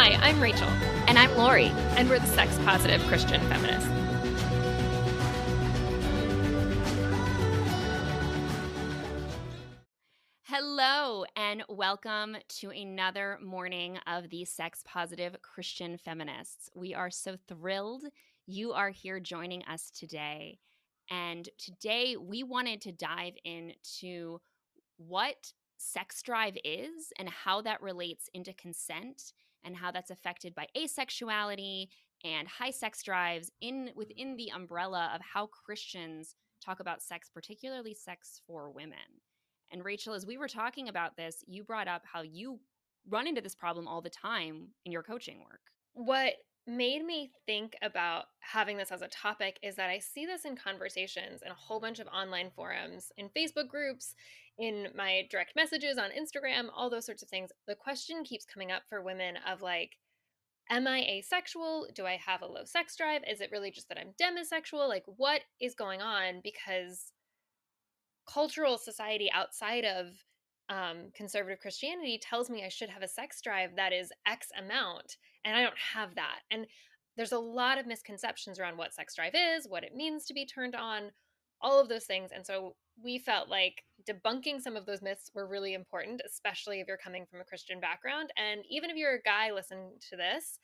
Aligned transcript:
Hi, 0.00 0.12
I'm 0.22 0.40
Rachel. 0.40 0.68
And 1.08 1.18
I'm 1.18 1.36
Lori. 1.36 1.72
And 1.96 2.08
we're 2.08 2.20
the 2.20 2.26
sex 2.28 2.56
positive 2.58 3.02
Christian 3.08 3.40
feminists. 3.48 3.90
Hello, 10.44 11.24
and 11.34 11.64
welcome 11.68 12.36
to 12.60 12.70
another 12.70 13.40
morning 13.42 13.98
of 14.06 14.30
the 14.30 14.44
Sex 14.44 14.84
Positive 14.86 15.34
Christian 15.42 15.98
Feminists. 15.98 16.70
We 16.76 16.94
are 16.94 17.10
so 17.10 17.34
thrilled 17.48 18.04
you 18.46 18.74
are 18.74 18.90
here 18.90 19.18
joining 19.18 19.64
us 19.64 19.90
today. 19.90 20.60
And 21.10 21.48
today 21.58 22.16
we 22.16 22.44
wanted 22.44 22.82
to 22.82 22.92
dive 22.92 23.34
into 23.44 24.40
what 24.96 25.52
sex 25.76 26.22
drive 26.22 26.56
is 26.64 27.12
and 27.18 27.28
how 27.28 27.62
that 27.62 27.82
relates 27.82 28.28
into 28.32 28.52
consent 28.52 29.32
and 29.64 29.76
how 29.76 29.90
that's 29.90 30.10
affected 30.10 30.54
by 30.54 30.66
asexuality 30.76 31.88
and 32.24 32.48
high 32.48 32.70
sex 32.70 33.02
drives 33.02 33.50
in 33.60 33.90
within 33.94 34.36
the 34.36 34.50
umbrella 34.50 35.10
of 35.14 35.20
how 35.20 35.46
Christians 35.46 36.34
talk 36.64 36.80
about 36.80 37.02
sex, 37.02 37.30
particularly 37.32 37.94
sex 37.94 38.40
for 38.46 38.70
women. 38.70 38.98
And 39.70 39.84
Rachel, 39.84 40.14
as 40.14 40.26
we 40.26 40.38
were 40.38 40.48
talking 40.48 40.88
about 40.88 41.16
this, 41.16 41.44
you 41.46 41.62
brought 41.62 41.88
up 41.88 42.02
how 42.10 42.22
you 42.22 42.60
run 43.08 43.26
into 43.26 43.40
this 43.40 43.54
problem 43.54 43.86
all 43.86 44.00
the 44.00 44.10
time 44.10 44.68
in 44.84 44.92
your 44.92 45.02
coaching 45.02 45.40
work. 45.40 45.60
What 45.92 46.34
made 46.66 47.04
me 47.04 47.30
think 47.46 47.74
about 47.82 48.24
having 48.40 48.76
this 48.76 48.92
as 48.92 49.02
a 49.02 49.08
topic 49.08 49.58
is 49.62 49.76
that 49.76 49.88
I 49.88 49.98
see 49.98 50.26
this 50.26 50.44
in 50.44 50.54
conversations 50.54 51.40
in 51.42 51.50
a 51.50 51.54
whole 51.54 51.80
bunch 51.80 51.98
of 51.98 52.06
online 52.08 52.50
forums, 52.54 53.10
in 53.16 53.30
Facebook 53.30 53.68
groups, 53.68 54.14
in 54.58 54.88
my 54.94 55.26
direct 55.30 55.54
messages 55.54 55.98
on 55.98 56.10
Instagram, 56.10 56.68
all 56.74 56.90
those 56.90 57.06
sorts 57.06 57.22
of 57.22 57.28
things. 57.28 57.50
The 57.66 57.74
question 57.74 58.24
keeps 58.24 58.44
coming 58.44 58.72
up 58.72 58.82
for 58.88 59.02
women 59.02 59.36
of 59.46 59.62
like, 59.62 59.96
am 60.70 60.86
I 60.86 61.00
asexual? 61.00 61.86
Do 61.94 62.06
I 62.06 62.18
have 62.24 62.42
a 62.42 62.46
low 62.46 62.64
sex 62.64 62.96
drive? 62.96 63.22
Is 63.30 63.40
it 63.40 63.50
really 63.52 63.70
just 63.70 63.88
that 63.88 63.98
I'm 63.98 64.14
demisexual? 64.20 64.88
Like, 64.88 65.04
what 65.06 65.42
is 65.60 65.74
going 65.74 66.02
on? 66.02 66.40
Because 66.42 67.12
cultural 68.28 68.78
society 68.78 69.30
outside 69.32 69.84
of 69.84 70.06
um, 70.68 71.10
conservative 71.14 71.60
Christianity 71.60 72.20
tells 72.20 72.50
me 72.50 72.64
I 72.64 72.68
should 72.68 72.90
have 72.90 73.02
a 73.02 73.08
sex 73.08 73.40
drive 73.40 73.70
that 73.76 73.92
is 73.92 74.12
X 74.26 74.48
amount, 74.58 75.16
and 75.44 75.56
I 75.56 75.62
don't 75.62 75.78
have 75.94 76.14
that. 76.16 76.40
And 76.50 76.66
there's 77.16 77.32
a 77.32 77.38
lot 77.38 77.78
of 77.78 77.86
misconceptions 77.86 78.58
around 78.58 78.76
what 78.76 78.92
sex 78.92 79.14
drive 79.14 79.34
is, 79.34 79.66
what 79.66 79.82
it 79.82 79.94
means 79.94 80.26
to 80.26 80.34
be 80.34 80.44
turned 80.44 80.74
on, 80.74 81.10
all 81.60 81.80
of 81.80 81.88
those 81.88 82.04
things. 82.04 82.30
And 82.34 82.44
so 82.44 82.76
we 83.02 83.18
felt 83.18 83.48
like 83.48 83.84
debunking 84.08 84.60
some 84.60 84.76
of 84.76 84.86
those 84.86 85.02
myths 85.02 85.30
were 85.34 85.46
really 85.46 85.74
important, 85.74 86.22
especially 86.26 86.80
if 86.80 86.88
you're 86.88 86.96
coming 86.96 87.26
from 87.30 87.40
a 87.40 87.44
Christian 87.44 87.80
background. 87.80 88.30
And 88.36 88.62
even 88.70 88.90
if 88.90 88.96
you're 88.96 89.14
a 89.14 89.22
guy 89.22 89.52
listening 89.52 89.90
to 90.10 90.16
this, 90.16 90.58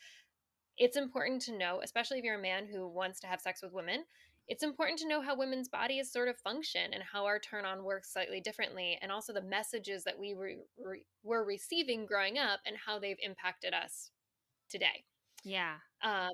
it's 0.78 0.96
important 0.96 1.42
to 1.42 1.56
know, 1.56 1.80
especially 1.82 2.18
if 2.18 2.24
you're 2.24 2.38
a 2.38 2.42
man 2.42 2.66
who 2.66 2.88
wants 2.88 3.20
to 3.20 3.26
have 3.26 3.40
sex 3.40 3.60
with 3.62 3.72
women, 3.72 4.04
it's 4.46 4.62
important 4.62 4.98
to 4.98 5.08
know 5.08 5.22
how 5.22 5.36
women's 5.36 5.68
bodies 5.68 6.12
sort 6.12 6.28
of 6.28 6.36
function 6.38 6.92
and 6.92 7.02
how 7.02 7.24
our 7.24 7.38
turn 7.38 7.64
on 7.64 7.84
works 7.84 8.12
slightly 8.12 8.40
differently, 8.40 8.98
and 9.00 9.10
also 9.10 9.32
the 9.32 9.40
messages 9.40 10.04
that 10.04 10.18
we 10.18 10.34
re- 10.34 10.58
re- 10.84 11.06
were 11.22 11.44
receiving 11.44 12.04
growing 12.04 12.38
up 12.38 12.60
and 12.66 12.76
how 12.84 12.98
they've 12.98 13.16
impacted 13.22 13.72
us 13.72 14.10
today. 14.68 15.04
Yeah. 15.44 15.76
Um, 16.02 16.32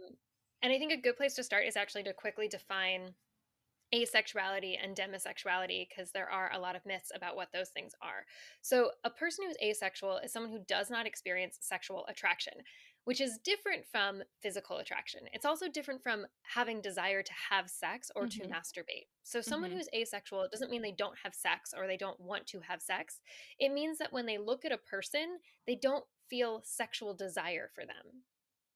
and 0.63 0.73
I 0.73 0.79
think 0.79 0.93
a 0.93 1.01
good 1.01 1.17
place 1.17 1.35
to 1.35 1.45
start 1.45 1.67
is 1.67 1.77
actually 1.77 2.03
to 2.05 2.13
quickly 2.13 2.49
define 2.49 3.15
asexuality 3.95 4.77
and 4.83 4.97
demisexuality 4.97 5.89
because 5.89 6.13
there 6.13 6.31
are 6.31 6.51
a 6.53 6.59
lot 6.59 6.77
of 6.77 6.87
myths 6.87 7.11
about 7.15 7.37
what 7.37 7.49
those 7.53 7.71
things 7.71 7.93
are. 8.03 8.25
So, 8.63 8.91
a 9.05 9.11
person 9.11 9.45
who's 9.47 9.57
asexual 9.63 10.19
is 10.19 10.33
someone 10.33 10.53
who 10.53 10.65
does 10.67 10.91
not 10.91 11.07
experience 11.07 11.59
sexual 11.61 12.07
attraction 12.09 12.55
which 13.05 13.21
is 13.21 13.39
different 13.45 13.85
from 13.91 14.23
physical 14.43 14.79
attraction. 14.79 15.23
It's 15.33 15.47
also 15.47 15.69
different 15.69 16.03
from 16.03 16.27
having 16.43 16.81
desire 16.81 17.23
to 17.23 17.33
have 17.51 17.71
sex 17.71 18.11
or 18.15 18.27
mm-hmm. 18.27 18.43
to 18.43 18.49
masturbate. 18.49 19.07
So, 19.23 19.41
someone 19.41 19.71
mm-hmm. 19.71 19.79
who's 19.79 19.89
asexual, 19.95 20.49
doesn't 20.51 20.71
mean 20.71 20.83
they 20.83 20.95
don't 20.97 21.19
have 21.23 21.35
sex 21.35 21.73
or 21.77 21.87
they 21.87 21.97
don't 21.97 22.21
want 22.21 22.47
to 22.49 22.61
have 22.61 22.83
sex. 22.83 23.21
It 23.59 23.73
means 23.73 23.99
that 23.99 24.13
when 24.13 24.27
they 24.27 24.39
look 24.39 24.65
at 24.65 24.73
a 24.73 24.79
person, 24.79 25.39
they 25.67 25.77
don't 25.77 26.05
feel 26.29 26.63
sexual 26.65 27.15
desire 27.15 27.71
for 27.75 27.85
them. 27.85 28.23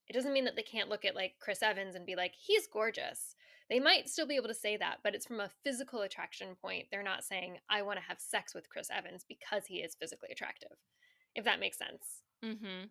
It 0.08 0.12
doesn't 0.12 0.32
mean 0.32 0.44
that 0.44 0.56
they 0.56 0.62
can't 0.62 0.88
look 0.88 1.04
at 1.04 1.14
like 1.14 1.34
Chris 1.40 1.62
Evans 1.62 1.94
and 1.94 2.06
be 2.06 2.16
like, 2.16 2.32
he's 2.38 2.66
gorgeous. 2.66 3.36
They 3.70 3.80
might 3.80 4.08
still 4.08 4.26
be 4.26 4.36
able 4.36 4.48
to 4.48 4.54
say 4.54 4.76
that, 4.76 4.98
but 5.02 5.14
it's 5.14 5.26
from 5.26 5.40
a 5.40 5.50
physical 5.64 6.02
attraction 6.02 6.48
point. 6.60 6.86
They're 6.90 7.02
not 7.02 7.24
saying, 7.24 7.58
I 7.70 7.82
want 7.82 7.98
to 7.98 8.04
have 8.04 8.20
sex 8.20 8.54
with 8.54 8.68
Chris 8.68 8.90
Evans 8.94 9.24
because 9.26 9.64
he 9.66 9.76
is 9.76 9.96
physically 9.98 10.28
attractive, 10.30 10.76
if 11.34 11.44
that 11.44 11.60
makes 11.60 11.78
sense. 11.78 12.22
Mm-hmm. 12.44 12.86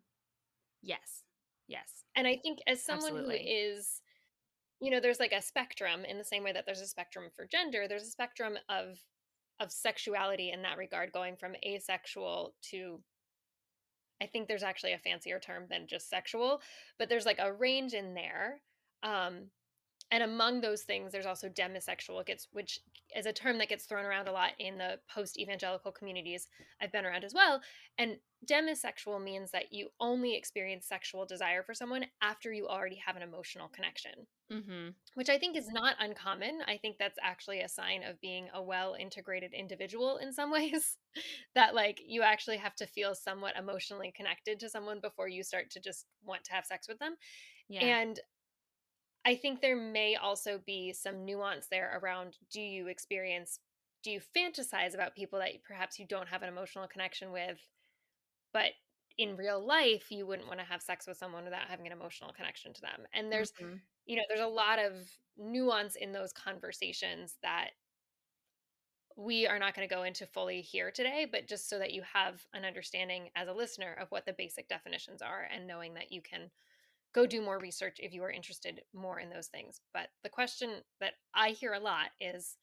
Yes. 0.82 1.24
Yes. 1.68 2.06
And 2.16 2.26
I 2.28 2.38
think 2.38 2.60
as 2.68 2.84
someone 2.84 3.12
Absolutely. 3.12 3.38
who 3.38 3.76
is 3.76 4.02
you 4.84 4.92
know, 4.92 5.00
there's 5.00 5.20
like 5.20 5.32
a 5.32 5.42
spectrum 5.42 6.04
in 6.04 6.18
the 6.18 6.26
same 6.26 6.44
way 6.44 6.52
that 6.52 6.66
there's 6.66 6.82
a 6.82 6.88
spectrum 6.88 7.30
for 7.34 7.48
gender, 7.48 7.86
there's 7.88 8.04
a 8.04 8.12
spectrum 8.12 8.58
of 8.68 9.00
of 9.60 9.72
sexuality 9.72 10.52
in 10.52 10.64
that 10.64 10.78
regard 10.78 11.12
going 11.14 11.38
from 11.38 11.56
asexual 11.66 12.54
to 12.70 13.00
I 14.24 14.28
think 14.28 14.48
there's 14.48 14.64
actually 14.64 14.94
a 14.94 14.98
fancier 14.98 15.40
term 15.40 15.66
than 15.70 15.88
just 15.88 16.10
sexual, 16.10 16.62
but 16.98 17.10
there's 17.10 17.26
like 17.26 17.40
a 17.40 17.54
range 17.54 17.94
in 17.94 18.14
there. 18.14 18.62
Um 19.04 19.52
and 20.14 20.22
among 20.22 20.62
those 20.62 20.84
things 20.84 21.12
there's 21.12 21.26
also 21.26 21.50
demisexual 21.50 22.24
gets 22.26 22.48
which 22.54 22.80
is 23.18 23.26
a 23.26 23.34
term 23.34 23.58
that 23.58 23.68
gets 23.68 23.86
thrown 23.86 24.06
around 24.06 24.28
a 24.28 24.32
lot 24.32 24.52
in 24.60 24.78
the 24.78 25.00
post 25.14 25.40
evangelical 25.40 25.92
communities 25.92 26.48
i've 26.82 26.92
been 26.92 27.06
around 27.06 27.24
as 27.24 27.34
well 27.34 27.60
and 27.98 28.18
demisexual 28.50 29.24
means 29.24 29.52
that 29.52 29.72
you 29.72 29.88
only 30.00 30.36
experience 30.36 30.86
sexual 30.86 31.26
desire 31.26 31.64
for 31.64 31.74
someone 31.74 32.06
after 32.22 32.54
you 32.54 32.68
already 32.68 33.02
have 33.04 33.16
an 33.16 33.22
emotional 33.24 33.70
connection 33.70 34.12
mm-hmm. 34.52 34.90
which 35.16 35.30
i 35.30 35.38
think 35.38 35.58
is 35.58 35.70
not 35.70 35.96
uncommon 36.00 36.60
i 36.68 36.78
think 36.78 36.98
that's 37.00 37.20
actually 37.22 37.62
a 37.62 37.70
sign 37.70 38.04
of 38.04 38.22
being 38.22 38.48
a 38.54 38.62
well 38.62 38.96
integrated 39.00 39.52
individual 39.54 40.18
in 40.18 40.32
some 40.32 40.52
ways 40.58 40.98
that 41.56 41.74
like 41.74 42.00
you 42.06 42.22
actually 42.22 42.58
have 42.58 42.76
to 42.76 42.86
feel 42.86 43.16
somewhat 43.16 43.56
emotionally 43.58 44.14
connected 44.16 44.60
to 44.60 44.70
someone 44.70 45.00
before 45.02 45.28
you 45.28 45.42
start 45.42 45.72
to 45.72 45.80
just 45.80 46.06
want 46.24 46.44
to 46.44 46.54
have 46.54 46.66
sex 46.66 46.88
with 46.88 47.00
them 47.00 47.16
yeah. 47.70 47.82
and 47.82 48.20
I 49.26 49.36
think 49.36 49.62
there 49.62 49.76
may 49.76 50.16
also 50.16 50.60
be 50.66 50.92
some 50.94 51.26
nuance 51.26 51.68
there 51.68 52.00
around 52.02 52.38
do 52.52 52.62
you 52.62 52.88
experience, 52.88 53.60
do 54.04 54.12
you 54.12 54.20
fantasize 54.36 54.94
about 54.94 55.16
people 55.16 55.40
that 55.40 55.64
perhaps 55.66 55.98
you 55.98 56.06
don't 56.06 56.28
have 56.28 56.44
an 56.44 56.50
emotional 56.50 56.88
connection 56.88 57.32
with, 57.32 57.60
but 58.52 58.72
in 59.18 59.38
real 59.38 59.66
life 59.66 60.12
you 60.12 60.26
wouldn't 60.26 60.48
want 60.48 60.60
to 60.60 60.66
have 60.66 60.82
sex 60.82 61.08
with 61.08 61.18
someone 61.18 61.46
without 61.46 61.70
having 61.70 61.86
an 61.86 61.94
emotional 61.94 62.34
connection 62.34 62.74
to 62.74 62.82
them. 62.82 63.02
And 63.14 63.32
there's, 63.32 63.52
mm-hmm. 63.52 63.76
you 64.06 64.18
know, 64.18 64.24
there's 64.28 64.42
a 64.42 64.48
lot 64.48 64.80
of 64.80 64.94
nuance 65.38 65.96
in 65.96 66.12
those 66.12 66.34
conversations 66.34 67.36
that 67.44 67.70
we 69.16 69.46
are 69.48 69.60
not 69.60 69.76
going 69.76 69.88
to 69.88 69.94
go 69.94 70.04
into 70.04 70.26
fully 70.26 70.62
here 70.62 70.92
today, 70.92 71.28
but 71.32 71.48
just 71.48 71.70
so 71.70 71.78
that 71.80 71.94
you 71.94 72.02
have 72.14 72.44
an 72.54 72.66
understanding 72.66 73.30
as 73.36 73.48
a 73.48 73.54
listener 73.54 73.96
of 74.02 74.10
what 74.10 74.26
the 74.26 74.34
basic 74.34 74.68
definitions 74.68 75.22
are 75.22 75.48
and 75.54 75.68
knowing 75.68 75.94
that 75.94 76.12
you 76.12 76.22
can 76.22 76.50
go 77.14 77.26
do 77.26 77.42
more 77.42 77.60
research 77.60 77.98
if 78.00 78.14
you 78.14 78.24
are 78.24 78.32
interested 78.32 78.82
more 78.94 79.20
in 79.20 79.30
those 79.30 79.48
things. 79.48 79.80
But 79.94 80.08
the 80.24 80.30
question 80.30 80.82
that 81.00 81.14
I 81.34 81.50
hear 81.50 81.74
a 81.74 81.80
lot 81.80 82.10
is 82.20 82.58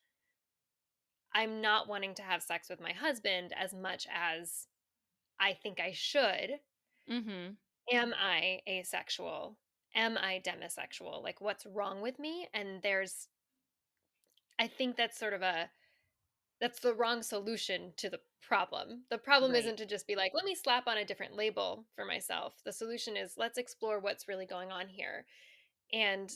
I'm 1.32 1.60
not 1.60 1.88
wanting 1.88 2.14
to 2.16 2.22
have 2.22 2.42
sex 2.42 2.68
with 2.68 2.80
my 2.80 2.92
husband 2.92 3.52
as 3.56 3.72
much 3.72 4.06
as 4.12 4.66
I 5.38 5.52
think 5.52 5.80
I 5.80 5.92
should. 5.92 6.58
Mm-hmm. 7.10 7.52
Am 7.92 8.14
I 8.20 8.60
asexual? 8.68 9.56
Am 9.94 10.18
I 10.18 10.42
demisexual? 10.44 11.22
Like, 11.22 11.40
what's 11.40 11.66
wrong 11.66 12.00
with 12.00 12.18
me? 12.18 12.48
And 12.52 12.82
there's, 12.82 13.28
I 14.58 14.66
think 14.66 14.96
that's 14.96 15.18
sort 15.18 15.32
of 15.32 15.42
a, 15.42 15.70
that's 16.60 16.80
the 16.80 16.94
wrong 16.94 17.22
solution 17.22 17.92
to 17.96 18.10
the 18.10 18.20
problem. 18.42 19.02
The 19.10 19.18
problem 19.18 19.52
right. 19.52 19.60
isn't 19.60 19.76
to 19.76 19.86
just 19.86 20.06
be 20.06 20.16
like, 20.16 20.32
let 20.34 20.44
me 20.44 20.54
slap 20.54 20.86
on 20.86 20.98
a 20.98 21.04
different 21.04 21.36
label 21.36 21.86
for 21.94 22.04
myself. 22.04 22.54
The 22.64 22.72
solution 22.72 23.16
is 23.16 23.34
let's 23.36 23.58
explore 23.58 24.00
what's 24.00 24.28
really 24.28 24.46
going 24.46 24.70
on 24.70 24.88
here. 24.88 25.24
And 25.92 26.30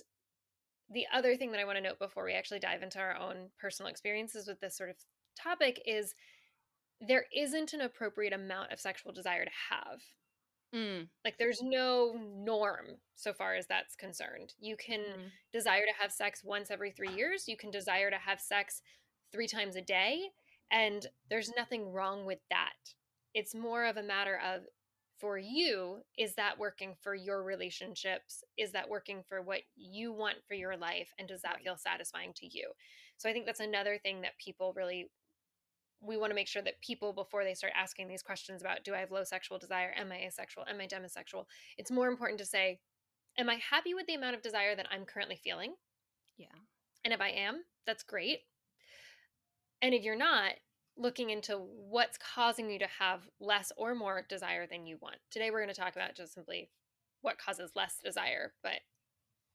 the 0.93 1.07
other 1.13 1.37
thing 1.37 1.53
that 1.53 1.61
I 1.61 1.65
want 1.65 1.77
to 1.77 1.83
note 1.83 1.99
before 1.99 2.25
we 2.25 2.33
actually 2.33 2.61
dive 2.61 2.83
into 2.83 2.99
our 2.99 3.17
own 3.17 3.49
personal 3.59 3.91
experiences 3.91 4.47
with 4.47 4.61
this 4.61 4.77
sort 4.77 4.91
of 4.91 4.97
topic 5.37 5.83
is 5.87 6.15
there 7.01 7.25
isn't 7.35 7.73
an 7.73 7.81
appropriate 7.81 8.33
amount 8.33 8.73
of 8.73 8.81
sexual 8.81 9.13
desire 9.13 9.45
to 9.45 9.51
have. 9.71 10.01
Mm. 10.75 11.09
Like 11.25 11.39
there's 11.39 11.63
no 11.63 12.19
norm 12.37 12.99
so 13.15 13.33
far 13.33 13.55
as 13.55 13.67
that's 13.67 13.95
concerned. 13.95 14.55
You 14.59 14.77
can 14.77 15.01
mm. 15.01 15.31
desire 15.53 15.83
to 15.83 16.03
have 16.03 16.13
sex 16.13 16.43
once 16.45 16.71
every 16.71 16.91
3 16.91 17.11
years, 17.11 17.49
you 17.49 17.57
can 17.57 17.71
desire 17.71 18.11
to 18.11 18.19
have 18.19 18.41
sex 18.41 18.83
3 19.35 19.47
times 19.49 19.77
a 19.77 19.83
day, 19.83 20.21
and 20.71 21.07
there's 21.29 21.51
nothing 21.57 21.93
wrong 21.93 22.25
with 22.25 22.39
that. 22.51 22.73
It's 23.35 23.55
more 23.55 23.85
of 23.85 23.97
a 23.97 24.03
matter 24.03 24.39
of 24.39 24.63
for 25.19 25.39
you, 25.39 25.99
is 26.19 26.35
that 26.35 26.59
working 26.59 26.95
for 27.01 27.15
your 27.15 27.43
relationships? 27.43 28.43
Is 28.57 28.73
that 28.73 28.89
working 28.89 29.23
for 29.29 29.43
what 29.43 29.61
you 29.77 30.13
want 30.13 30.37
for 30.47 30.55
your 30.55 30.77
life? 30.77 31.13
And 31.19 31.29
does 31.29 31.43
that 31.43 31.63
feel 31.63 31.77
satisfying 31.77 32.33
to 32.37 32.47
you? 32.47 32.71
So 33.17 33.29
I 33.29 33.33
think 33.33 33.47
that's 33.47 33.61
another 33.61 33.99
thing 33.99 34.23
that 34.23 34.39
people 34.39 34.73
really 34.77 35.11
we 36.01 36.17
want 36.19 36.31
to 36.31 36.35
make 36.35 36.49
sure 36.49 36.63
that 36.63 36.81
people 36.83 37.13
before 37.13 37.45
they 37.45 37.55
start 37.55 37.73
asking 37.75 38.09
these 38.09 38.23
questions 38.23 38.61
about 38.61 38.85
do 38.85 38.95
i 38.95 38.99
have 38.99 39.11
low 39.11 39.25
sexual 39.25 39.59
desire 39.59 39.95
am 39.97 40.13
i 40.13 40.17
asexual 40.17 40.65
am 40.69 40.81
i 40.81 40.87
demisexual 40.87 41.47
it's 41.79 41.91
more 41.91 42.09
important 42.09 42.39
to 42.39 42.45
say 42.45 42.79
am 43.39 43.49
i 43.49 43.59
happy 43.71 43.95
with 43.95 44.07
the 44.07 44.15
amount 44.15 44.37
of 44.37 44.43
desire 44.43 44.77
that 44.77 44.89
i'm 44.91 45.07
currently 45.07 45.41
feeling 45.43 45.75
yeah 46.37 46.47
and 47.05 47.15
if 47.15 47.21
i 47.23 47.29
am 47.29 47.63
that's 47.87 48.03
great 48.03 48.41
and 49.85 49.95
if 49.95 50.03
you're 50.03 50.17
not 50.17 50.53
looking 50.97 51.31
into 51.31 51.59
what's 51.59 52.19
causing 52.19 52.71
you 52.71 52.79
to 52.79 52.89
have 52.99 53.29
less 53.41 53.73
or 53.77 53.95
more 53.95 54.25
desire 54.29 54.67
than 54.67 54.87
you 54.87 54.97
want. 55.01 55.17
Today 55.31 55.51
we're 55.51 55.63
going 55.63 55.75
to 55.75 55.81
talk 55.81 55.97
about 55.97 56.15
just 56.15 56.33
simply 56.33 56.71
what 57.21 57.39
causes 57.39 57.73
less 57.75 57.97
desire 58.03 58.53
but 58.63 58.81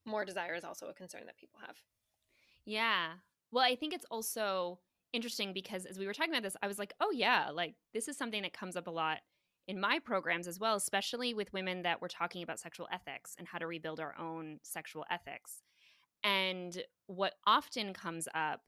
more 0.06 0.26
desire 0.26 0.56
is 0.56 0.64
also 0.64 0.88
a 0.88 0.94
concern 0.94 1.22
that 1.26 1.38
people 1.38 1.60
have. 1.66 1.78
Yeah. 2.66 3.14
Well 3.52 3.64
i 3.64 3.76
think 3.76 3.94
it's 3.94 4.06
also 4.12 4.80
interesting 5.14 5.54
because 5.54 5.86
as 5.86 5.98
we 5.98 6.06
were 6.06 6.14
talking 6.14 6.32
about 6.32 6.44
this, 6.44 6.56
I 6.62 6.68
was 6.68 6.80
like, 6.80 6.94
oh, 7.00 7.12
yeah, 7.12 7.50
like 7.52 7.74
this 7.94 8.08
is 8.08 8.18
something 8.18 8.44
that 8.44 8.54
comes 8.54 8.76
up 8.76 8.88
a 8.88 8.92
lot 8.92 9.20
in 9.68 9.80
my 9.80 10.00
programs 10.00 10.48
as 10.48 10.60
well, 10.60 10.76
especially 10.76 11.34
with 11.34 11.54
women 11.54 11.84
that 11.84 12.02
we're 12.02 12.08
talking 12.08 12.44
about 12.44 12.60
sexual 12.60 12.88
ethics 12.92 13.36
and 13.38 13.48
how 13.48 13.58
to 13.58 13.68
rebuild 13.68 14.00
our 14.00 14.16
own 14.20 14.60
sexual 14.64 15.06
ethics. 15.10 15.62
And 16.24 16.84
what 17.08 17.34
often 17.46 17.94
comes 17.94 18.28
up 18.36 18.62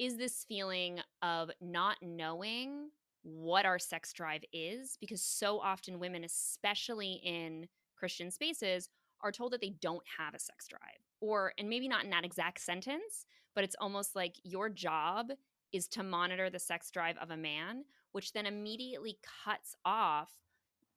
is 0.00 0.16
this 0.16 0.46
feeling 0.48 0.98
of 1.20 1.50
not 1.60 1.98
knowing 2.00 2.88
what 3.22 3.66
our 3.66 3.78
sex 3.78 4.14
drive 4.14 4.42
is, 4.50 4.96
because 4.98 5.20
so 5.20 5.60
often 5.60 6.00
women, 6.00 6.24
especially 6.24 7.20
in 7.22 7.68
Christian 7.98 8.30
spaces, 8.30 8.88
are 9.20 9.30
told 9.30 9.52
that 9.52 9.60
they 9.60 9.74
don't 9.82 10.02
have 10.18 10.34
a 10.34 10.38
sex 10.38 10.66
drive. 10.66 10.80
Or, 11.20 11.52
and 11.58 11.68
maybe 11.68 11.86
not 11.86 12.02
in 12.02 12.10
that 12.10 12.24
exact 12.24 12.62
sentence, 12.62 13.26
but 13.54 13.62
it's 13.62 13.76
almost 13.78 14.16
like 14.16 14.36
your 14.42 14.70
job 14.70 15.32
is 15.70 15.86
to 15.88 16.02
monitor 16.02 16.48
the 16.48 16.58
sex 16.58 16.90
drive 16.90 17.18
of 17.18 17.30
a 17.30 17.36
man, 17.36 17.84
which 18.12 18.32
then 18.32 18.46
immediately 18.46 19.18
cuts 19.44 19.76
off 19.84 20.30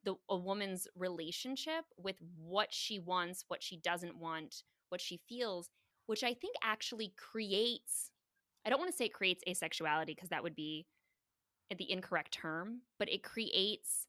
the 0.06 0.16
a 0.30 0.38
woman's 0.38 0.88
relationship 0.96 1.84
with 1.98 2.16
what 2.38 2.74
she 2.74 3.00
wants, 3.00 3.44
what 3.50 3.62
she 3.62 3.76
doesn't 3.76 4.18
want, 4.18 4.64
what 4.88 5.02
she 5.02 5.20
feels, 5.28 5.70
which 6.06 6.24
I 6.24 6.34
think 6.34 6.56
actually 6.64 7.14
creates 7.18 8.12
I 8.66 8.70
don't 8.70 8.80
want 8.80 8.92
to 8.92 8.98
say 8.98 9.06
it 9.06 9.14
creates 9.14 9.44
asexuality 9.48 10.08
because 10.08 10.30
that 10.30 10.44
would 10.44 10.56
be 10.56 10.86
the 11.76 11.92
incorrect 11.92 12.32
term, 12.32 12.82
but 13.00 13.10
it 13.10 13.24
creates 13.24 14.08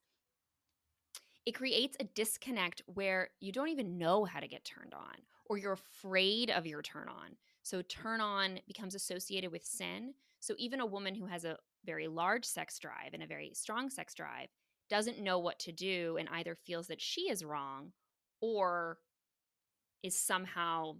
it 1.47 1.53
creates 1.53 1.97
a 2.01 2.05
disconnect 2.05 2.81
where 2.87 3.29
you 3.41 3.53
don't 3.53 3.69
even 3.69 3.99
know 3.99 4.25
how 4.25 4.41
to 4.41 4.49
get 4.49 4.65
turned 4.65 4.95
on 4.95 5.15
or 5.45 5.59
you're 5.59 5.73
afraid 5.73 6.51
of 6.51 6.67
your 6.67 6.81
turn 6.81 7.06
on. 7.09 7.37
So 7.62 7.83
turn 7.83 8.23
on 8.23 8.61
becomes 8.67 8.95
associated 8.95 9.53
with 9.53 9.62
sin. 9.62 10.15
So 10.41 10.55
even 10.59 10.81
a 10.81 10.87
woman 10.87 11.15
who 11.15 11.27
has 11.27 11.45
a 11.45 11.59
very 11.85 12.09
large 12.09 12.47
sex 12.47 12.79
drive 12.79 13.12
and 13.12 13.23
a 13.23 13.27
very 13.27 13.53
strong 13.55 13.91
sex 13.91 14.15
drive 14.15 14.49
doesn't 14.89 15.21
know 15.21 15.39
what 15.39 15.59
to 15.61 15.73
do 15.73 16.17
and 16.19 16.29
either 16.33 16.55
feels 16.55 16.87
that 16.87 17.00
she 17.00 17.23
is 17.23 17.45
wrong 17.45 17.93
or 18.41 18.99
is 20.03 20.19
somehow 20.19 20.97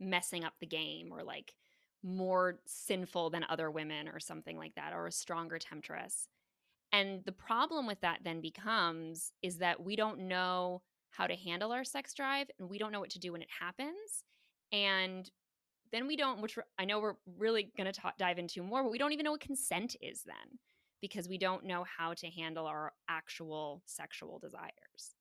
messing 0.00 0.44
up 0.44 0.54
the 0.60 0.66
game 0.66 1.08
or 1.10 1.22
like 1.22 1.54
more 2.02 2.58
sinful 2.66 3.30
than 3.30 3.44
other 3.48 3.70
women 3.70 4.08
or 4.08 4.18
something 4.18 4.56
like 4.56 4.74
that 4.74 4.92
or 4.92 5.06
a 5.06 5.12
stronger 5.12 5.58
temptress. 5.58 6.28
And 6.92 7.24
the 7.24 7.32
problem 7.32 7.86
with 7.86 8.00
that 8.00 8.20
then 8.22 8.40
becomes 8.40 9.32
is 9.42 9.58
that 9.58 9.82
we 9.82 9.96
don't 9.96 10.28
know 10.28 10.82
how 11.10 11.26
to 11.26 11.34
handle 11.34 11.72
our 11.72 11.84
sex 11.84 12.12
drive 12.14 12.48
and 12.58 12.68
we 12.68 12.78
don't 12.78 12.92
know 12.92 13.00
what 13.00 13.10
to 13.10 13.18
do 13.18 13.32
when 13.32 13.42
it 13.42 13.48
happens. 13.60 14.24
And 14.72 15.30
then 15.92 16.06
we 16.06 16.16
don't, 16.16 16.40
which 16.40 16.58
I 16.78 16.84
know 16.84 17.00
we're 17.00 17.14
really 17.38 17.70
going 17.76 17.92
to 17.92 18.00
dive 18.18 18.38
into 18.38 18.62
more, 18.62 18.82
but 18.82 18.90
we 18.90 18.98
don't 18.98 19.12
even 19.12 19.24
know 19.24 19.32
what 19.32 19.40
consent 19.40 19.94
is 20.00 20.22
then 20.24 20.58
because 21.00 21.28
we 21.28 21.36
don't 21.36 21.64
know 21.64 21.84
how 21.84 22.14
to 22.14 22.28
handle 22.28 22.66
our 22.66 22.92
actual 23.08 23.82
sexual 23.86 24.38
desires. 24.38 25.14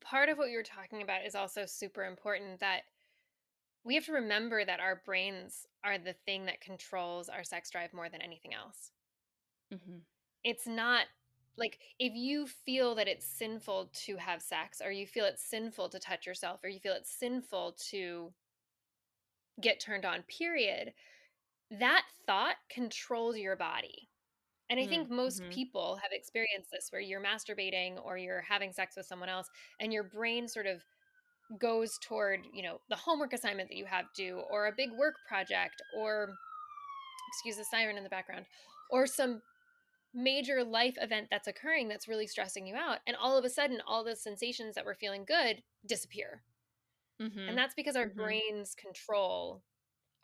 Part 0.00 0.28
of 0.28 0.38
what 0.38 0.50
you're 0.50 0.64
talking 0.64 1.02
about 1.02 1.24
is 1.24 1.36
also 1.36 1.64
super 1.66 2.04
important 2.04 2.58
that 2.60 2.82
we 3.86 3.94
have 3.94 4.04
to 4.06 4.12
remember 4.12 4.64
that 4.64 4.80
our 4.80 5.00
brains 5.04 5.66
are 5.84 5.96
the 5.96 6.14
thing 6.26 6.46
that 6.46 6.60
controls 6.60 7.28
our 7.28 7.44
sex 7.44 7.70
drive 7.70 7.94
more 7.94 8.08
than 8.08 8.20
anything 8.20 8.52
else. 8.52 8.90
Mm-hmm. 9.72 9.98
It's 10.42 10.66
not 10.66 11.06
like 11.56 11.78
if 11.98 12.12
you 12.14 12.46
feel 12.46 12.96
that 12.96 13.08
it's 13.08 13.24
sinful 13.24 13.90
to 14.06 14.16
have 14.16 14.42
sex, 14.42 14.82
or 14.84 14.90
you 14.90 15.06
feel 15.06 15.24
it's 15.24 15.48
sinful 15.48 15.88
to 15.90 16.00
touch 16.00 16.26
yourself, 16.26 16.60
or 16.64 16.68
you 16.68 16.80
feel 16.80 16.94
it's 16.94 17.16
sinful 17.16 17.76
to 17.90 18.32
get 19.60 19.80
turned 19.80 20.04
on, 20.04 20.22
period, 20.24 20.92
that 21.70 22.02
thought 22.26 22.56
controls 22.68 23.38
your 23.38 23.56
body. 23.56 24.08
And 24.68 24.80
I 24.80 24.84
mm, 24.84 24.88
think 24.88 25.10
most 25.10 25.40
mm-hmm. 25.40 25.50
people 25.50 25.98
have 26.02 26.10
experienced 26.12 26.70
this 26.72 26.88
where 26.90 27.00
you're 27.00 27.22
masturbating 27.22 28.04
or 28.04 28.18
you're 28.18 28.42
having 28.42 28.72
sex 28.72 28.96
with 28.96 29.06
someone 29.06 29.28
else 29.28 29.48
and 29.80 29.92
your 29.92 30.02
brain 30.02 30.48
sort 30.48 30.66
of 30.66 30.84
goes 31.60 31.98
toward, 32.02 32.40
you 32.52 32.62
know, 32.62 32.80
the 32.88 32.96
homework 32.96 33.32
assignment 33.32 33.68
that 33.68 33.76
you 33.76 33.84
have 33.84 34.06
due 34.14 34.42
or 34.50 34.66
a 34.66 34.72
big 34.76 34.90
work 34.98 35.14
project 35.28 35.80
or 35.96 36.34
excuse 37.28 37.56
the 37.56 37.64
siren 37.64 37.96
in 37.96 38.04
the 38.04 38.10
background 38.10 38.46
or 38.90 39.06
some 39.06 39.42
major 40.14 40.64
life 40.64 40.96
event 41.00 41.26
that's 41.30 41.48
occurring 41.48 41.88
that's 41.88 42.08
really 42.08 42.26
stressing 42.26 42.66
you 42.66 42.74
out 42.74 42.98
and 43.06 43.16
all 43.16 43.36
of 43.36 43.44
a 43.44 43.50
sudden 43.50 43.82
all 43.86 44.02
the 44.02 44.16
sensations 44.16 44.74
that 44.74 44.84
were 44.84 44.94
feeling 44.94 45.24
good 45.26 45.62
disappear 45.86 46.42
Mm-hmm. 47.20 47.48
And 47.48 47.58
that's 47.58 47.74
because 47.74 47.96
our 47.96 48.06
mm-hmm. 48.06 48.20
brains 48.20 48.74
control 48.74 49.62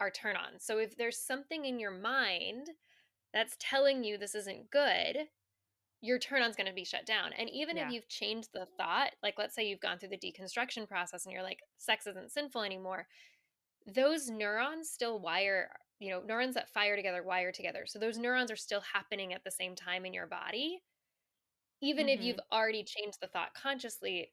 our 0.01 0.11
turn 0.11 0.37
on. 0.37 0.59
So 0.59 0.79
if 0.79 0.97
there's 0.97 1.19
something 1.19 1.65
in 1.65 1.79
your 1.79 1.91
mind 1.91 2.69
that's 3.33 3.57
telling 3.59 4.05
you 4.05 4.19
this 4.19 4.35
isn't 4.35 4.71
good, 4.71 5.29
your 6.03 6.19
turn 6.19 6.43
on's 6.43 6.57
going 6.57 6.67
to 6.67 6.75
be 6.75 6.85
shut 6.85 7.07
down. 7.07 7.31
And 7.39 7.49
even 7.49 7.77
yeah. 7.77 7.87
if 7.87 7.93
you've 7.93 8.09
changed 8.09 8.51
the 8.53 8.67
thought, 8.77 9.13
like 9.23 9.35
let's 9.39 9.55
say 9.55 9.67
you've 9.67 9.81
gone 9.81 9.99
through 9.99 10.11
the 10.11 10.19
deconstruction 10.19 10.87
process 10.87 11.25
and 11.25 11.33
you're 11.33 11.45
like, 11.45 11.61
sex 11.79 12.07
isn't 12.09 12.33
sinful 12.33 12.63
anymore, 12.63 13.07
those 13.87 14.29
neurons 14.29 14.91
still 14.91 15.21
wire, 15.21 15.71
you 16.01 16.11
know, 16.11 16.21
neurons 16.27 16.55
that 16.57 16.69
fire 16.69 16.97
together 16.97 17.23
wire 17.23 17.53
together. 17.53 17.85
So 17.87 18.01
those 18.01 18.19
neurons 18.19 18.51
are 18.51 18.57
still 18.57 18.83
happening 18.93 19.33
at 19.33 19.45
the 19.45 19.51
same 19.51 19.77
time 19.77 20.05
in 20.05 20.13
your 20.13 20.27
body. 20.27 20.83
Even 21.81 22.07
mm-hmm. 22.07 22.19
if 22.19 22.25
you've 22.25 22.41
already 22.51 22.83
changed 22.83 23.19
the 23.21 23.29
thought 23.29 23.55
consciously, 23.55 24.33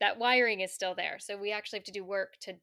that 0.00 0.18
wiring 0.18 0.60
is 0.60 0.72
still 0.72 0.94
there. 0.94 1.18
So 1.18 1.36
we 1.36 1.52
actually 1.52 1.80
have 1.80 1.86
to 1.86 1.92
do 1.92 2.04
work 2.04 2.36
to 2.42 2.54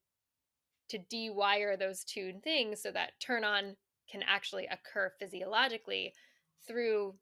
to 0.88 1.00
dewire 1.00 1.77
those 1.77 2.04
two 2.04 2.33
things 2.44 2.80
so 2.81 2.92
that 2.92 3.19
turn 3.19 3.44
on 3.44 3.75
can 4.10 4.22
actually 4.22 4.68
occur 4.68 5.12
physiologically 5.19 6.13
through 6.68 7.16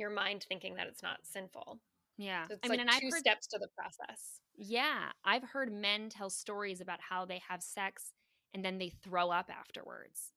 your 0.00 0.10
mind 0.10 0.44
thinking 0.48 0.74
that 0.76 0.86
it's 0.86 1.02
not 1.02 1.18
sinful. 1.22 1.78
Yeah. 2.16 2.46
So 2.48 2.54
it's 2.54 2.60
I 2.64 2.68
like 2.68 2.78
mean, 2.78 2.88
and 2.88 2.90
two 3.00 3.06
I've 3.06 3.12
heard, 3.12 3.20
steps 3.20 3.46
to 3.48 3.58
the 3.58 3.68
process. 3.76 4.40
Yeah. 4.56 5.10
I've 5.24 5.44
heard 5.44 5.72
men 5.72 6.08
tell 6.08 6.30
stories 6.30 6.80
about 6.80 7.00
how 7.00 7.24
they 7.24 7.40
have 7.48 7.62
sex 7.62 8.12
and 8.52 8.64
then 8.64 8.78
they 8.78 8.90
throw 8.90 9.30
up 9.30 9.50
afterwards 9.50 10.32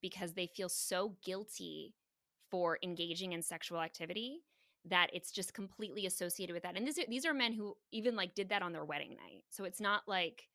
because 0.00 0.32
they 0.32 0.46
feel 0.46 0.68
so 0.68 1.16
guilty 1.24 1.94
for 2.50 2.78
engaging 2.82 3.32
in 3.32 3.42
sexual 3.42 3.80
activity 3.80 4.40
that 4.84 5.10
it's 5.12 5.30
just 5.30 5.52
completely 5.52 6.06
associated 6.06 6.54
with 6.54 6.62
that. 6.62 6.76
And 6.76 6.86
these 6.86 6.98
are, 6.98 7.04
these 7.08 7.26
are 7.26 7.34
men 7.34 7.52
who 7.52 7.76
even 7.92 8.16
like 8.16 8.34
did 8.34 8.48
that 8.48 8.62
on 8.62 8.72
their 8.72 8.84
wedding 8.84 9.10
night. 9.10 9.44
So 9.50 9.64
it's 9.64 9.80
not 9.80 10.02
like 10.06 10.48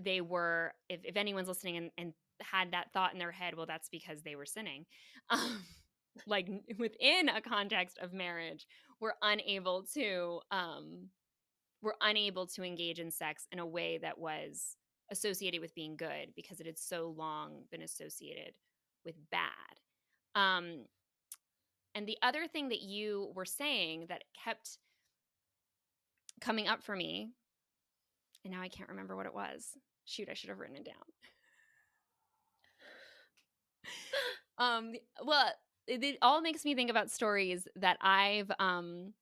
they 0.00 0.20
were, 0.20 0.72
if, 0.88 1.00
if 1.04 1.16
anyone's 1.16 1.48
listening 1.48 1.76
and, 1.76 1.90
and 1.98 2.12
had 2.40 2.72
that 2.72 2.92
thought 2.92 3.12
in 3.12 3.18
their 3.18 3.32
head, 3.32 3.54
well, 3.56 3.66
that's 3.66 3.88
because 3.88 4.22
they 4.22 4.36
were 4.36 4.46
sinning. 4.46 4.86
Um, 5.32 5.62
like 6.26 6.48
within 6.78 7.28
a 7.28 7.40
context 7.40 7.98
of 7.98 8.12
marriage, 8.12 8.66
we're 9.00 9.14
unable 9.22 9.84
to, 9.94 10.40
um, 10.50 11.08
we're 11.82 11.94
unable 12.02 12.46
to 12.46 12.62
engage 12.62 12.98
in 12.98 13.10
sex 13.10 13.46
in 13.52 13.58
a 13.58 13.66
way 13.66 13.98
that 13.98 14.18
was 14.18 14.76
associated 15.10 15.60
with 15.60 15.74
being 15.74 15.96
good 15.96 16.32
because 16.36 16.60
it 16.60 16.66
had 16.66 16.78
so 16.78 17.12
long 17.16 17.62
been 17.70 17.82
associated 17.82 18.52
with 19.04 19.14
bad. 19.30 19.50
Um, 20.34 20.84
and 21.94 22.06
the 22.06 22.18
other 22.22 22.46
thing 22.46 22.68
that 22.68 22.82
you 22.82 23.32
were 23.34 23.44
saying 23.44 24.06
that 24.08 24.22
kept 24.44 24.78
coming 26.40 26.68
up 26.68 26.82
for 26.82 26.94
me, 26.94 27.30
and 28.44 28.54
now 28.54 28.62
I 28.62 28.68
can't 28.68 28.88
remember 28.88 29.16
what 29.16 29.26
it 29.26 29.34
was. 29.34 29.76
Shoot, 30.04 30.28
I 30.30 30.34
should 30.34 30.50
have 30.50 30.58
written 30.58 30.76
it 30.76 30.84
down. 30.84 30.94
um, 34.58 34.92
well, 35.24 35.50
it, 35.86 36.02
it, 36.04 36.18
all 36.22 36.40
makes 36.40 36.64
me 36.64 36.74
think 36.74 36.90
about 36.90 37.10
stories 37.10 37.66
that 37.76 37.96
I've 38.00 38.50
um, 38.58 39.14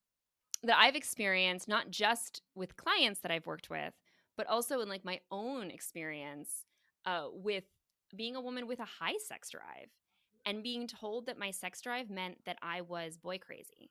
that 0.62 0.78
I've 0.78 0.96
experienced, 0.96 1.68
not 1.68 1.90
just 1.90 2.42
with 2.54 2.76
clients 2.76 3.20
that 3.20 3.30
I've 3.30 3.46
worked 3.46 3.70
with, 3.70 3.94
but 4.36 4.46
also 4.46 4.80
in 4.80 4.88
like 4.88 5.04
my 5.04 5.20
own 5.30 5.70
experience 5.70 6.64
uh, 7.04 7.26
with 7.32 7.64
being 8.16 8.36
a 8.36 8.40
woman 8.40 8.66
with 8.66 8.80
a 8.80 8.84
high 8.84 9.16
sex 9.24 9.50
drive 9.50 9.90
and 10.44 10.62
being 10.62 10.86
told 10.86 11.26
that 11.26 11.38
my 11.38 11.50
sex 11.50 11.80
drive 11.80 12.10
meant 12.10 12.44
that 12.46 12.58
I 12.62 12.80
was 12.80 13.16
boy 13.16 13.38
crazy. 13.38 13.90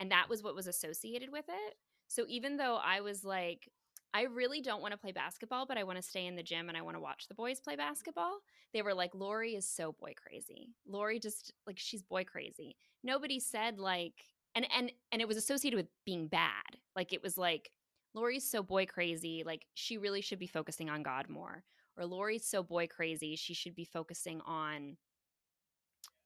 And 0.00 0.10
that 0.10 0.28
was 0.28 0.42
what 0.42 0.54
was 0.54 0.66
associated 0.66 1.30
with 1.30 1.44
it. 1.48 1.76
So 2.08 2.24
even 2.28 2.56
though 2.56 2.78
I 2.84 3.00
was 3.00 3.24
like, 3.24 3.70
I 4.14 4.22
really 4.22 4.60
don't 4.60 4.82
want 4.82 4.92
to 4.92 4.98
play 4.98 5.12
basketball, 5.12 5.64
but 5.64 5.78
I 5.78 5.84
want 5.84 5.96
to 5.96 6.02
stay 6.02 6.26
in 6.26 6.36
the 6.36 6.42
gym 6.42 6.68
and 6.68 6.76
I 6.76 6.82
want 6.82 6.96
to 6.96 7.00
watch 7.00 7.28
the 7.28 7.34
boys 7.34 7.60
play 7.60 7.76
basketball. 7.76 8.40
They 8.74 8.82
were 8.82 8.94
like, 8.94 9.14
Lori 9.14 9.54
is 9.54 9.66
so 9.66 9.92
boy 9.92 10.14
crazy. 10.16 10.74
Lori 10.86 11.18
just 11.18 11.52
like 11.66 11.78
she's 11.78 12.02
boy 12.02 12.24
crazy. 12.24 12.76
Nobody 13.02 13.40
said 13.40 13.78
like 13.78 14.14
and 14.54 14.66
and 14.76 14.92
and 15.12 15.22
it 15.22 15.28
was 15.28 15.36
associated 15.36 15.76
with 15.76 15.88
being 16.04 16.28
bad. 16.28 16.76
Like 16.94 17.12
it 17.12 17.22
was 17.22 17.38
like 17.38 17.70
Lori's 18.14 18.48
so 18.48 18.62
boy 18.62 18.84
crazy, 18.84 19.42
like 19.46 19.66
she 19.74 19.96
really 19.96 20.20
should 20.20 20.38
be 20.38 20.46
focusing 20.46 20.90
on 20.90 21.02
God 21.02 21.28
more. 21.30 21.64
Or 21.96 22.04
Lori's 22.04 22.46
so 22.46 22.62
boy 22.62 22.86
crazy, 22.86 23.36
she 23.36 23.54
should 23.54 23.74
be 23.74 23.84
focusing 23.84 24.40
on 24.42 24.96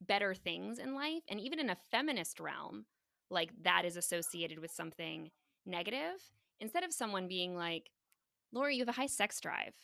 better 0.01 0.35
things 0.35 0.79
in 0.79 0.95
life. 0.95 1.23
And 1.29 1.41
even 1.41 1.61
in 1.61 1.71
a 1.71 1.77
feminist 1.91 2.41
realm, 2.41 2.87
like 3.31 3.51
that 3.63 3.85
is 3.85 3.97
associated 3.97 4.59
with 4.59 4.73
something 4.73 5.31
negative 5.65 6.21
instead 6.61 6.85
of 6.85 6.93
someone 6.93 7.29
being 7.29 7.57
like, 7.57 7.91
Lori, 8.53 8.77
you 8.77 8.83
have 8.83 8.89
a 8.89 9.01
high 9.01 9.07
sex 9.07 9.41
drive. 9.41 9.75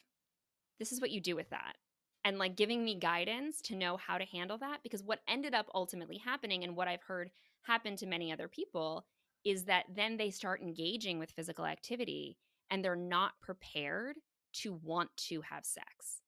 This 0.79 0.93
is 0.93 1.01
what 1.01 1.11
you 1.11 1.21
do 1.21 1.37
with 1.37 1.51
that. 1.51 1.77
And 2.25 2.39
like 2.39 2.57
giving 2.57 2.85
me 2.85 2.99
guidance 2.99 3.61
to 3.63 3.77
know 3.77 3.97
how 3.97 4.19
to 4.19 4.25
handle 4.25 4.59
that. 4.59 4.83
Because 4.83 5.03
what 5.03 5.21
ended 5.29 5.55
up 5.55 5.67
ultimately 5.75 6.19
happening, 6.19 6.65
and 6.65 6.77
what 6.77 6.89
I've 6.89 7.03
heard 7.03 7.31
happen 7.63 7.97
to 7.97 8.07
many 8.07 8.33
other 8.33 8.49
people, 8.49 9.05
is 9.45 9.65
that 9.65 9.87
then 9.95 10.17
they 10.17 10.31
start 10.31 10.63
engaging 10.63 11.19
with 11.19 11.33
physical 11.33 11.67
activity 11.67 12.39
and 12.71 12.85
they're 12.85 12.97
not 12.97 13.33
prepared 13.41 14.17
to 14.53 14.75
want 14.83 15.11
to 15.17 15.41
have 15.43 15.65
sex. 15.65 16.23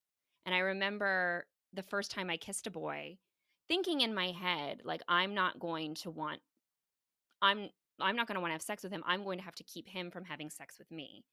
And 0.46 0.54
I 0.54 0.58
remember 0.58 1.46
the 1.72 1.82
first 1.82 2.10
time 2.10 2.28
I 2.28 2.36
kissed 2.36 2.66
a 2.66 2.70
boy, 2.70 3.18
thinking 3.68 4.00
in 4.00 4.14
my 4.14 4.32
head, 4.32 4.82
like, 4.84 5.02
I'm 5.08 5.34
not 5.34 5.58
going 5.58 5.94
to 5.96 6.10
want, 6.10 6.40
I'm 7.40 7.70
I'm 8.00 8.16
not 8.16 8.26
going 8.26 8.36
to 8.36 8.40
want 8.40 8.50
to 8.50 8.54
have 8.54 8.62
sex 8.62 8.82
with 8.82 8.92
him. 8.92 9.04
I'm 9.06 9.24
going 9.24 9.38
to 9.38 9.44
have 9.44 9.54
to 9.56 9.64
keep 9.64 9.88
him 9.88 10.10
from 10.10 10.24
having 10.24 10.50
sex 10.50 10.78
with 10.78 10.90
me. 10.90 11.24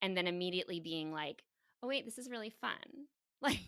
And 0.00 0.16
then 0.16 0.26
immediately 0.26 0.80
being 0.80 1.12
like, 1.12 1.42
oh, 1.82 1.88
wait, 1.88 2.04
this 2.04 2.18
is 2.18 2.30
really 2.30 2.50
fun. 2.50 2.72
Like, 3.40 3.60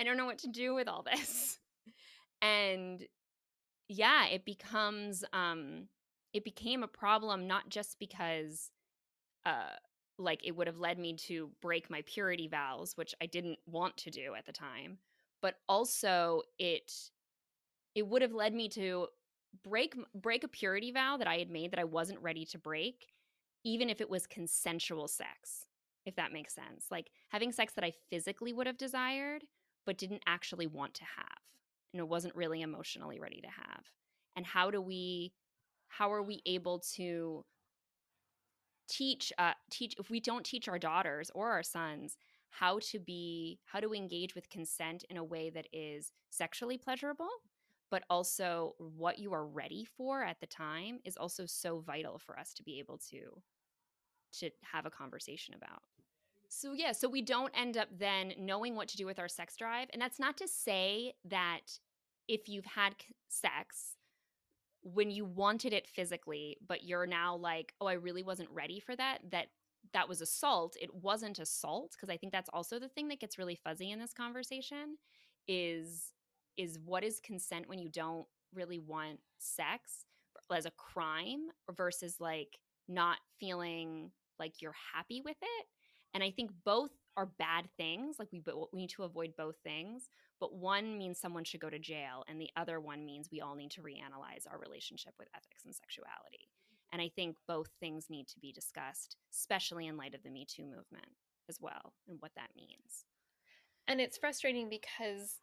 I 0.00 0.04
don't 0.04 0.16
know 0.16 0.26
what 0.26 0.38
to 0.38 0.48
do 0.48 0.72
with 0.72 0.86
all 0.86 1.02
this. 1.02 1.58
And 2.42 3.04
yeah, 3.88 4.26
it 4.26 4.44
becomes, 4.44 5.24
um, 5.32 5.88
it 6.32 6.44
became 6.44 6.82
a 6.82 6.88
problem 6.88 7.46
not 7.46 7.68
just 7.68 7.98
because, 7.98 8.70
uh, 9.44 9.74
like 10.18 10.40
it 10.44 10.56
would 10.56 10.66
have 10.66 10.78
led 10.78 10.98
me 10.98 11.14
to 11.14 11.50
break 11.60 11.90
my 11.90 12.02
purity 12.06 12.48
vows, 12.48 12.96
which 12.96 13.14
I 13.20 13.26
didn't 13.26 13.58
want 13.66 13.96
to 13.98 14.10
do 14.10 14.34
at 14.36 14.46
the 14.46 14.52
time, 14.52 14.98
but 15.40 15.54
also 15.68 16.42
it 16.58 16.92
it 17.94 18.06
would 18.06 18.22
have 18.22 18.32
led 18.32 18.54
me 18.54 18.68
to 18.70 19.08
break 19.64 19.94
break 20.14 20.44
a 20.44 20.48
purity 20.48 20.92
vow 20.92 21.16
that 21.16 21.26
I 21.26 21.38
had 21.38 21.50
made 21.50 21.72
that 21.72 21.78
I 21.78 21.84
wasn't 21.84 22.20
ready 22.20 22.44
to 22.46 22.58
break, 22.58 23.06
even 23.64 23.90
if 23.90 24.00
it 24.00 24.10
was 24.10 24.26
consensual 24.26 25.08
sex, 25.08 25.66
if 26.06 26.16
that 26.16 26.32
makes 26.32 26.54
sense. 26.54 26.86
Like 26.90 27.10
having 27.28 27.52
sex 27.52 27.72
that 27.74 27.84
I 27.84 27.92
physically 28.10 28.52
would 28.52 28.66
have 28.66 28.78
desired, 28.78 29.44
but 29.86 29.98
didn't 29.98 30.22
actually 30.26 30.66
want 30.66 30.94
to 30.94 31.04
have. 31.04 31.38
And 31.92 32.00
it 32.00 32.08
wasn't 32.08 32.34
really 32.34 32.62
emotionally 32.62 33.20
ready 33.20 33.40
to 33.40 33.48
have. 33.48 33.84
And 34.36 34.46
how 34.46 34.70
do 34.70 34.80
we 34.80 35.32
how 35.88 36.12
are 36.12 36.22
we 36.22 36.40
able 36.46 36.78
to 36.94 37.44
teach 38.88 39.32
uh 39.38 39.52
teach 39.70 39.94
if 39.98 40.10
we 40.10 40.20
don't 40.20 40.44
teach 40.44 40.68
our 40.68 40.78
daughters 40.78 41.30
or 41.34 41.50
our 41.50 41.62
sons 41.62 42.16
how 42.50 42.78
to 42.78 42.98
be 42.98 43.58
how 43.64 43.80
to 43.80 43.94
engage 43.94 44.34
with 44.34 44.50
consent 44.50 45.04
in 45.08 45.16
a 45.16 45.24
way 45.24 45.50
that 45.50 45.66
is 45.72 46.12
sexually 46.30 46.76
pleasurable 46.76 47.28
but 47.92 48.04
also 48.08 48.74
what 48.78 49.18
you 49.18 49.34
are 49.34 49.46
ready 49.46 49.84
for 49.84 50.24
at 50.24 50.40
the 50.40 50.46
time 50.46 50.98
is 51.04 51.18
also 51.18 51.44
so 51.44 51.80
vital 51.80 52.18
for 52.18 52.38
us 52.38 52.54
to 52.54 52.62
be 52.64 52.78
able 52.78 52.96
to 52.96 53.20
to 54.32 54.50
have 54.62 54.86
a 54.86 54.90
conversation 54.90 55.54
about. 55.54 55.82
So 56.48 56.72
yeah 56.72 56.92
so 56.92 57.08
we 57.08 57.20
don't 57.20 57.52
end 57.54 57.76
up 57.76 57.88
then 57.96 58.32
knowing 58.38 58.74
what 58.74 58.88
to 58.88 58.96
do 58.96 59.04
with 59.04 59.18
our 59.18 59.28
sex 59.28 59.56
drive 59.56 59.88
and 59.92 60.00
that's 60.00 60.18
not 60.18 60.38
to 60.38 60.48
say 60.48 61.12
that 61.26 61.78
if 62.28 62.48
you've 62.48 62.64
had 62.64 62.94
sex 63.28 63.96
when 64.82 65.10
you 65.10 65.24
wanted 65.24 65.72
it 65.72 65.86
physically 65.86 66.56
but 66.66 66.82
you're 66.82 67.06
now 67.06 67.36
like 67.36 67.74
oh 67.80 67.86
i 67.86 67.92
really 67.92 68.22
wasn't 68.22 68.48
ready 68.50 68.80
for 68.80 68.96
that 68.96 69.18
that 69.30 69.46
that 69.92 70.08
was 70.08 70.20
assault. 70.20 70.76
It 70.80 70.94
wasn't 70.94 71.38
assault 71.38 71.92
because 71.92 72.08
i 72.08 72.16
think 72.16 72.32
that's 72.32 72.50
also 72.52 72.78
the 72.78 72.88
thing 72.88 73.08
that 73.08 73.20
gets 73.20 73.38
really 73.38 73.54
fuzzy 73.54 73.90
in 73.90 73.98
this 73.98 74.12
conversation 74.12 74.96
is 75.48 76.12
is 76.56 76.78
what 76.84 77.04
is 77.04 77.20
consent 77.20 77.68
when 77.68 77.78
you 77.78 77.88
don't 77.88 78.26
really 78.54 78.78
want 78.78 79.18
sex 79.38 80.04
as 80.52 80.66
a 80.66 80.70
crime 80.72 81.46
versus 81.76 82.16
like 82.20 82.58
not 82.88 83.18
feeling 83.40 84.10
like 84.38 84.60
you're 84.60 84.74
happy 84.94 85.22
with 85.24 85.36
it. 85.40 85.66
And 86.14 86.22
I 86.22 86.30
think 86.30 86.50
both 86.64 86.90
are 87.16 87.30
bad 87.38 87.68
things. 87.76 88.16
Like 88.18 88.28
we 88.32 88.42
we 88.72 88.80
need 88.80 88.90
to 88.90 89.04
avoid 89.04 89.34
both 89.36 89.56
things, 89.64 90.08
but 90.40 90.54
one 90.54 90.98
means 90.98 91.18
someone 91.18 91.44
should 91.44 91.60
go 91.60 91.70
to 91.70 91.78
jail 91.78 92.24
and 92.28 92.40
the 92.40 92.50
other 92.56 92.80
one 92.80 93.04
means 93.04 93.28
we 93.30 93.40
all 93.40 93.54
need 93.54 93.70
to 93.72 93.82
reanalyze 93.82 94.50
our 94.50 94.58
relationship 94.58 95.14
with 95.18 95.28
ethics 95.34 95.64
and 95.64 95.74
sexuality. 95.74 96.48
And 96.92 97.00
I 97.00 97.10
think 97.14 97.36
both 97.48 97.70
things 97.80 98.06
need 98.10 98.28
to 98.28 98.40
be 98.40 98.52
discussed, 98.52 99.16
especially 99.32 99.86
in 99.86 99.96
light 99.96 100.14
of 100.14 100.22
the 100.22 100.30
Me 100.30 100.46
Too 100.46 100.64
movement 100.64 101.08
as 101.48 101.58
well 101.60 101.94
and 102.08 102.18
what 102.20 102.32
that 102.36 102.50
means. 102.54 103.06
And 103.88 104.00
it's 104.00 104.18
frustrating 104.18 104.68
because 104.68 105.38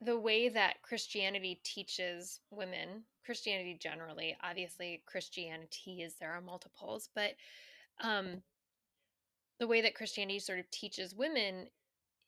the 0.00 0.18
way 0.18 0.48
that 0.48 0.82
Christianity 0.82 1.60
teaches 1.64 2.40
women, 2.50 3.04
Christianity 3.24 3.78
generally, 3.80 4.36
obviously 4.42 5.02
Christianity 5.06 6.02
is 6.02 6.14
there 6.14 6.32
are 6.32 6.40
multiples, 6.40 7.08
but 7.14 7.32
um, 8.02 8.42
the 9.60 9.66
way 9.66 9.80
that 9.80 9.94
Christianity 9.94 10.40
sort 10.40 10.58
of 10.58 10.70
teaches 10.70 11.14
women 11.14 11.68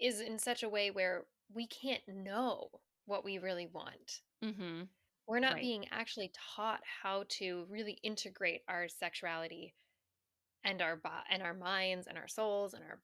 is 0.00 0.20
in 0.20 0.38
such 0.38 0.62
a 0.62 0.68
way 0.68 0.90
where 0.90 1.24
we 1.54 1.66
can't 1.66 2.02
know 2.08 2.68
what 3.06 3.24
we 3.24 3.38
really 3.38 3.66
want. 3.66 4.20
Mm-hmm. 4.44 4.82
We're 5.26 5.40
not 5.40 5.54
right. 5.54 5.62
being 5.62 5.86
actually 5.90 6.30
taught 6.54 6.80
how 7.02 7.24
to 7.40 7.66
really 7.68 7.98
integrate 8.02 8.62
our 8.68 8.88
sexuality 8.88 9.74
and 10.64 10.80
our 10.80 10.96
bo- 10.96 11.10
and 11.30 11.42
our 11.42 11.54
minds 11.54 12.06
and 12.06 12.16
our 12.16 12.28
souls 12.28 12.74
and 12.74 12.82
our 12.84 13.00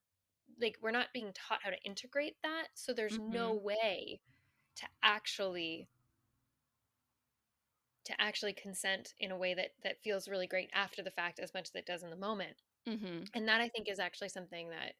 like 0.61 0.77
we're 0.81 0.91
not 0.91 1.07
being 1.13 1.33
taught 1.33 1.59
how 1.63 1.69
to 1.69 1.83
integrate 1.83 2.35
that. 2.43 2.67
So 2.75 2.93
there's 2.93 3.17
mm-hmm. 3.17 3.33
no 3.33 3.53
way 3.53 4.21
to 4.77 4.85
actually 5.03 5.87
to 8.05 8.13
actually 8.19 8.53
consent 8.53 9.13
in 9.19 9.31
a 9.31 9.37
way 9.37 9.53
that 9.53 9.71
that 9.83 10.01
feels 10.03 10.27
really 10.27 10.47
great 10.47 10.69
after 10.73 11.01
the 11.01 11.11
fact 11.11 11.39
as 11.39 11.53
much 11.53 11.69
as 11.69 11.75
it 11.75 11.85
does 11.85 12.03
in 12.03 12.09
the 12.09 12.15
moment 12.15 12.55
mm-hmm. 12.87 13.23
and 13.33 13.47
that 13.47 13.61
i 13.61 13.67
think 13.67 13.87
is 13.89 13.99
actually 13.99 14.29
something 14.29 14.69
that 14.69 14.93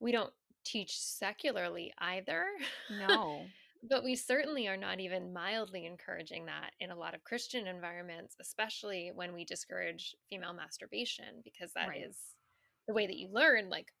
we 0.00 0.12
don't 0.12 0.32
teach 0.64 0.98
secularly 0.98 1.92
either 1.98 2.44
no 2.98 3.42
but 3.88 4.02
we 4.02 4.16
certainly 4.16 4.66
are 4.66 4.76
not 4.76 4.98
even 4.98 5.32
mildly 5.32 5.86
encouraging 5.86 6.46
that 6.46 6.70
in 6.80 6.90
a 6.90 6.96
lot 6.96 7.14
of 7.14 7.22
christian 7.24 7.66
environments 7.66 8.36
especially 8.40 9.12
when 9.14 9.32
we 9.32 9.44
discourage 9.44 10.14
female 10.28 10.54
masturbation 10.54 11.42
because 11.44 11.72
that 11.74 11.88
right. 11.88 12.04
is 12.08 12.16
the 12.88 12.94
way 12.94 13.06
that 13.06 13.16
you 13.16 13.28
learn 13.30 13.68
like 13.68 13.92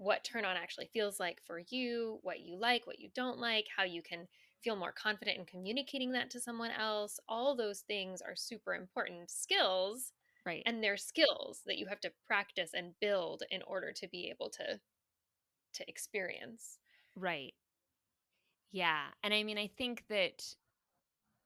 what 0.00 0.24
turn 0.24 0.46
on 0.46 0.56
actually 0.56 0.88
feels 0.94 1.20
like 1.20 1.42
for 1.46 1.60
you, 1.68 2.20
what 2.22 2.40
you 2.40 2.56
like, 2.56 2.86
what 2.86 2.98
you 2.98 3.10
don't 3.14 3.38
like, 3.38 3.66
how 3.76 3.84
you 3.84 4.00
can 4.02 4.26
feel 4.64 4.74
more 4.74 4.92
confident 4.92 5.36
in 5.36 5.44
communicating 5.44 6.12
that 6.12 6.30
to 6.30 6.40
someone 6.40 6.70
else. 6.70 7.20
All 7.28 7.54
those 7.54 7.80
things 7.80 8.22
are 8.22 8.34
super 8.34 8.74
important 8.74 9.30
skills. 9.30 10.12
Right. 10.46 10.62
And 10.64 10.82
they're 10.82 10.96
skills 10.96 11.60
that 11.66 11.76
you 11.76 11.86
have 11.86 12.00
to 12.00 12.12
practice 12.26 12.70
and 12.72 12.94
build 12.98 13.42
in 13.50 13.60
order 13.66 13.92
to 13.92 14.08
be 14.08 14.30
able 14.30 14.48
to 14.50 14.80
to 15.74 15.88
experience. 15.88 16.78
Right. 17.14 17.52
Yeah. 18.72 19.08
And 19.22 19.34
I 19.34 19.42
mean 19.42 19.58
I 19.58 19.66
think 19.66 20.04
that 20.08 20.42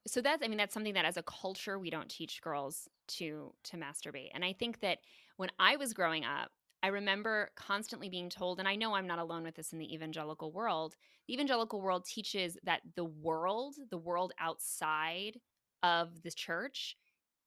so 0.07 0.21
that's 0.21 0.41
I 0.41 0.47
mean 0.47 0.57
that's 0.57 0.73
something 0.73 0.93
that 0.93 1.03
as 1.03 1.17
a 1.17 1.23
culture 1.23 1.77
we 1.77 1.89
don't 1.89 2.09
teach 2.09 2.41
girls 2.41 2.87
to 3.07 3.53
to 3.65 3.75
masturbate. 3.75 4.29
And 4.33 4.45
I 4.45 4.53
think 4.53 4.79
that 4.79 4.99
when 5.35 5.51
I 5.59 5.75
was 5.75 5.93
growing 5.93 6.23
up, 6.23 6.51
I 6.85 6.89
remember 6.89 7.49
constantly 7.55 8.09
being 8.09 8.29
told, 8.29 8.59
and 8.59 8.67
I 8.67 8.75
know 8.75 8.93
I'm 8.93 9.07
not 9.07 9.17
alone 9.17 9.41
with 9.41 9.55
this 9.55 9.73
in 9.73 9.79
the 9.79 9.91
evangelical 9.91 10.51
world. 10.51 10.93
The 11.27 11.33
evangelical 11.33 11.81
world 11.81 12.05
teaches 12.05 12.59
that 12.61 12.81
the 12.95 13.05
world, 13.05 13.73
the 13.89 13.97
world 13.97 14.33
outside 14.39 15.39
of 15.81 16.21
the 16.21 16.29
church, 16.29 16.95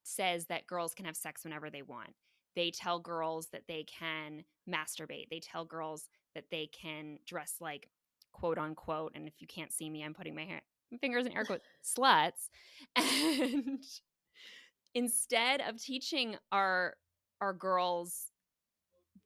says 0.03 0.47
that 0.47 0.67
girls 0.67 0.93
can 0.93 1.07
have 1.07 1.17
sex 1.17 1.45
whenever 1.45 1.71
they 1.71 1.83
want. 1.83 2.15
They 2.57 2.73
tell 2.73 2.99
girls 2.99 3.51
that 3.53 3.63
they 3.69 3.85
can 3.85 4.43
masturbate. 4.69 5.29
They 5.31 5.39
tell 5.39 5.65
girls 5.65 6.09
that 6.35 6.47
they 6.51 6.67
can 6.73 7.21
dress 7.25 7.55
like 7.61 7.89
quote 8.33 8.59
unquote, 8.59 9.13
and 9.15 9.29
if 9.29 9.35
you 9.39 9.47
can't 9.47 9.73
see 9.73 9.89
me, 9.89 10.03
I'm 10.03 10.15
putting 10.15 10.35
my 10.35 10.47
hair, 10.47 10.63
fingers 11.01 11.27
in 11.27 11.33
air 11.33 11.45
quotes, 11.45 11.65
sluts. 11.97 12.49
And 12.97 13.85
instead 14.95 15.61
of 15.61 15.81
teaching 15.81 16.35
our 16.51 16.97
our 17.41 17.53
girls 17.53 18.28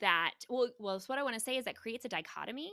that 0.03 0.33
well, 0.51 0.69
well 0.79 1.01
so 1.01 1.07
what 1.09 1.19
i 1.19 1.23
want 1.23 1.35
to 1.35 1.41
say 1.41 1.57
is 1.57 1.65
that 1.65 1.77
creates 1.77 2.05
a 2.05 2.09
dichotomy 2.09 2.71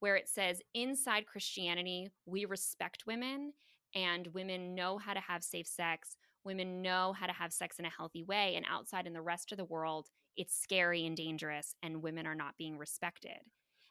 where 0.00 0.16
it 0.16 0.28
says 0.28 0.60
inside 0.74 1.26
christianity 1.26 2.08
we 2.26 2.44
respect 2.44 3.04
women 3.06 3.52
and 3.94 4.26
women 4.28 4.74
know 4.74 4.98
how 4.98 5.14
to 5.14 5.20
have 5.20 5.44
safe 5.44 5.66
sex 5.66 6.16
women 6.44 6.82
know 6.82 7.12
how 7.12 7.26
to 7.26 7.32
have 7.32 7.52
sex 7.52 7.78
in 7.78 7.84
a 7.84 7.90
healthy 7.90 8.24
way 8.24 8.54
and 8.56 8.66
outside 8.68 9.06
in 9.06 9.12
the 9.12 9.22
rest 9.22 9.52
of 9.52 9.58
the 9.58 9.64
world 9.64 10.08
it's 10.36 10.58
scary 10.58 11.06
and 11.06 11.16
dangerous 11.16 11.74
and 11.82 12.02
women 12.02 12.26
are 12.26 12.34
not 12.34 12.56
being 12.56 12.78
respected. 12.78 13.38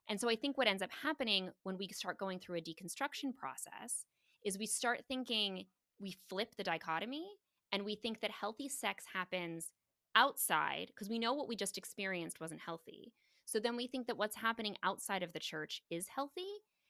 And 0.08 0.20
so 0.20 0.30
i 0.30 0.36
think 0.36 0.58
what 0.58 0.68
ends 0.68 0.82
up 0.82 0.90
happening 1.04 1.52
when 1.64 1.78
we 1.78 1.88
start 1.90 2.18
going 2.18 2.40
through 2.40 2.58
a 2.58 2.62
deconstruction 2.62 3.36
process 3.36 4.06
is 4.44 4.58
we 4.58 4.66
start 4.66 5.04
thinking 5.08 5.66
we 6.00 6.18
flip 6.30 6.56
the 6.58 6.64
dichotomy 6.64 7.28
and 7.72 7.86
we 7.86 7.96
think 7.96 8.22
that 8.22 8.32
healthy 8.32 8.68
sex 8.68 9.04
happens 9.14 9.72
outside 10.16 10.88
because 10.88 11.10
we 11.10 11.20
know 11.20 11.34
what 11.34 11.48
we 11.48 11.56
just 11.56 11.78
experienced 11.78 12.40
wasn't 12.40 12.60
healthy 12.60 13.14
so 13.46 13.60
then 13.60 13.76
we 13.76 13.88
think 13.88 14.08
that 14.08 14.18
what's 14.18 14.36
happening 14.36 14.76
outside 14.84 15.24
of 15.24 15.34
the 15.34 15.40
church 15.40 15.82
is 15.90 16.08
healthy 16.14 16.48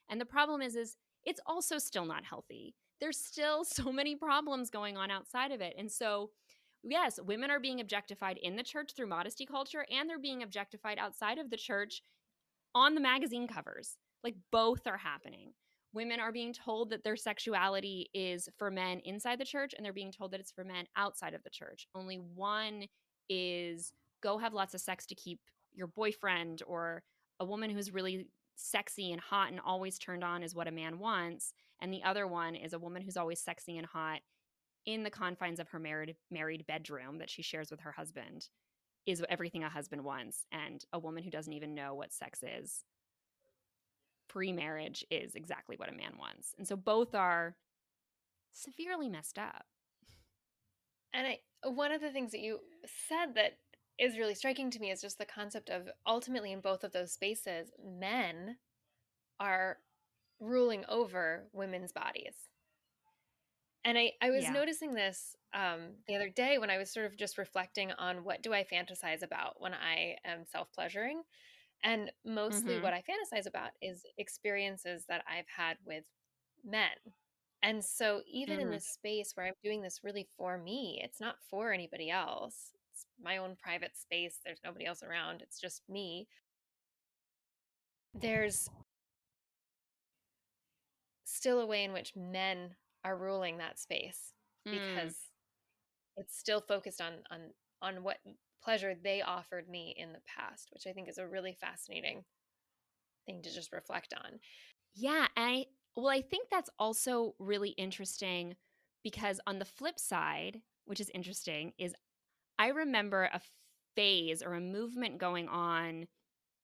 and 0.09 0.19
the 0.19 0.25
problem 0.25 0.61
is 0.61 0.75
is 0.75 0.97
it's 1.25 1.41
also 1.45 1.77
still 1.77 2.05
not 2.05 2.23
healthy 2.23 2.75
there's 2.99 3.17
still 3.17 3.63
so 3.63 3.91
many 3.91 4.15
problems 4.15 4.69
going 4.69 4.97
on 4.97 5.11
outside 5.11 5.51
of 5.51 5.61
it. 5.61 5.75
And 5.77 5.91
so, 5.91 6.31
yes, 6.83 7.19
women 7.25 7.51
are 7.51 7.59
being 7.59 7.79
objectified 7.79 8.37
in 8.41 8.55
the 8.55 8.63
church 8.63 8.91
through 8.95 9.07
modesty 9.07 9.45
culture, 9.45 9.85
and 9.91 10.09
they're 10.09 10.19
being 10.19 10.43
objectified 10.43 10.97
outside 10.97 11.37
of 11.37 11.49
the 11.49 11.57
church 11.57 12.01
on 12.75 12.95
the 12.95 13.01
magazine 13.01 13.47
covers. 13.47 13.97
Like 14.23 14.35
both 14.51 14.85
are 14.85 14.97
happening. 14.97 15.53
Women 15.93 16.19
are 16.19 16.31
being 16.31 16.53
told 16.53 16.91
that 16.91 17.03
their 17.03 17.15
sexuality 17.15 18.09
is 18.13 18.47
for 18.57 18.69
men 18.69 18.99
inside 19.05 19.39
the 19.39 19.45
church, 19.45 19.73
and 19.75 19.83
they're 19.83 19.93
being 19.93 20.11
told 20.11 20.31
that 20.31 20.39
it's 20.39 20.51
for 20.51 20.63
men 20.63 20.85
outside 20.95 21.33
of 21.33 21.43
the 21.43 21.49
church. 21.49 21.87
Only 21.95 22.17
one 22.17 22.83
is 23.29 23.93
go 24.21 24.37
have 24.37 24.53
lots 24.53 24.73
of 24.73 24.81
sex 24.81 25.05
to 25.07 25.15
keep 25.15 25.39
your 25.73 25.87
boyfriend, 25.87 26.63
or 26.67 27.03
a 27.39 27.45
woman 27.45 27.69
who's 27.69 27.93
really 27.93 28.27
sexy 28.59 29.11
and 29.11 29.21
hot 29.21 29.51
and 29.51 29.59
always 29.65 29.97
turned 29.97 30.23
on 30.23 30.43
is 30.43 30.53
what 30.53 30.67
a 30.67 30.71
man 30.71 30.99
wants 30.99 31.53
and 31.81 31.93
the 31.93 32.03
other 32.03 32.27
one 32.27 32.55
is 32.55 32.73
a 32.73 32.79
woman 32.79 33.01
who's 33.01 33.15
always 33.15 33.39
sexy 33.39 33.77
and 33.77 33.87
hot 33.87 34.19
in 34.85 35.03
the 35.03 35.09
confines 35.09 35.59
of 35.59 35.69
her 35.69 35.79
married 35.79 36.15
married 36.29 36.65
bedroom 36.67 37.19
that 37.19 37.29
she 37.29 37.41
shares 37.41 37.71
with 37.71 37.79
her 37.79 37.93
husband 37.93 38.49
is 39.05 39.23
everything 39.29 39.63
a 39.63 39.69
husband 39.69 40.03
wants 40.03 40.45
and 40.51 40.83
a 40.91 40.99
woman 40.99 41.23
who 41.23 41.29
doesn't 41.29 41.53
even 41.53 41.73
know 41.73 41.93
what 41.95 42.11
sex 42.11 42.43
is 42.43 42.83
pre-marriage 44.27 45.05
is 45.09 45.35
exactly 45.35 45.77
what 45.77 45.89
a 45.89 45.95
man 45.95 46.11
wants 46.19 46.53
and 46.57 46.67
so 46.67 46.75
both 46.75 47.15
are 47.15 47.55
severely 48.51 49.07
messed 49.07 49.39
up 49.39 49.65
and 51.13 51.27
i 51.27 51.39
one 51.63 51.91
of 51.91 52.01
the 52.01 52.11
things 52.11 52.31
that 52.31 52.39
you 52.39 52.59
said 52.85 53.35
that 53.35 53.57
is 53.99 54.17
really 54.17 54.35
striking 54.35 54.71
to 54.71 54.79
me 54.79 54.91
is 54.91 55.01
just 55.01 55.17
the 55.17 55.25
concept 55.25 55.69
of 55.69 55.89
ultimately 56.07 56.53
in 56.53 56.61
both 56.61 56.83
of 56.83 56.93
those 56.93 57.11
spaces 57.11 57.69
men 57.83 58.55
are 59.39 59.77
ruling 60.39 60.85
over 60.87 61.47
women's 61.53 61.91
bodies. 61.91 62.35
And 63.85 63.97
I, 63.97 64.11
I 64.21 64.29
was 64.29 64.43
yeah. 64.43 64.51
noticing 64.51 64.93
this 64.93 65.35
um, 65.53 65.93
the 66.07 66.15
other 66.15 66.29
day 66.29 66.57
when 66.57 66.69
I 66.69 66.77
was 66.77 66.91
sort 66.91 67.05
of 67.05 67.17
just 67.17 67.37
reflecting 67.37 67.91
on 67.93 68.23
what 68.23 68.43
do 68.43 68.53
I 68.53 68.65
fantasize 68.65 69.23
about 69.23 69.55
when 69.59 69.73
I 69.73 70.17
am 70.25 70.45
self 70.45 70.71
pleasuring. 70.73 71.21
And 71.83 72.11
mostly 72.25 72.73
mm-hmm. 72.73 72.83
what 72.83 72.93
I 72.93 73.01
fantasize 73.01 73.47
about 73.47 73.71
is 73.81 74.03
experiences 74.17 75.05
that 75.07 75.23
I've 75.29 75.47
had 75.55 75.77
with 75.85 76.03
men. 76.65 76.89
And 77.61 77.83
so, 77.83 78.21
even 78.31 78.55
mm-hmm. 78.55 78.67
in 78.67 78.71
this 78.71 78.87
space 78.87 79.31
where 79.35 79.45
I'm 79.45 79.53
doing 79.63 79.81
this 79.81 79.99
really 80.03 80.27
for 80.37 80.57
me, 80.57 81.01
it's 81.03 81.19
not 81.19 81.35
for 81.49 81.73
anybody 81.73 82.09
else. 82.09 82.71
It's 82.91 83.05
my 83.21 83.37
own 83.37 83.57
private 83.61 83.97
space. 83.97 84.39
There's 84.45 84.61
nobody 84.63 84.85
else 84.85 85.03
around. 85.03 85.41
It's 85.41 85.59
just 85.59 85.81
me. 85.89 86.27
There's 88.13 88.69
still 91.25 91.59
a 91.59 91.65
way 91.65 91.83
in 91.83 91.93
which 91.93 92.13
men 92.15 92.75
are 93.03 93.17
ruling 93.17 93.57
that 93.57 93.79
space 93.79 94.33
mm. 94.67 94.73
because 94.73 95.15
it's 96.17 96.37
still 96.37 96.61
focused 96.61 97.01
on 97.01 97.13
on 97.31 97.39
on 97.81 98.03
what 98.03 98.17
pleasure 98.61 98.93
they 99.01 99.21
offered 99.21 99.69
me 99.69 99.95
in 99.97 100.11
the 100.11 100.19
past 100.27 100.69
which 100.73 100.83
i 100.87 100.91
think 100.91 101.07
is 101.07 101.17
a 101.17 101.27
really 101.27 101.55
fascinating 101.61 102.23
thing 103.25 103.41
to 103.41 103.53
just 103.53 103.71
reflect 103.71 104.13
on 104.25 104.39
yeah 104.95 105.27
i 105.37 105.65
well 105.95 106.09
i 106.09 106.21
think 106.21 106.49
that's 106.49 106.69
also 106.79 107.35
really 107.39 107.69
interesting 107.71 108.55
because 109.03 109.39
on 109.47 109.59
the 109.59 109.65
flip 109.65 109.99
side 109.99 110.61
which 110.85 110.99
is 110.99 111.11
interesting 111.13 111.73
is 111.77 111.93
i 112.57 112.67
remember 112.67 113.29
a 113.33 113.41
phase 113.95 114.41
or 114.41 114.53
a 114.53 114.61
movement 114.61 115.17
going 115.17 115.47
on 115.47 116.07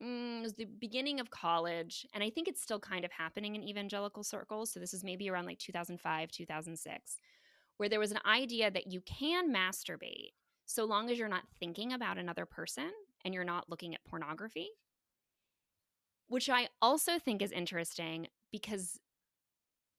mm, 0.01 0.39
it 0.39 0.41
was 0.41 0.53
the 0.53 0.65
beginning 0.65 1.19
of 1.19 1.30
college, 1.30 2.06
and 2.13 2.23
I 2.23 2.30
think 2.30 2.47
it's 2.47 2.62
still 2.62 2.80
kind 2.80 3.06
of 3.06 3.12
happening 3.12 3.56
in 3.56 3.63
evangelical 3.63 4.23
circles. 4.23 4.71
So 4.71 4.80
this 4.80 4.93
is 4.93 5.04
maybe 5.04 5.30
around 5.30 5.45
like 5.45 5.60
2005, 5.60 6.32
2006, 6.32 7.17
where 7.78 7.89
there 7.89 7.99
was 7.99 8.12
an 8.12 8.19
idea 8.26 8.71
that 8.71 8.91
you 8.91 9.02
can 9.02 9.54
masturbate 9.54 10.32
so 10.65 10.86
long 10.86 11.10
as 11.10 11.19
you're 11.19 11.28
not 11.28 11.47
thinking 11.60 11.93
about 11.93 12.17
another 12.17 12.45
person 12.45 12.91
and 13.23 13.34
you're 13.34 13.43
not 13.43 13.69
looking 13.69 13.93
at 13.93 14.04
pornography. 14.06 14.69
Which 16.28 16.49
I 16.49 16.69
also 16.82 17.19
think 17.19 17.41
is 17.41 17.52
interesting 17.52 18.28
because 18.52 18.99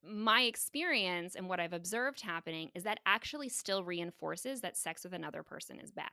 my 0.08 0.42
experience 0.42 1.34
and 1.34 1.48
what 1.48 1.60
I've 1.60 1.72
observed 1.72 2.20
happening 2.20 2.70
is 2.74 2.84
that 2.84 3.00
actually 3.06 3.48
still 3.48 3.84
reinforces 3.84 4.60
that 4.60 4.76
sex 4.76 5.04
with 5.04 5.12
another 5.12 5.42
person 5.42 5.78
is 5.80 5.90
bad 5.90 6.10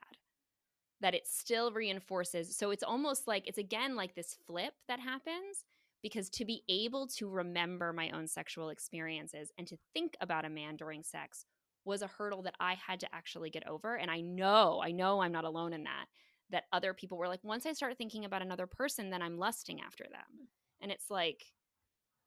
that 1.00 1.14
it 1.14 1.26
still 1.26 1.70
reinforces. 1.70 2.56
So 2.56 2.70
it's 2.70 2.82
almost 2.82 3.26
like 3.26 3.46
it's 3.46 3.58
again 3.58 3.94
like 3.94 4.14
this 4.14 4.38
flip 4.46 4.72
that 4.88 5.00
happens 5.00 5.64
because 6.02 6.30
to 6.30 6.44
be 6.44 6.62
able 6.68 7.06
to 7.08 7.28
remember 7.28 7.92
my 7.92 8.10
own 8.10 8.26
sexual 8.26 8.70
experiences 8.70 9.52
and 9.58 9.66
to 9.66 9.76
think 9.92 10.16
about 10.22 10.46
a 10.46 10.50
man 10.50 10.76
during 10.76 11.02
sex 11.02 11.44
was 11.84 12.00
a 12.00 12.06
hurdle 12.06 12.42
that 12.42 12.54
I 12.60 12.74
had 12.74 13.00
to 13.00 13.14
actually 13.14 13.50
get 13.50 13.68
over. 13.68 13.96
And 13.96 14.10
I 14.10 14.20
know, 14.20 14.80
I 14.82 14.92
know 14.92 15.20
I'm 15.20 15.32
not 15.32 15.44
alone 15.44 15.74
in 15.74 15.84
that, 15.84 16.06
that 16.50 16.64
other 16.72 16.94
people 16.94 17.18
were 17.18 17.28
like, 17.28 17.42
once 17.42 17.66
I 17.66 17.74
start 17.74 17.98
thinking 17.98 18.24
about 18.24 18.42
another 18.42 18.66
person, 18.66 19.10
then 19.10 19.20
I'm 19.20 19.38
lusting 19.38 19.80
after 19.82 20.04
them. 20.04 20.48
And 20.80 20.90
it's 20.90 21.10
like, 21.10 21.52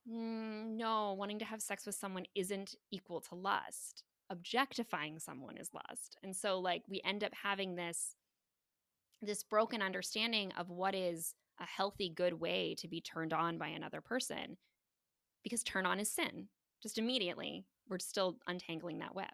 mm, 0.10 0.76
no, 0.78 1.13
wanting 1.13 1.39
to 1.39 1.46
have 1.46 1.62
sex 1.62 1.86
with 1.86 1.96
someone 1.96 2.26
isn't 2.36 2.76
equal 2.91 3.22
to 3.22 3.36
lust. 3.36 4.04
Objectifying 4.30 5.20
someone 5.20 5.58
is 5.58 5.70
lust. 5.74 6.17
And 6.24 6.36
so, 6.36 6.60
like, 6.60 6.84
we 6.89 7.02
end 7.06 7.24
up 7.24 7.34
having 7.43 7.76
this 7.76 8.15
this 9.22 9.43
broken 9.43 9.82
understanding 9.82 10.52
of 10.58 10.70
what 10.70 10.93
is 10.93 11.34
a 11.60 11.65
healthy, 11.65 12.10
good 12.10 12.39
way 12.39 12.76
to 12.78 12.88
be 12.88 13.02
turned 13.02 13.34
on 13.34 13.58
by 13.58 13.67
another 13.67 14.02
person. 14.02 14.58
Because 15.43 15.63
turn 15.63 15.86
on 15.86 16.00
is 16.00 16.12
sin. 16.12 16.50
Just 16.84 16.98
immediately, 16.98 17.65
we're 17.89 18.00
still 18.00 18.38
untangling 18.48 19.00
that 19.00 19.15
web. 19.15 19.34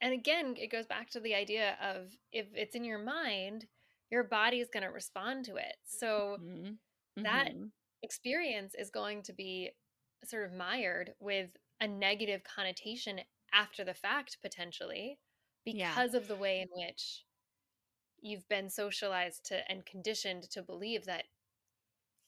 And 0.00 0.12
again, 0.12 0.54
it 0.58 0.70
goes 0.70 0.86
back 0.86 1.08
to 1.10 1.20
the 1.20 1.34
idea 1.34 1.76
of 1.82 2.08
if 2.30 2.46
it's 2.54 2.74
in 2.74 2.84
your 2.84 2.98
mind, 2.98 3.66
your 4.10 4.24
body 4.24 4.60
is 4.60 4.68
going 4.70 4.82
to 4.82 4.90
respond 4.90 5.46
to 5.46 5.56
it. 5.56 5.76
So 5.86 6.36
mm-hmm. 6.42 7.22
that 7.22 7.48
mm-hmm. 7.48 7.66
Experience 8.04 8.74
is 8.78 8.90
going 8.90 9.22
to 9.22 9.32
be 9.32 9.70
sort 10.24 10.44
of 10.44 10.52
mired 10.52 11.14
with 11.20 11.50
a 11.80 11.88
negative 11.88 12.42
connotation 12.44 13.20
after 13.52 13.84
the 13.84 13.94
fact, 13.94 14.38
potentially, 14.42 15.18
because 15.64 16.12
yeah. 16.12 16.16
of 16.16 16.28
the 16.28 16.36
way 16.36 16.60
in 16.60 16.68
which 16.72 17.24
you've 18.20 18.48
been 18.48 18.70
socialized 18.70 19.44
to 19.46 19.70
and 19.70 19.84
conditioned 19.84 20.44
to 20.50 20.62
believe 20.62 21.04
that 21.04 21.24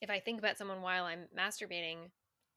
if 0.01 0.11
I 0.11 0.21
think 0.21 0.39
about 0.39 0.59
someone 0.59 0.83
while 0.83 1.05
I'm 1.05 1.27
masturbating, 1.37 2.11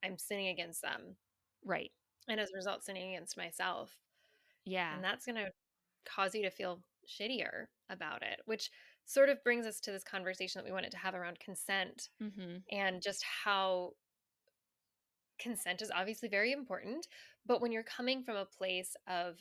I'm 0.04 0.18
sinning 0.18 0.48
against 0.48 0.82
them. 0.82 1.16
Right. 1.64 1.90
And 2.28 2.38
as 2.38 2.50
a 2.50 2.56
result, 2.56 2.84
sinning 2.84 3.14
against 3.14 3.36
myself. 3.36 3.96
Yeah. 4.64 4.94
And 4.94 5.02
that's 5.02 5.24
going 5.24 5.36
to 5.36 5.52
cause 6.04 6.34
you 6.34 6.42
to 6.42 6.50
feel 6.50 6.80
shittier 7.08 7.66
about 7.88 8.22
it, 8.22 8.40
which 8.44 8.70
sort 9.10 9.28
of 9.28 9.42
brings 9.42 9.66
us 9.66 9.80
to 9.80 9.90
this 9.90 10.04
conversation 10.04 10.60
that 10.60 10.64
we 10.64 10.72
wanted 10.72 10.92
to 10.92 10.96
have 10.96 11.16
around 11.16 11.40
consent 11.40 12.10
mm-hmm. 12.22 12.58
and 12.70 13.02
just 13.02 13.24
how 13.44 13.90
consent 15.40 15.82
is 15.82 15.90
obviously 15.92 16.28
very 16.28 16.52
important. 16.52 17.08
But 17.44 17.60
when 17.60 17.72
you're 17.72 17.82
coming 17.82 18.22
from 18.22 18.36
a 18.36 18.44
place 18.44 18.94
of 19.08 19.36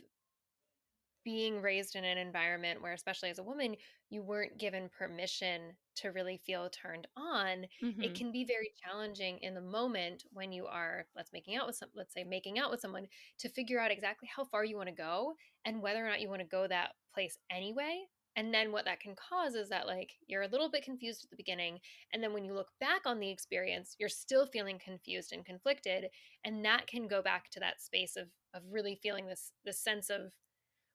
being 1.24 1.62
raised 1.62 1.96
in 1.96 2.04
an 2.04 2.18
environment 2.18 2.82
where 2.82 2.94
especially 2.94 3.30
as 3.30 3.38
a 3.38 3.44
woman 3.44 3.76
you 4.10 4.24
weren't 4.24 4.58
given 4.58 4.90
permission 4.98 5.74
to 5.94 6.10
really 6.10 6.42
feel 6.46 6.70
turned 6.70 7.06
on 7.18 7.66
mm-hmm. 7.84 8.02
it 8.02 8.16
can 8.16 8.32
be 8.32 8.46
very 8.46 8.72
challenging 8.82 9.38
in 9.42 9.54
the 9.54 9.62
moment 9.62 10.24
when 10.32 10.52
you 10.52 10.66
are 10.66 11.06
let's 11.18 11.34
making 11.34 11.58
out 11.58 11.68
with 11.68 11.76
some 11.76 11.90
let's 11.94 12.14
say 12.14 12.24
making 12.24 12.58
out 12.58 12.72
with 12.72 12.80
someone 12.80 13.06
to 13.38 13.50
figure 13.50 13.82
out 13.82 13.92
exactly 13.92 14.30
how 14.34 14.46
far 14.46 14.64
you 14.64 14.78
want 14.78 14.88
to 14.88 14.96
go 14.96 15.34
and 15.66 15.82
whether 15.82 16.04
or 16.04 16.08
not 16.08 16.22
you 16.22 16.30
want 16.30 16.42
to 16.42 16.48
go 16.48 16.66
that 16.66 16.92
place 17.14 17.38
anyway 17.52 18.02
and 18.40 18.54
then 18.54 18.72
what 18.72 18.86
that 18.86 19.02
can 19.02 19.16
cause 19.16 19.54
is 19.56 19.70
that 19.70 19.86
like 19.88 20.14
you're 20.28 20.44
a 20.44 20.48
little 20.48 20.70
bit 20.72 20.84
confused 20.84 21.24
at 21.26 21.30
the 21.30 21.36
beginning 21.36 21.80
and 22.14 22.24
then 22.24 22.34
when 22.34 22.46
you 22.46 22.54
look 22.54 22.70
back 22.80 23.02
on 23.06 23.20
the 23.20 23.30
experience 23.30 23.96
you're 24.00 24.10
still 24.10 24.46
feeling 24.46 24.80
confused 24.80 25.34
and 25.34 25.46
conflicted 25.46 26.06
and 26.46 26.64
that 26.64 26.88
can 26.88 27.08
go 27.08 27.22
back 27.22 27.50
to 27.50 27.60
that 27.60 27.82
space 27.82 28.16
of 28.16 28.30
of 28.54 28.64
really 28.72 28.96
feeling 28.96 29.28
this 29.28 29.52
this 29.66 29.80
sense 29.80 30.10
of 30.10 30.34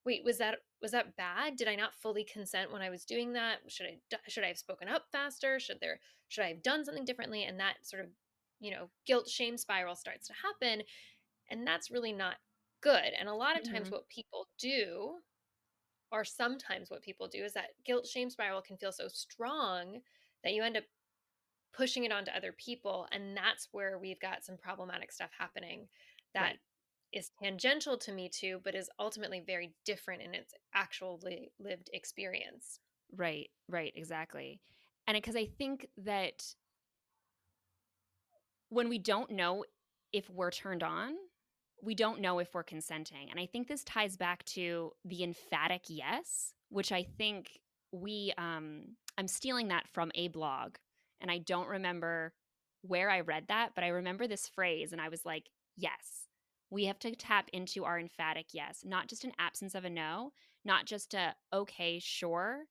wait 0.04 0.24
was 0.24 0.38
that 0.38 0.59
was 0.83 0.92
that 0.92 1.16
bad 1.16 1.57
did 1.57 1.68
i 1.68 1.74
not 1.74 1.94
fully 1.94 2.24
consent 2.24 2.72
when 2.72 2.83
i 2.83 2.90
was 2.90 3.04
doing 3.04 3.33
that 3.33 3.59
should 3.68 3.87
i 3.87 3.98
should 4.28 4.44
i 4.44 4.48
have 4.48 4.59
spoken 4.59 4.88
up 4.88 5.04
faster 5.12 5.61
should 5.61 5.80
there 5.80 6.00
should 6.28 6.44
i 6.44 6.48
have 6.48 6.62
done 6.62 6.85
something 6.85 7.04
differently 7.04 7.44
and 7.44 7.61
that 7.61 7.76
sort 7.83 8.04
of 8.04 8.11
you 8.61 8.70
know 8.70 8.90
guilt 9.07 9.28
shame 9.28 9.57
spiral 9.59 9.94
starts 9.94 10.26
to 10.26 10.35
happen 10.42 10.83
and 11.50 11.66
that's 11.66 11.90
really 11.90 12.12
not 12.12 12.37
good. 12.83 13.12
And 13.18 13.28
a 13.28 13.35
lot 13.35 13.57
of 13.57 13.64
times, 13.64 13.88
Mhm. 13.88 13.92
what 13.92 14.09
people 14.09 14.48
do, 14.59 15.22
or 16.14 16.24
sometimes 16.24 16.90
what 16.90 17.03
people 17.03 17.27
do, 17.27 17.44
is 17.44 17.55
that 17.55 17.70
guilt 17.85 18.07
shame 18.07 18.31
spiral 18.31 18.62
can 18.62 18.77
feel 18.77 18.92
so 18.92 19.09
strong 19.09 20.00
that 20.44 20.55
you 20.55 20.62
end 20.62 20.77
up 20.77 20.85
pushing 21.72 22.05
it 22.05 22.12
onto 22.12 22.31
other 22.31 22.53
people. 22.53 23.09
And 23.11 23.37
that's 23.37 23.68
where 23.72 23.98
we've 23.98 24.20
got 24.20 24.44
some 24.44 24.57
problematic 24.57 25.11
stuff 25.11 25.31
happening 25.37 25.88
that 26.35 26.53
Right. 26.53 26.61
is 27.12 27.33
tangential 27.42 27.98
to 27.98 28.12
Me 28.12 28.29
Too, 28.29 28.61
but 28.62 28.77
is 28.77 28.88
ultimately 29.00 29.40
very 29.44 29.74
different 29.85 30.22
in 30.22 30.35
its 30.35 30.55
actually 30.72 31.50
lived 31.59 31.90
experience. 31.92 32.79
Right, 33.16 33.50
right, 33.68 33.92
exactly. 33.96 34.61
And 35.07 35.16
uh, 35.16 35.20
because 35.20 35.37
I 35.37 35.46
think 35.46 35.88
that 35.98 36.55
when 38.68 38.88
we 38.88 38.98
don't 38.98 39.31
know 39.31 39.64
if 40.12 40.29
we're 40.31 40.50
turned 40.50 40.83
on, 40.83 41.14
we 41.85 41.94
don't 41.94 42.20
know 42.20 42.38
if 42.38 42.55
we're 42.55 42.62
consenting. 42.62 43.31
And 43.31 43.38
I 43.38 43.47
think 43.47 43.68
this 43.68 43.85
ties 43.85 44.16
back 44.16 44.44
to 44.47 44.92
the 45.05 45.23
emphatic 45.23 45.83
yes, 45.88 46.55
which 46.70 46.92
I 46.92 47.03
think 47.03 47.61
we 47.92 48.33
um 48.38 48.97
I'm 49.16 49.29
stealing 49.29 49.68
that 49.68 49.87
from 49.92 50.11
a 50.14 50.29
blog 50.29 50.77
and 51.20 51.31
I 51.31 51.38
don't 51.38 51.68
remember 51.68 52.33
where 52.83 53.09
I 53.09 53.20
read 53.20 53.44
that, 53.49 53.70
but 53.75 53.85
I 53.85 53.88
remember 53.88 54.27
this 54.27 54.49
phrase 54.49 54.92
and 54.92 55.01
I 55.01 55.09
was 55.09 55.25
like, 55.25 55.49
yes. 55.77 56.29
We 56.70 56.87
have 56.87 56.99
to 57.01 57.14
tap 57.14 57.49
into 57.53 57.85
our 57.85 58.01
emphatic 58.01 58.47
yes, 58.53 58.81
not 58.85 59.07
just 59.07 59.23
an 59.23 59.33
absence 59.38 59.77
of 59.77 59.85
a 59.85 59.90
no, 59.90 60.33
not 60.64 60.87
just 60.87 61.14
a 61.14 61.35
okay, 61.53 62.01
sure, 62.01 62.64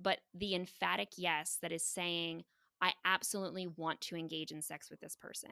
but 0.00 0.20
the 0.32 0.54
emphatic 0.54 1.10
yes 1.18 1.58
that 1.60 1.72
is 1.72 1.84
saying, 1.84 2.44
I 2.80 2.92
absolutely 3.04 3.66
want 3.66 4.00
to 4.02 4.16
engage 4.16 4.50
in 4.50 4.62
sex 4.62 4.90
with 4.90 5.00
this 5.00 5.16
person. 5.16 5.50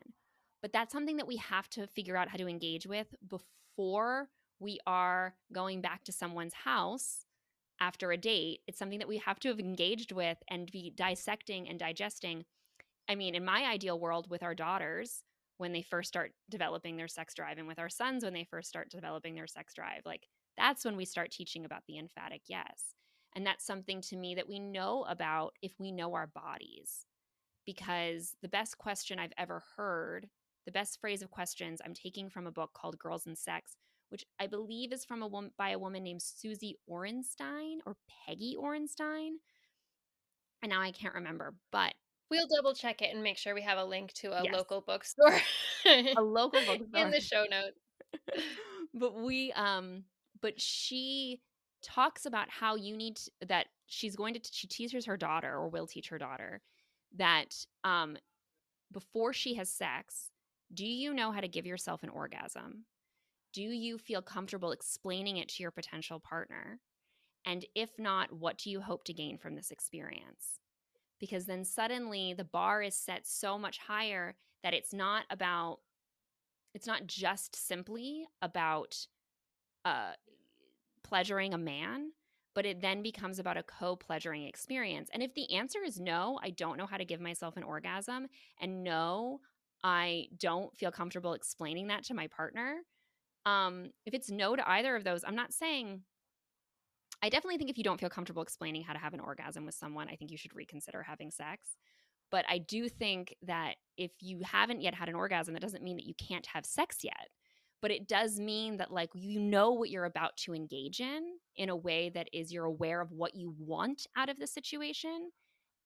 But 0.62 0.72
that's 0.72 0.92
something 0.92 1.16
that 1.18 1.26
we 1.26 1.36
have 1.36 1.68
to 1.70 1.86
figure 1.86 2.16
out 2.16 2.28
how 2.28 2.36
to 2.36 2.48
engage 2.48 2.86
with 2.86 3.14
before 3.26 4.28
we 4.60 4.78
are 4.86 5.34
going 5.52 5.80
back 5.80 6.04
to 6.04 6.12
someone's 6.12 6.54
house 6.54 7.24
after 7.80 8.10
a 8.10 8.16
date. 8.16 8.60
It's 8.66 8.78
something 8.78 8.98
that 8.98 9.08
we 9.08 9.18
have 9.18 9.38
to 9.40 9.48
have 9.48 9.60
engaged 9.60 10.12
with 10.12 10.38
and 10.48 10.70
be 10.70 10.92
dissecting 10.96 11.68
and 11.68 11.78
digesting. 11.78 12.44
I 13.08 13.14
mean, 13.14 13.34
in 13.34 13.44
my 13.44 13.64
ideal 13.64 13.98
world, 14.00 14.28
with 14.28 14.42
our 14.42 14.54
daughters, 14.54 15.22
when 15.58 15.72
they 15.72 15.82
first 15.82 16.08
start 16.08 16.32
developing 16.48 16.96
their 16.96 17.08
sex 17.08 17.34
drive, 17.34 17.58
and 17.58 17.68
with 17.68 17.78
our 17.78 17.88
sons, 17.88 18.24
when 18.24 18.34
they 18.34 18.44
first 18.44 18.68
start 18.68 18.90
developing 18.90 19.34
their 19.34 19.46
sex 19.46 19.74
drive, 19.74 20.02
like 20.04 20.26
that's 20.56 20.84
when 20.84 20.96
we 20.96 21.04
start 21.04 21.30
teaching 21.30 21.64
about 21.64 21.82
the 21.86 21.98
emphatic 21.98 22.42
yes. 22.46 22.94
And 23.34 23.46
that's 23.46 23.64
something 23.64 24.00
to 24.02 24.16
me 24.16 24.34
that 24.34 24.48
we 24.48 24.58
know 24.58 25.04
about 25.08 25.54
if 25.62 25.72
we 25.78 25.92
know 25.92 26.14
our 26.14 26.26
bodies. 26.26 27.06
Because 27.64 28.34
the 28.42 28.48
best 28.48 28.78
question 28.78 29.18
I've 29.18 29.32
ever 29.36 29.62
heard, 29.76 30.28
the 30.68 30.72
best 30.72 31.00
phrase 31.00 31.22
of 31.22 31.30
questions 31.30 31.80
I'm 31.82 31.94
taking 31.94 32.28
from 32.28 32.46
a 32.46 32.50
book 32.52 32.74
called 32.74 32.98
Girls 32.98 33.26
and 33.26 33.38
Sex, 33.38 33.78
which 34.10 34.22
I 34.38 34.46
believe 34.46 34.92
is 34.92 35.02
from 35.02 35.22
a 35.22 35.26
woman 35.26 35.50
by 35.56 35.70
a 35.70 35.78
woman 35.78 36.02
named 36.02 36.20
Susie 36.20 36.76
Orenstein 36.86 37.78
or 37.86 37.96
Peggy 38.26 38.54
Orenstein. 38.60 39.36
And 40.62 40.68
now 40.68 40.82
I 40.82 40.92
can't 40.92 41.14
remember, 41.14 41.54
but 41.72 41.94
We'll 42.30 42.46
double 42.54 42.74
check 42.74 43.00
it 43.00 43.14
and 43.14 43.22
make 43.22 43.38
sure 43.38 43.54
we 43.54 43.62
have 43.62 43.78
a 43.78 43.84
link 43.84 44.12
to 44.16 44.38
a 44.38 44.44
Yes. 44.44 44.52
local 44.52 44.82
bookstore 44.82 45.40
a 45.86 46.20
local 46.20 46.60
bookstore. 46.66 47.06
in 47.06 47.10
the 47.12 47.20
show 47.22 47.46
notes. 47.50 47.80
but 48.92 49.14
we 49.14 49.50
um 49.52 50.04
but 50.42 50.60
she 50.60 51.40
talks 51.82 52.26
about 52.26 52.50
how 52.50 52.74
you 52.76 52.94
need 52.94 53.16
to, 53.16 53.30
that 53.46 53.68
she's 53.86 54.16
going 54.16 54.34
to 54.34 54.40
she 54.52 54.66
teaches 54.66 55.06
her 55.06 55.16
daughter 55.16 55.50
or 55.50 55.70
will 55.70 55.86
teach 55.86 56.10
her 56.10 56.18
daughter 56.18 56.60
that 57.16 57.54
um 57.84 58.18
before 58.92 59.32
she 59.32 59.54
has 59.54 59.70
sex 59.72 60.30
do 60.72 60.86
you 60.86 61.14
know 61.14 61.32
how 61.32 61.40
to 61.40 61.48
give 61.48 61.66
yourself 61.66 62.02
an 62.02 62.08
orgasm? 62.10 62.84
Do 63.52 63.62
you 63.62 63.98
feel 63.98 64.22
comfortable 64.22 64.72
explaining 64.72 65.38
it 65.38 65.48
to 65.50 65.62
your 65.62 65.70
potential 65.70 66.20
partner? 66.20 66.80
And 67.44 67.64
if 67.74 67.90
not 67.98 68.32
what 68.32 68.58
do 68.58 68.70
you 68.70 68.80
hope 68.80 69.04
to 69.04 69.14
gain 69.14 69.38
from 69.38 69.54
this 69.54 69.70
experience? 69.70 70.58
Because 71.18 71.46
then 71.46 71.64
suddenly 71.64 72.34
the 72.34 72.44
bar 72.44 72.82
is 72.82 72.94
set 72.94 73.26
so 73.26 73.58
much 73.58 73.78
higher 73.78 74.36
that 74.62 74.74
it's 74.74 74.92
not 74.92 75.24
about 75.30 75.78
it's 76.74 76.86
not 76.86 77.06
just 77.06 77.56
simply 77.56 78.26
about 78.42 78.94
uh, 79.84 80.12
pleasuring 81.02 81.54
a 81.54 81.58
man, 81.58 82.12
but 82.54 82.66
it 82.66 82.80
then 82.80 83.02
becomes 83.02 83.38
about 83.38 83.56
a 83.56 83.62
co 83.62 83.96
pleasuring 83.96 84.44
experience. 84.44 85.08
And 85.12 85.22
if 85.22 85.34
the 85.34 85.52
answer 85.54 85.78
is 85.84 85.98
no, 85.98 86.38
I 86.42 86.50
don't 86.50 86.76
know 86.76 86.86
how 86.86 86.98
to 86.98 87.04
give 87.04 87.20
myself 87.20 87.56
an 87.56 87.62
orgasm, 87.62 88.26
and 88.60 88.84
no, 88.84 89.40
I 89.84 90.26
don't 90.38 90.76
feel 90.76 90.90
comfortable 90.90 91.34
explaining 91.34 91.88
that 91.88 92.04
to 92.04 92.14
my 92.14 92.26
partner. 92.28 92.78
Um, 93.46 93.90
if 94.04 94.14
it's 94.14 94.30
no 94.30 94.56
to 94.56 94.68
either 94.68 94.96
of 94.96 95.04
those, 95.04 95.24
I'm 95.24 95.36
not 95.36 95.52
saying. 95.52 96.02
I 97.22 97.28
definitely 97.30 97.58
think 97.58 97.70
if 97.70 97.78
you 97.78 97.84
don't 97.84 97.98
feel 97.98 98.10
comfortable 98.10 98.42
explaining 98.42 98.82
how 98.82 98.92
to 98.92 98.98
have 98.98 99.14
an 99.14 99.20
orgasm 99.20 99.66
with 99.66 99.74
someone, 99.74 100.08
I 100.08 100.14
think 100.14 100.30
you 100.30 100.36
should 100.36 100.54
reconsider 100.54 101.02
having 101.02 101.30
sex. 101.30 101.76
But 102.30 102.44
I 102.48 102.58
do 102.58 102.88
think 102.88 103.34
that 103.42 103.74
if 103.96 104.10
you 104.20 104.40
haven't 104.44 104.82
yet 104.82 104.94
had 104.94 105.08
an 105.08 105.14
orgasm, 105.14 105.54
that 105.54 105.62
doesn't 105.62 105.82
mean 105.82 105.96
that 105.96 106.06
you 106.06 106.14
can't 106.14 106.46
have 106.46 106.66
sex 106.66 106.98
yet. 107.02 107.28
But 107.80 107.90
it 107.90 108.08
does 108.08 108.38
mean 108.38 108.76
that, 108.78 108.92
like, 108.92 109.10
you 109.14 109.40
know 109.40 109.72
what 109.72 109.90
you're 109.90 110.04
about 110.04 110.36
to 110.38 110.54
engage 110.54 111.00
in 111.00 111.22
in 111.56 111.70
a 111.70 111.76
way 111.76 112.10
that 112.10 112.28
is 112.32 112.52
you're 112.52 112.64
aware 112.64 113.00
of 113.00 113.12
what 113.12 113.34
you 113.34 113.54
want 113.58 114.06
out 114.16 114.28
of 114.28 114.38
the 114.38 114.46
situation 114.46 115.30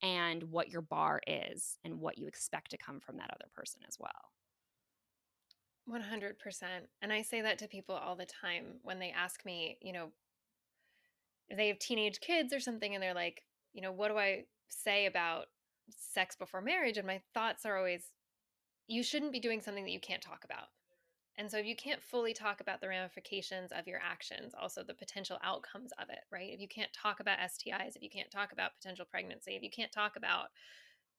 and 0.03 0.43
what 0.45 0.69
your 0.69 0.83
bar 0.83 1.21
is 1.27 1.79
and 1.85 2.01
what 2.01 2.19
you 2.19 2.27
expect 2.27 2.71
to 2.73 2.79
come 2.79 3.01
from 3.01 3.17
that 3.17 3.31
other 3.33 3.51
person 3.55 3.81
as 3.87 3.97
well. 3.99 4.11
100%. 5.89 6.35
And 7.01 7.13
I 7.13 7.23
say 7.23 7.43
that 7.43 7.59
to 7.59 7.69
people 7.69 7.95
all 7.95 8.17
the 8.17 8.27
time 8.27 8.79
when 8.83 8.99
they 8.99 9.11
ask 9.11 9.45
me, 9.45 9.79
you 9.81 9.93
know, 9.93 10.09
if 11.49 11.57
they 11.57 11.69
have 11.69 11.79
teenage 11.79 12.21
kids 12.21 12.53
or 12.53 12.61
something 12.61 12.95
and 12.95 13.03
they're 13.03 13.15
like, 13.15 13.43
you 13.73 13.83
know, 13.83 13.93
what 13.93 14.09
do 14.09 14.19
I 14.19 14.45
say 14.69 15.07
about 15.07 15.47
sex 15.97 16.37
before 16.37 16.61
marriage? 16.61 16.99
And 16.99 17.07
my 17.07 17.21
thoughts 17.35 17.67
are 17.67 17.77
always, 17.77 18.05
you 18.87 19.03
shouldn't 19.03 19.33
be 19.33 19.41
doing 19.41 19.61
something 19.61 19.85
that 19.85 19.91
you 19.91 20.01
can't 20.01 20.23
talk 20.23 20.45
about. 20.45 20.69
And 21.37 21.51
so 21.51 21.59
if 21.59 21.67
you 21.67 21.75
can't 21.77 22.03
fully 22.03 22.35
talk 22.35 22.61
about 22.61 22.81
the 22.81 22.89
ramifications 22.89 23.73
of 23.73 23.87
your 23.87 24.01
actions, 24.01 24.55
also 24.55 24.83
the 24.83 24.95
potential 24.95 25.39
outcomes 25.43 25.93
of 25.99 26.11
it, 26.11 26.21
right? 26.31 26.53
If 26.53 26.61
you 26.61 26.69
can't 26.69 26.93
talk 26.93 27.21
about 27.21 27.39
STIs, 27.41 27.97
if 27.97 28.03
you 28.03 28.11
can't 28.11 28.31
talk 28.31 28.53
about 28.53 28.75
potential 28.75 29.07
pregnancy, 29.07 29.57
if 29.57 29.63
you 29.63 29.71
can't 29.71 29.93
talk 29.93 30.17
about 30.17 30.51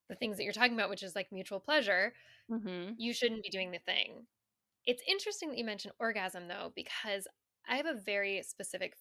the 0.09 0.15
things 0.15 0.37
that 0.37 0.43
you're 0.43 0.53
talking 0.53 0.73
about, 0.75 0.89
which 0.89 1.03
is 1.03 1.15
like 1.15 1.31
mutual 1.31 1.59
pleasure, 1.59 2.13
Mm-hmm. 2.49 2.93
you 2.97 3.13
shouldn't 3.13 3.43
be 3.43 3.49
doing 3.51 3.71
the 3.71 3.79
thing. 3.79 4.27
It's 4.85 5.03
interesting 5.07 5.49
that 5.49 5.57
you 5.59 5.65
mentioned 5.65 5.95
orgasm 5.99 6.47
though, 6.49 6.73
because 6.75 7.27
I 7.67 7.77
have 7.77 7.87
a 7.87 7.95
very 7.95 8.43
specific 8.43 8.95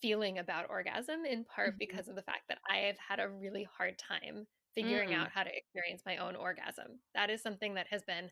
feeling 0.00 0.38
about 0.38 0.70
orgasm 0.70 1.24
in 1.24 1.44
part 1.44 1.74
Mhm. 1.74 1.78
because 1.78 2.08
of 2.08 2.14
the 2.14 2.22
fact 2.22 2.44
that 2.48 2.60
I 2.68 2.78
have 2.78 2.98
had 2.98 3.18
a 3.20 3.28
really 3.28 3.64
hard 3.64 3.98
time 3.98 4.46
figuring 4.74 5.12
Mm. 5.12 5.14
out 5.14 5.30
how 5.32 5.42
to 5.42 5.56
experience 5.56 6.02
my 6.06 6.18
own 6.18 6.36
orgasm. 6.36 7.00
That 7.14 7.30
is 7.30 7.42
something 7.42 7.74
that 7.74 7.88
has 7.88 8.02
been 8.04 8.30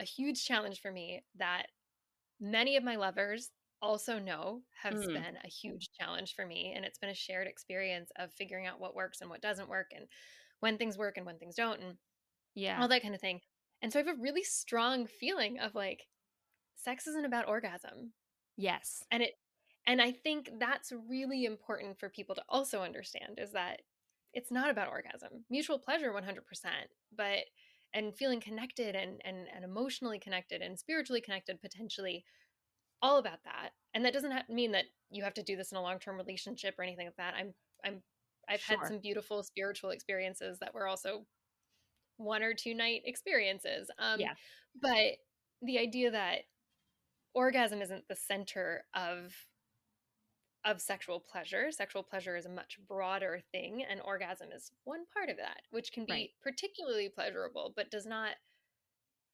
a 0.00 0.04
huge 0.04 0.44
challenge 0.46 0.80
for 0.82 0.92
me 0.92 1.24
that 1.36 1.68
many 2.40 2.76
of 2.76 2.84
my 2.84 2.96
lovers 2.96 3.50
also 3.82 4.18
know 4.18 4.62
has 4.82 5.08
Mm. 5.08 5.14
been 5.14 5.38
a 5.44 5.48
huge 5.48 5.90
challenge 5.98 6.34
for 6.34 6.46
me 6.46 6.72
and 6.74 6.84
it's 6.84 6.98
been 6.98 7.10
a 7.10 7.14
shared 7.14 7.46
experience 7.48 8.10
of 8.16 8.32
figuring 8.32 8.66
out 8.66 8.80
what 8.80 8.94
works 8.94 9.20
and 9.20 9.30
what 9.30 9.42
doesn't 9.42 9.68
work 9.70 9.88
and 9.94 10.08
when 10.60 10.78
things 10.78 10.98
work 10.98 11.16
and 11.16 11.26
when 11.26 11.38
things 11.38 11.56
don't 11.56 11.80
and 11.82 11.98
Yeah. 12.54 12.80
all 12.80 12.88
that 12.88 13.02
kind 13.02 13.14
of 13.14 13.20
thing. 13.20 13.42
And 13.82 13.92
so 13.92 14.00
I 14.00 14.04
have 14.04 14.18
a 14.18 14.20
really 14.22 14.44
strong 14.44 15.06
feeling 15.06 15.58
of 15.60 15.74
like 15.74 16.08
sex 16.76 17.06
isn't 17.06 17.26
about 17.26 17.48
orgasm. 17.48 18.14
yes. 18.56 19.06
And 19.10 19.22
it 19.22 19.34
and 19.86 20.00
I 20.02 20.12
think 20.12 20.50
that's 20.58 20.92
really 20.92 21.44
important 21.44 21.98
for 21.98 22.10
people 22.10 22.34
to 22.34 22.44
also 22.48 22.82
understand 22.82 23.38
is 23.38 23.52
that 23.52 23.82
it's 24.32 24.50
not 24.50 24.70
about 24.70 24.88
orgasm. 24.88 25.44
Mutual 25.50 25.78
pleasure 25.78 26.12
100%, 26.12 26.90
but 27.10 27.46
and 27.94 28.14
feeling 28.16 28.40
connected 28.40 28.94
and 28.94 29.20
and 29.24 29.46
and 29.54 29.64
emotionally 29.64 30.18
connected 30.18 30.62
and 30.62 30.78
spiritually 30.78 31.20
connected 31.20 31.60
potentially 31.60 32.24
all 33.02 33.18
about 33.18 33.42
that. 33.44 33.70
And 33.94 34.04
that 34.04 34.12
doesn't 34.12 34.30
have, 34.30 34.48
mean 34.48 34.72
that 34.72 34.84
you 35.10 35.24
have 35.24 35.34
to 35.34 35.42
do 35.42 35.56
this 35.56 35.72
in 35.72 35.78
a 35.78 35.82
long-term 35.82 36.16
relationship 36.16 36.74
or 36.78 36.82
anything 36.84 37.06
like 37.06 37.16
that. 37.16 37.34
I'm 37.34 37.54
I'm 37.84 38.02
I've 38.48 38.60
Sure. 38.60 38.78
had 38.78 38.86
some 38.86 38.98
beautiful 39.00 39.42
spiritual 39.42 39.90
experiences 39.90 40.58
that 40.60 40.74
were 40.74 40.86
also 40.86 41.26
one 42.16 42.42
or 42.42 42.52
two 42.54 42.74
night 42.74 43.02
experiences. 43.04 43.90
Um, 43.98 44.20
Yeah. 44.20 44.34
But 44.80 45.18
the 45.62 45.78
idea 45.78 46.10
that 46.10 46.40
orgasm 47.34 47.80
isn't 47.82 48.08
the 48.08 48.16
center 48.16 48.84
of 48.94 49.34
of 50.64 50.80
sexual 50.80 51.20
pleasure. 51.20 51.70
Sexual 51.70 52.02
pleasure 52.02 52.36
is 52.36 52.46
a 52.46 52.50
much 52.50 52.78
broader 52.86 53.40
thing, 53.52 53.82
and 53.88 54.00
orgasm 54.02 54.48
is 54.52 54.72
one 54.84 55.04
part 55.14 55.28
of 55.30 55.36
that, 55.38 55.62
which 55.70 55.92
can 55.92 56.04
be 56.04 56.12
Right. 56.12 56.30
particularly 56.42 57.08
pleasurable, 57.08 57.72
but 57.74 57.90
does 57.90 58.06
not 58.06 58.36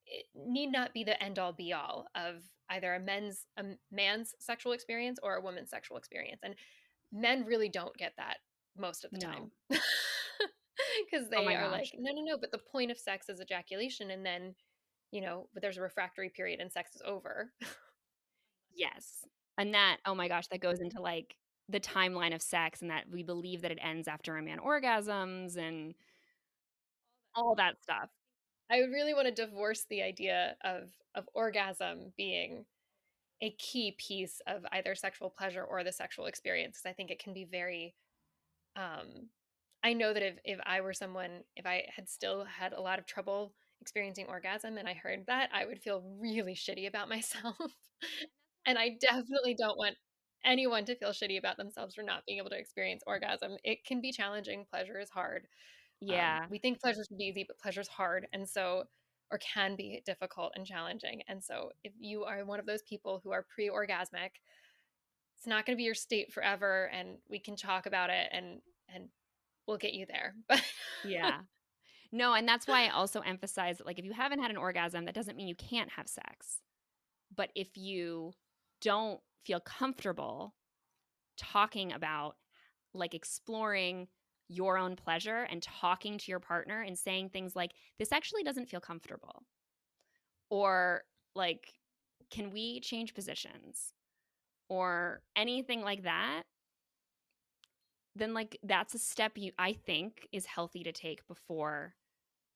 it 0.06 0.26
need 0.34 0.70
not 0.70 0.94
be 0.94 1.02
the 1.02 1.20
end 1.22 1.38
all 1.38 1.52
be 1.52 1.72
all 1.72 2.06
of 2.14 2.42
either 2.70 2.94
a 2.94 3.00
men's 3.00 3.46
a 3.56 3.64
man's 3.90 4.34
sexual 4.38 4.72
experience 4.72 5.18
or 5.22 5.34
a 5.34 5.40
woman's 5.40 5.70
sexual 5.70 5.96
experience. 5.96 6.40
And 6.44 6.54
men 7.12 7.44
really 7.44 7.68
don't 7.68 7.96
get 7.96 8.12
that 8.16 8.38
most 8.76 9.04
of 9.04 9.10
the 9.10 9.18
No. 9.18 9.26
time. 9.26 9.52
Because 11.10 11.26
oh 11.26 11.30
they 11.30 11.36
Oh 11.36 11.46
are 11.56 11.70
gosh. 11.70 11.70
like, 11.72 11.90
no, 11.98 12.12
no, 12.12 12.22
no, 12.22 12.38
but 12.38 12.52
the 12.52 12.58
point 12.58 12.90
of 12.90 12.98
sex 12.98 13.28
is 13.28 13.40
ejaculation, 13.40 14.10
and 14.10 14.24
then, 14.24 14.54
you 15.10 15.20
know, 15.20 15.48
but 15.52 15.62
there's 15.62 15.78
a 15.78 15.82
refractory 15.82 16.28
period 16.30 16.60
and 16.60 16.70
sex 16.70 16.94
is 16.94 17.02
over. 17.04 17.52
Yes. 18.74 19.24
And 19.58 19.74
that, 19.74 19.98
oh 20.04 20.14
my 20.14 20.28
gosh, 20.28 20.48
that 20.48 20.60
goes 20.60 20.80
into 20.80 21.00
like 21.00 21.36
the 21.68 21.80
timeline 21.80 22.34
of 22.34 22.42
sex 22.42 22.82
and 22.82 22.90
that 22.90 23.04
we 23.10 23.22
believe 23.22 23.62
that 23.62 23.70
it 23.70 23.78
ends 23.82 24.06
after 24.08 24.36
a 24.36 24.42
man 24.42 24.58
orgasms 24.58 25.56
and 25.56 25.94
all 27.34 27.54
that 27.56 27.82
stuff. 27.82 28.08
I 28.70 28.78
really 28.78 29.14
want 29.14 29.26
to 29.28 29.46
divorce 29.46 29.86
the 29.88 30.02
idea 30.02 30.56
of 30.64 30.90
of 31.14 31.28
orgasm 31.34 32.12
being 32.16 32.64
a 33.42 33.50
key 33.52 33.96
piece 33.98 34.40
of 34.46 34.64
either 34.72 34.94
sexual 34.94 35.30
pleasure 35.30 35.62
or 35.62 35.84
the 35.84 35.92
sexual 35.92 36.26
experience 36.26 36.78
because 36.78 36.90
I 36.90 36.94
think 36.94 37.10
it 37.10 37.22
can 37.22 37.34
be 37.34 37.44
very 37.44 37.94
um 38.76 39.28
I 39.84 39.92
know 39.92 40.12
that 40.12 40.22
if 40.22 40.38
if 40.44 40.58
I 40.64 40.80
were 40.80 40.94
someone 40.94 41.42
if 41.54 41.66
I 41.66 41.84
had 41.94 42.08
still 42.08 42.44
had 42.44 42.72
a 42.72 42.80
lot 42.80 42.98
of 42.98 43.06
trouble 43.06 43.54
experiencing 43.80 44.26
orgasm 44.28 44.78
and 44.78 44.88
I 44.88 44.94
heard 44.94 45.26
that, 45.26 45.50
I 45.52 45.66
would 45.66 45.80
feel 45.80 46.02
really 46.18 46.54
shitty 46.54 46.88
about 46.88 47.08
myself. 47.16 47.56
And 48.66 48.78
I 48.78 48.96
definitely 49.00 49.54
don't 49.54 49.78
want 49.78 49.96
anyone 50.44 50.84
to 50.86 50.94
feel 50.94 51.10
shitty 51.10 51.38
about 51.38 51.56
themselves 51.56 51.94
for 51.94 52.02
not 52.02 52.24
being 52.26 52.38
able 52.38 52.50
to 52.50 52.58
experience 52.58 53.02
orgasm. 53.06 53.56
It 53.64 53.84
can 53.84 54.00
be 54.00 54.12
challenging. 54.12 54.66
Pleasure 54.70 54.98
is 54.98 55.10
hard. 55.10 55.46
Yeah. 56.00 56.40
Um, 56.44 56.50
we 56.50 56.58
think 56.58 56.80
pleasure 56.80 57.02
should 57.08 57.18
be 57.18 57.24
easy, 57.24 57.44
but 57.46 57.58
pleasure 57.58 57.80
is 57.80 57.88
hard. 57.88 58.26
And 58.32 58.48
so, 58.48 58.84
or 59.30 59.38
can 59.38 59.74
be 59.76 60.02
difficult 60.06 60.52
and 60.54 60.66
challenging. 60.66 61.22
And 61.28 61.42
so, 61.42 61.70
if 61.82 61.92
you 61.98 62.24
are 62.24 62.44
one 62.44 62.60
of 62.60 62.66
those 62.66 62.82
people 62.82 63.20
who 63.24 63.32
are 63.32 63.46
pre 63.52 63.68
orgasmic, 63.68 64.30
it's 65.36 65.46
not 65.46 65.66
going 65.66 65.76
to 65.76 65.80
be 65.80 65.84
your 65.84 65.94
state 65.94 66.32
forever. 66.32 66.90
And 66.92 67.18
we 67.28 67.40
can 67.40 67.56
talk 67.56 67.86
about 67.86 68.10
it 68.10 68.28
and, 68.32 68.60
and 68.94 69.08
we'll 69.66 69.78
get 69.78 69.94
you 69.94 70.06
there. 70.06 70.34
But 70.48 70.62
yeah. 71.04 71.38
No, 72.12 72.34
and 72.34 72.48
that's 72.48 72.68
why 72.68 72.86
I 72.86 72.90
also 72.90 73.20
emphasize 73.20 73.78
that 73.78 73.86
like 73.86 73.98
if 73.98 74.04
you 74.04 74.12
haven't 74.12 74.38
had 74.38 74.52
an 74.52 74.56
orgasm, 74.56 75.04
that 75.06 75.14
doesn't 75.14 75.36
mean 75.36 75.48
you 75.48 75.56
can't 75.56 75.90
have 75.90 76.08
sex. 76.08 76.60
But 77.34 77.50
if 77.56 77.76
you 77.76 78.32
don't 78.86 79.18
feel 79.44 79.58
comfortable 79.58 80.54
talking 81.36 81.92
about 81.92 82.36
like 82.94 83.14
exploring 83.14 84.06
your 84.48 84.78
own 84.78 84.94
pleasure 84.94 85.44
and 85.50 85.60
talking 85.60 86.16
to 86.18 86.30
your 86.30 86.38
partner 86.38 86.82
and 86.82 86.96
saying 86.96 87.28
things 87.28 87.56
like, 87.56 87.72
this 87.98 88.12
actually 88.12 88.44
doesn't 88.44 88.68
feel 88.68 88.78
comfortable. 88.78 89.42
Or 90.50 91.02
like, 91.34 91.74
can 92.30 92.52
we 92.52 92.78
change 92.78 93.12
positions? 93.12 93.92
Or 94.68 95.20
anything 95.34 95.82
like 95.82 96.04
that, 96.04 96.44
then 98.14 98.34
like 98.34 98.56
that's 98.62 98.94
a 98.94 99.00
step 99.00 99.32
you 99.34 99.50
I 99.58 99.72
think 99.72 100.28
is 100.32 100.46
healthy 100.46 100.84
to 100.84 100.92
take 100.92 101.26
before 101.26 101.94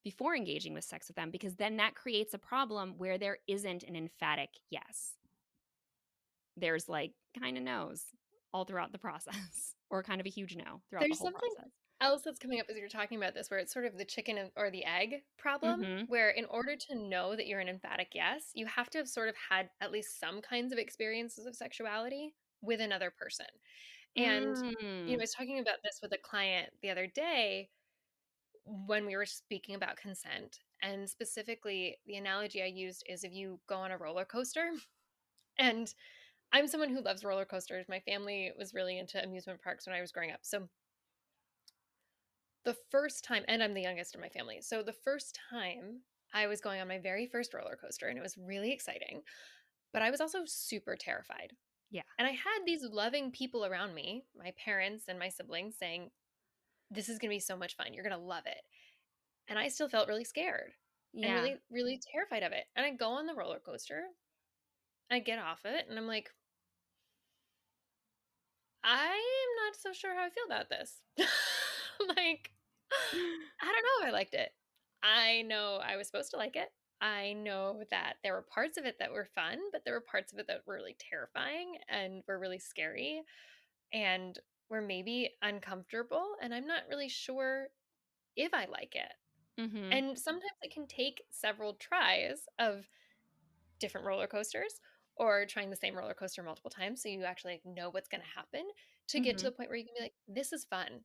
before 0.04 0.34
engaging 0.34 0.74
with 0.74 0.84
sex 0.84 1.08
with 1.08 1.16
them 1.16 1.30
because 1.30 1.56
then 1.56 1.76
that 1.76 1.94
creates 1.94 2.34
a 2.34 2.38
problem 2.38 2.94
where 2.98 3.18
there 3.18 3.38
isn't 3.46 3.82
an 3.82 3.96
emphatic 3.96 4.48
yes. 4.70 5.19
There's 6.60 6.88
like 6.88 7.14
kind 7.38 7.56
of 7.58 7.64
no's 7.64 8.06
all 8.52 8.64
throughout 8.64 8.92
the 8.92 8.98
process 8.98 9.76
or 9.90 10.02
kind 10.02 10.20
of 10.20 10.26
a 10.26 10.30
huge 10.30 10.56
no 10.56 10.82
throughout 10.90 11.08
There's 11.08 11.10
the 11.10 11.16
whole 11.16 11.30
process. 11.30 11.34
There's 11.40 11.54
something 11.54 11.56
process 11.56 11.70
else 12.00 12.22
that's 12.22 12.38
coming 12.38 12.60
up 12.60 12.66
as 12.70 12.76
you're 12.78 12.88
talking 12.88 13.18
about 13.18 13.34
this, 13.34 13.50
where 13.50 13.58
it's 13.60 13.72
sort 13.72 13.84
of 13.86 13.96
the 13.98 14.04
chicken 14.04 14.50
or 14.56 14.70
the 14.70 14.84
egg 14.84 15.24
problem, 15.38 15.80
Mhm. 15.80 16.06
where 16.06 16.30
in 16.30 16.44
order 16.46 16.76
to 16.76 16.94
know 16.94 17.36
that 17.36 17.46
you're 17.46 17.60
an 17.60 17.68
emphatic 17.68 18.14
yes, 18.14 18.52
you 18.54 18.66
have 18.66 18.90
to 18.90 18.98
have 18.98 19.08
sort 19.08 19.28
of 19.28 19.36
had 19.36 19.70
at 19.80 19.92
least 19.92 20.18
some 20.18 20.40
kinds 20.42 20.72
of 20.72 20.78
experiences 20.78 21.46
of 21.46 21.56
sexuality 21.56 22.36
with 22.62 22.80
another 22.80 23.10
person. 23.10 23.46
And, 24.16 24.56
you 25.06 25.16
know, 25.16 25.20
I 25.20 25.22
Mm. 25.22 25.24
was 25.24 25.34
talking 25.34 25.58
about 25.60 25.78
this 25.84 26.00
with 26.02 26.12
a 26.12 26.18
client 26.18 26.74
the 26.82 26.90
other 26.90 27.06
day 27.08 27.70
when 28.64 29.06
we 29.06 29.16
were 29.16 29.26
speaking 29.26 29.74
about 29.74 29.96
consent. 29.96 30.60
And 30.82 31.08
specifically, 31.08 31.98
the 32.06 32.16
analogy 32.16 32.62
I 32.62 32.66
used 32.66 33.02
is 33.06 33.24
if 33.24 33.32
you 33.32 33.60
go 33.66 33.76
on 33.76 33.90
a 33.90 33.98
roller 33.98 34.24
coaster, 34.24 34.72
and 35.58 35.94
I'm 36.52 36.66
someone 36.66 36.90
who 36.90 37.02
loves 37.02 37.24
roller 37.24 37.44
coasters. 37.44 37.86
My 37.88 38.00
family 38.00 38.52
was 38.58 38.74
really 38.74 38.98
into 38.98 39.22
amusement 39.22 39.62
parks 39.62 39.86
when 39.86 39.94
I 39.94 40.00
was 40.00 40.12
growing 40.12 40.32
up. 40.32 40.40
So 40.42 40.68
the 42.64 42.76
first 42.90 43.24
time, 43.24 43.44
and 43.48 43.62
I'm 43.62 43.74
the 43.74 43.82
youngest 43.82 44.14
in 44.14 44.20
my 44.20 44.28
family. 44.28 44.60
So 44.60 44.82
the 44.82 44.92
first 44.92 45.38
time 45.50 46.02
I 46.34 46.46
was 46.46 46.60
going 46.60 46.80
on 46.80 46.88
my 46.88 46.98
very 46.98 47.26
first 47.26 47.54
roller 47.54 47.76
coaster, 47.80 48.08
and 48.08 48.18
it 48.18 48.22
was 48.22 48.36
really 48.36 48.72
exciting, 48.72 49.22
but 49.92 50.02
I 50.02 50.10
was 50.10 50.20
also 50.20 50.40
super 50.46 50.96
terrified. 50.96 51.52
Yeah. 51.90 52.02
And 52.18 52.28
I 52.28 52.32
had 52.32 52.60
these 52.66 52.84
loving 52.84 53.32
people 53.32 53.64
around 53.64 53.94
me, 53.94 54.24
my 54.36 54.52
parents 54.62 55.04
and 55.08 55.18
my 55.18 55.28
siblings, 55.28 55.76
saying, 55.78 56.10
This 56.90 57.08
is 57.08 57.18
going 57.18 57.30
to 57.30 57.36
be 57.36 57.40
so 57.40 57.56
much 57.56 57.76
fun. 57.76 57.94
You're 57.94 58.04
going 58.04 58.18
to 58.18 58.24
love 58.24 58.44
it. 58.46 58.60
And 59.48 59.58
I 59.58 59.68
still 59.68 59.88
felt 59.88 60.08
really 60.08 60.24
scared 60.24 60.72
and 61.22 61.24
Yeah. 61.24 61.42
really, 61.42 61.56
really 61.70 62.00
terrified 62.12 62.42
of 62.42 62.52
it. 62.52 62.64
And 62.76 62.86
I 62.86 62.90
go 62.90 63.10
on 63.10 63.26
the 63.26 63.34
roller 63.34 63.58
coaster, 63.58 64.02
I 65.10 65.18
get 65.18 65.38
off 65.38 65.64
it, 65.64 65.86
and 65.88 65.98
I'm 65.98 66.06
like, 66.06 66.30
I 68.82 69.06
am 69.14 69.64
not 69.66 69.76
so 69.76 69.92
sure 69.92 70.14
how 70.14 70.24
I 70.24 70.30
feel 70.30 70.44
about 70.46 70.68
this. 70.68 71.02
like, 72.16 72.52
I 72.92 73.36
don't 73.60 73.72
know 74.02 74.06
if 74.06 74.08
I 74.08 74.10
liked 74.10 74.34
it. 74.34 74.52
I 75.02 75.42
know 75.42 75.76
I 75.76 75.96
was 75.96 76.06
supposed 76.06 76.30
to 76.32 76.36
like 76.36 76.56
it. 76.56 76.70
I 77.00 77.32
know 77.32 77.82
that 77.90 78.16
there 78.22 78.34
were 78.34 78.42
parts 78.42 78.76
of 78.76 78.84
it 78.84 78.98
that 78.98 79.12
were 79.12 79.24
fun, 79.24 79.58
but 79.72 79.84
there 79.84 79.94
were 79.94 80.02
parts 80.02 80.32
of 80.32 80.38
it 80.38 80.46
that 80.48 80.66
were 80.66 80.74
really 80.74 80.96
terrifying 80.98 81.78
and 81.88 82.22
were 82.28 82.38
really 82.38 82.58
scary 82.58 83.22
and 83.92 84.38
were 84.70 84.82
maybe 84.82 85.36
uncomfortable. 85.42 86.36
And 86.42 86.54
I'm 86.54 86.66
not 86.66 86.88
really 86.88 87.08
sure 87.08 87.68
if 88.36 88.54
I 88.54 88.66
like 88.66 88.96
it. 88.96 89.12
Mhm. 89.58 90.00
And 90.00 90.18
sometimes 90.18 90.52
it 90.62 90.72
can 90.72 90.86
take 90.86 91.22
several 91.30 91.74
tries 91.74 92.46
of 92.58 92.88
different 93.78 94.06
roller 94.06 94.26
coasters 94.26 94.80
or 95.20 95.46
trying 95.46 95.70
the 95.70 95.76
same 95.76 95.96
roller 95.96 96.14
coaster 96.14 96.42
multiple 96.42 96.72
times 96.72 97.02
so 97.02 97.08
you 97.10 97.24
actually 97.24 97.62
know 97.64 97.90
what's 97.90 98.08
going 98.08 98.22
to 98.22 98.28
happen 98.28 98.68
to 99.08 99.20
get 99.20 99.38
to 99.38 99.44
Mhm. 99.44 99.46
the 99.46 99.52
point 99.52 99.70
where 99.70 99.78
you 99.78 99.86
can 99.86 99.94
be 99.96 100.02
like, 100.04 100.14
this 100.28 100.52
is 100.52 100.64
fun. 100.66 101.04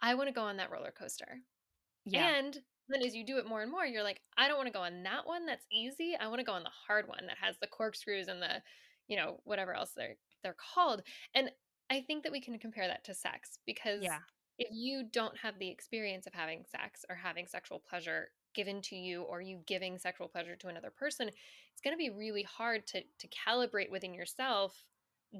I 0.00 0.14
want 0.16 0.28
to 0.28 0.34
go 0.34 0.42
on 0.44 0.58
that 0.58 0.70
roller 0.70 0.92
coaster. 0.92 1.42
yeah. 2.04 2.32
And 2.38 2.54
then 2.88 3.02
as 3.02 3.14
you 3.14 3.24
do 3.24 3.38
it 3.38 3.46
more 3.46 3.62
and 3.62 3.70
more, 3.70 3.84
you're 3.86 4.02
like, 4.02 4.22
I 4.36 4.48
don't 4.48 4.56
want 4.56 4.68
to 4.68 4.72
go 4.72 4.82
on 4.82 5.02
that 5.04 5.26
one 5.26 5.46
that's 5.46 5.66
easy. 5.70 6.16
I 6.16 6.28
want 6.28 6.40
to 6.40 6.44
go 6.44 6.52
on 6.52 6.64
the 6.64 6.70
hard 6.70 7.08
one 7.08 7.26
that 7.26 7.38
has 7.38 7.58
the 7.58 7.66
corkscrews 7.66 8.28
and 8.28 8.40
the, 8.42 8.62
you 9.08 9.16
know, 9.16 9.40
whatever 9.44 9.74
else 9.74 9.92
they're 9.94 10.16
they're 10.42 10.54
called. 10.54 11.02
And 11.34 11.50
I 11.90 12.00
think 12.02 12.22
that 12.22 12.32
we 12.32 12.40
can 12.40 12.58
compare 12.58 12.86
that 12.88 13.04
to 13.04 13.14
sex 13.14 13.58
because 13.66 14.02
Yeah. 14.02 14.20
if 14.58 14.68
you 14.70 15.04
don't 15.04 15.36
have 15.38 15.58
the 15.58 15.68
experience 15.70 16.26
of 16.26 16.34
having 16.34 16.64
sex 16.64 17.04
or 17.08 17.16
having 17.16 17.46
sexual 17.46 17.80
pleasure 17.80 18.32
given 18.58 18.82
to 18.82 18.96
you 18.96 19.22
or 19.22 19.40
you 19.40 19.60
giving 19.66 19.96
sexual 19.96 20.26
pleasure 20.26 20.56
to 20.56 20.66
another 20.66 20.90
person, 20.90 21.28
it's 21.28 21.80
going 21.84 21.94
to 21.94 21.98
be 21.98 22.10
really 22.10 22.42
hard 22.42 22.84
to 22.88 23.02
to 23.20 23.28
calibrate 23.28 23.90
within 23.90 24.12
yourself 24.12 24.84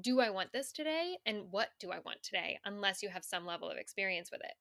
do 0.01 0.19
I 0.19 0.29
want 0.29 0.53
this 0.53 0.71
today 0.71 1.17
and 1.25 1.51
what 1.51 1.69
do 1.79 1.91
I 1.91 1.99
want 2.05 2.21
today 2.21 2.59
unless 2.63 3.01
you 3.01 3.09
have 3.09 3.23
some 3.23 3.45
level 3.45 3.69
of 3.69 3.77
experience 3.77 4.29
with 4.31 4.41
it. 4.41 4.53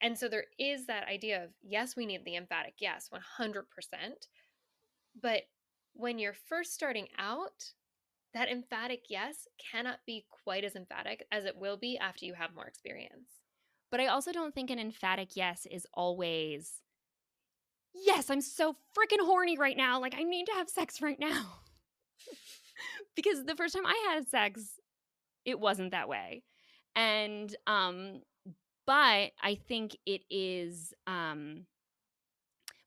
And 0.00 0.18
so 0.18 0.28
there 0.28 0.46
is 0.58 0.86
that 0.86 1.06
idea 1.08 1.44
of 1.44 1.50
yes, 1.62 1.94
we 1.96 2.06
need 2.06 2.24
the 2.24 2.36
emphatic 2.36 2.74
yes, 2.78 3.10
100%. 3.38 3.64
But 5.20 5.42
when 5.92 6.18
you're 6.18 6.34
first 6.48 6.74
starting 6.74 7.08
out, 7.18 7.72
that 8.32 8.48
emphatic 8.48 9.04
yes 9.08 9.46
cannot 9.70 9.98
be 10.06 10.26
quite 10.42 10.64
as 10.64 10.74
emphatic 10.74 11.24
as 11.30 11.44
it 11.44 11.56
will 11.56 11.76
be 11.76 11.96
after 11.98 12.24
you 12.24 12.34
have 12.34 12.54
more 12.54 12.66
experience. 12.66 13.28
But 13.90 14.00
I 14.00 14.06
also 14.06 14.32
don't 14.32 14.54
think 14.54 14.70
an 14.70 14.80
emphatic 14.80 15.36
yes 15.36 15.66
is 15.70 15.86
always, 15.94 16.80
yes, 17.94 18.30
I'm 18.30 18.40
so 18.40 18.76
freaking 18.96 19.24
horny 19.24 19.58
right 19.58 19.76
now. 19.76 20.00
Like, 20.00 20.14
I 20.16 20.22
need 20.22 20.46
to 20.46 20.52
have 20.52 20.68
sex 20.68 21.00
right 21.00 21.18
now. 21.18 21.44
because 23.16 23.44
the 23.44 23.56
first 23.56 23.74
time 23.74 23.86
I 23.86 24.12
had 24.12 24.28
sex, 24.28 24.80
it 25.44 25.58
wasn't 25.58 25.92
that 25.92 26.08
way. 26.08 26.42
And, 26.96 27.54
um, 27.66 28.22
but 28.86 29.32
I 29.42 29.58
think 29.68 29.96
it 30.06 30.22
is, 30.30 30.92
um, 31.06 31.66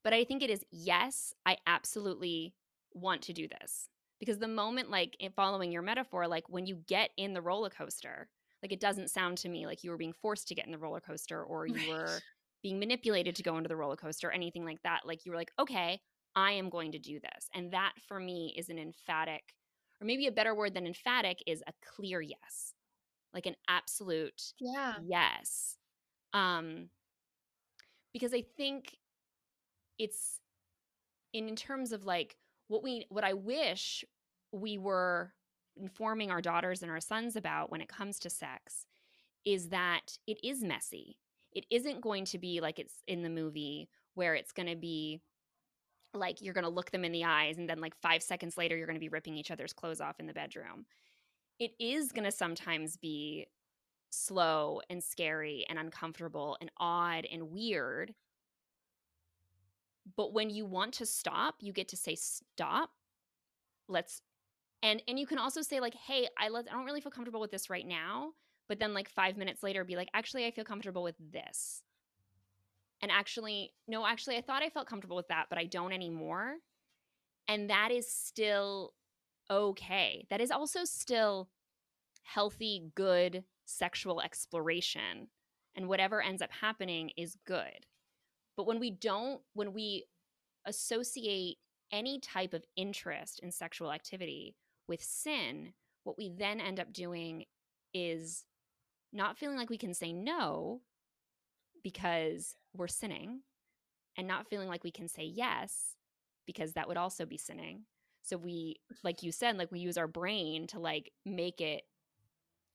but 0.04 0.14
I 0.14 0.24
think 0.24 0.44
it 0.44 0.50
is, 0.50 0.64
yes, 0.72 1.34
I 1.46 1.58
absolutely 1.66 2.54
want 2.94 3.22
to 3.24 3.34
do 3.34 3.48
this. 3.48 3.90
Because 4.20 4.40
the 4.40 4.48
moment, 4.48 4.90
like, 4.90 5.16
following 5.36 5.72
your 5.72 5.82
metaphor, 5.84 6.28
like 6.28 6.50
when 6.50 6.66
you 6.66 6.76
get 6.88 7.12
in 7.18 7.34
the 7.34 7.42
roller 7.42 7.70
coaster, 7.70 8.30
like 8.64 8.72
it 8.72 8.80
doesn't 8.80 9.12
sound 9.12 9.38
to 9.40 9.50
me 9.50 9.66
like 9.66 9.84
you 9.84 9.92
were 9.92 9.98
being 9.98 10.14
forced 10.14 10.48
to 10.48 10.56
get 10.56 10.66
in 10.66 10.72
the 10.72 10.78
roller 10.78 11.00
coaster 11.00 11.44
or 11.44 11.68
you 11.68 11.88
were 11.88 12.06
Right. 12.06 12.22
Being 12.64 12.80
manipulated 12.80 13.36
to 13.36 13.44
go 13.44 13.58
into 13.58 13.68
the 13.68 13.76
roller 13.76 13.96
coaster 13.96 14.28
or 14.28 14.32
anything 14.32 14.66
like 14.66 14.82
that. 14.84 15.02
Like 15.06 15.26
you 15.26 15.32
were 15.32 15.38
like, 15.38 15.52
okay, 15.60 16.00
I 16.36 16.52
am 16.54 16.70
going 16.70 16.92
to 16.92 17.00
do 17.00 17.20
this. 17.20 17.50
And 17.54 17.72
that 17.72 17.94
for 18.08 18.20
me 18.20 18.54
is 18.58 18.70
an 18.70 18.78
emphatic, 18.78 19.42
or 20.02 20.06
maybe 20.06 20.28
a 20.28 20.32
better 20.32 20.54
word 20.54 20.74
than 20.74 20.86
emphatic 20.88 21.42
is 21.48 21.64
a 21.68 21.74
clear 21.96 22.22
yes, 22.22 22.74
like 23.34 23.46
an 23.46 23.56
absolute 23.68 24.42
Yeah. 24.60 24.94
yes. 25.06 25.78
Um, 26.34 26.90
because 28.14 28.34
I 28.34 28.44
think 28.58 28.96
it's 29.98 30.40
in, 31.34 31.48
in 31.48 31.56
terms 31.56 31.92
of 31.92 32.06
like 32.06 32.36
what 32.68 32.84
we, 32.84 33.06
what 33.10 33.24
I 33.24 33.34
wish 33.34 34.04
we 34.52 34.78
were 34.78 35.34
informing 35.76 36.32
our 36.32 36.42
daughters 36.42 36.82
and 36.82 36.92
our 36.92 37.00
sons 37.00 37.36
about 37.36 37.72
when 37.72 37.82
it 37.82 37.90
comes 37.90 38.20
to 38.20 38.30
sex 38.30 38.86
is 39.46 39.70
that 39.70 40.18
it 40.28 40.40
is 40.44 40.64
messy. 40.64 41.18
It 41.58 41.66
isn't 41.72 42.02
going 42.02 42.26
to 42.26 42.38
be 42.38 42.62
like 42.62 42.78
it's 42.78 42.94
in 43.08 43.24
the 43.24 43.32
movie 43.32 43.90
where 44.14 44.36
it's 44.36 44.52
going 44.52 44.68
to 44.68 44.76
be 44.76 45.22
like 46.14 46.40
you're 46.40 46.54
going 46.54 46.66
to 46.66 46.70
look 46.70 46.92
them 46.92 47.04
in 47.04 47.12
the 47.12 47.24
eyes 47.24 47.58
and 47.58 47.68
then 47.68 47.82
like 47.82 47.96
5 48.00 48.22
seconds 48.22 48.60
later 48.60 48.78
you're 48.78 48.86
going 48.86 48.96
to 48.96 49.00
be 49.00 49.10
ripping 49.10 49.36
each 49.36 49.50
other's 49.50 49.74
clothes 49.74 50.00
off 50.00 50.20
in 50.20 50.28
the 50.28 50.36
bedroom. 50.36 50.86
It 51.58 51.72
is 51.80 52.12
going 52.12 52.26
to 52.26 52.32
sometimes 52.32 52.96
be 52.96 53.48
slow 54.12 54.82
and 54.88 55.04
scary 55.04 55.66
and 55.68 55.80
uncomfortable 55.80 56.58
and 56.62 56.70
odd 56.78 57.26
and 57.26 57.50
weird. 57.50 58.14
But 60.16 60.34
when 60.34 60.52
you 60.52 60.64
want 60.64 60.94
to 60.94 61.08
stop, 61.08 61.56
you 61.60 61.74
get 61.74 61.88
to 61.88 61.98
say 61.98 62.14
stop. 62.14 62.92
Let's 63.88 64.22
and 64.84 65.02
and 65.08 65.18
you 65.18 65.26
can 65.26 65.40
also 65.40 65.64
say 65.64 65.80
like, 65.80 65.96
"Hey, 65.96 66.28
I 66.38 66.50
let 66.50 66.68
I 66.70 66.76
don't 66.76 66.86
really 66.86 67.02
feel 67.02 67.12
comfortable 67.12 67.42
with 67.42 67.50
this 67.50 67.68
right 67.68 67.88
now." 67.88 68.34
But 68.68 68.80
then 68.80 68.94
like 68.94 69.10
5 69.10 69.38
minutes 69.38 69.64
later 69.64 69.84
be 69.84 69.96
like, 69.96 70.10
"Actually, 70.14 70.46
I 70.46 70.52
feel 70.52 70.66
comfortable 70.66 71.04
with 71.04 71.16
this." 71.20 71.84
And 73.02 73.12
actually, 73.12 73.74
no, 73.88 74.06
actually 74.06 74.38
I 74.38 74.42
thought 74.42 74.64
I 74.64 74.70
felt 74.70 74.88
comfortable 74.88 75.18
with 75.18 75.28
that, 75.30 75.48
but 75.50 75.58
I 75.58 75.66
don't 75.66 75.94
anymore. 75.94 76.58
And 77.48 77.70
that 77.70 77.92
is 77.92 78.12
still 78.12 78.94
okay. 79.50 80.26
That 80.30 80.42
is 80.42 80.52
also 80.52 80.84
still 80.84 81.50
healthy, 82.24 82.92
good 82.96 83.46
sexual 83.66 84.22
exploration. 84.22 85.30
And 85.76 85.88
whatever 85.88 86.22
ends 86.22 86.42
up 86.42 86.52
happening 86.52 87.12
is 87.16 87.38
good. 87.46 87.86
But 88.56 88.66
when 88.66 88.80
we 88.80 88.92
don't, 88.92 89.42
when 89.54 89.74
we 89.74 90.06
associate 90.66 91.60
any 91.92 92.20
type 92.20 92.54
of 92.54 92.66
interest 92.76 93.40
in 93.40 93.52
sexual 93.52 93.92
activity 93.92 94.56
with 94.88 95.02
sin, 95.02 95.74
what 96.04 96.18
we 96.18 96.30
then 96.30 96.60
end 96.60 96.80
up 96.80 96.92
doing 96.92 97.46
is 97.94 98.44
not 99.14 99.38
feeling 99.38 99.58
like 99.58 99.70
we 99.70 99.78
can 99.78 99.94
say 99.94 100.14
no 100.14 100.82
because 101.84 102.56
we're 102.74 102.88
sinning 102.88 103.42
and 104.18 104.28
not 104.28 104.48
feeling 104.50 104.68
like 104.68 104.84
we 104.84 104.92
can 104.92 105.08
say 105.08 105.24
yes 105.24 105.96
because 106.46 106.74
that 106.74 106.88
would 106.88 106.98
also 106.98 107.26
be 107.26 107.38
sinning. 107.38 107.84
So 108.24 108.38
we 108.38 108.78
like 109.04 109.24
you 109.24 109.32
said 109.32 109.58
like 109.58 109.72
we 109.72 109.80
use 109.80 109.98
our 109.98 110.08
brain 110.08 110.68
to 110.68 110.80
like 110.80 111.12
make 111.26 111.62
it 111.62 111.84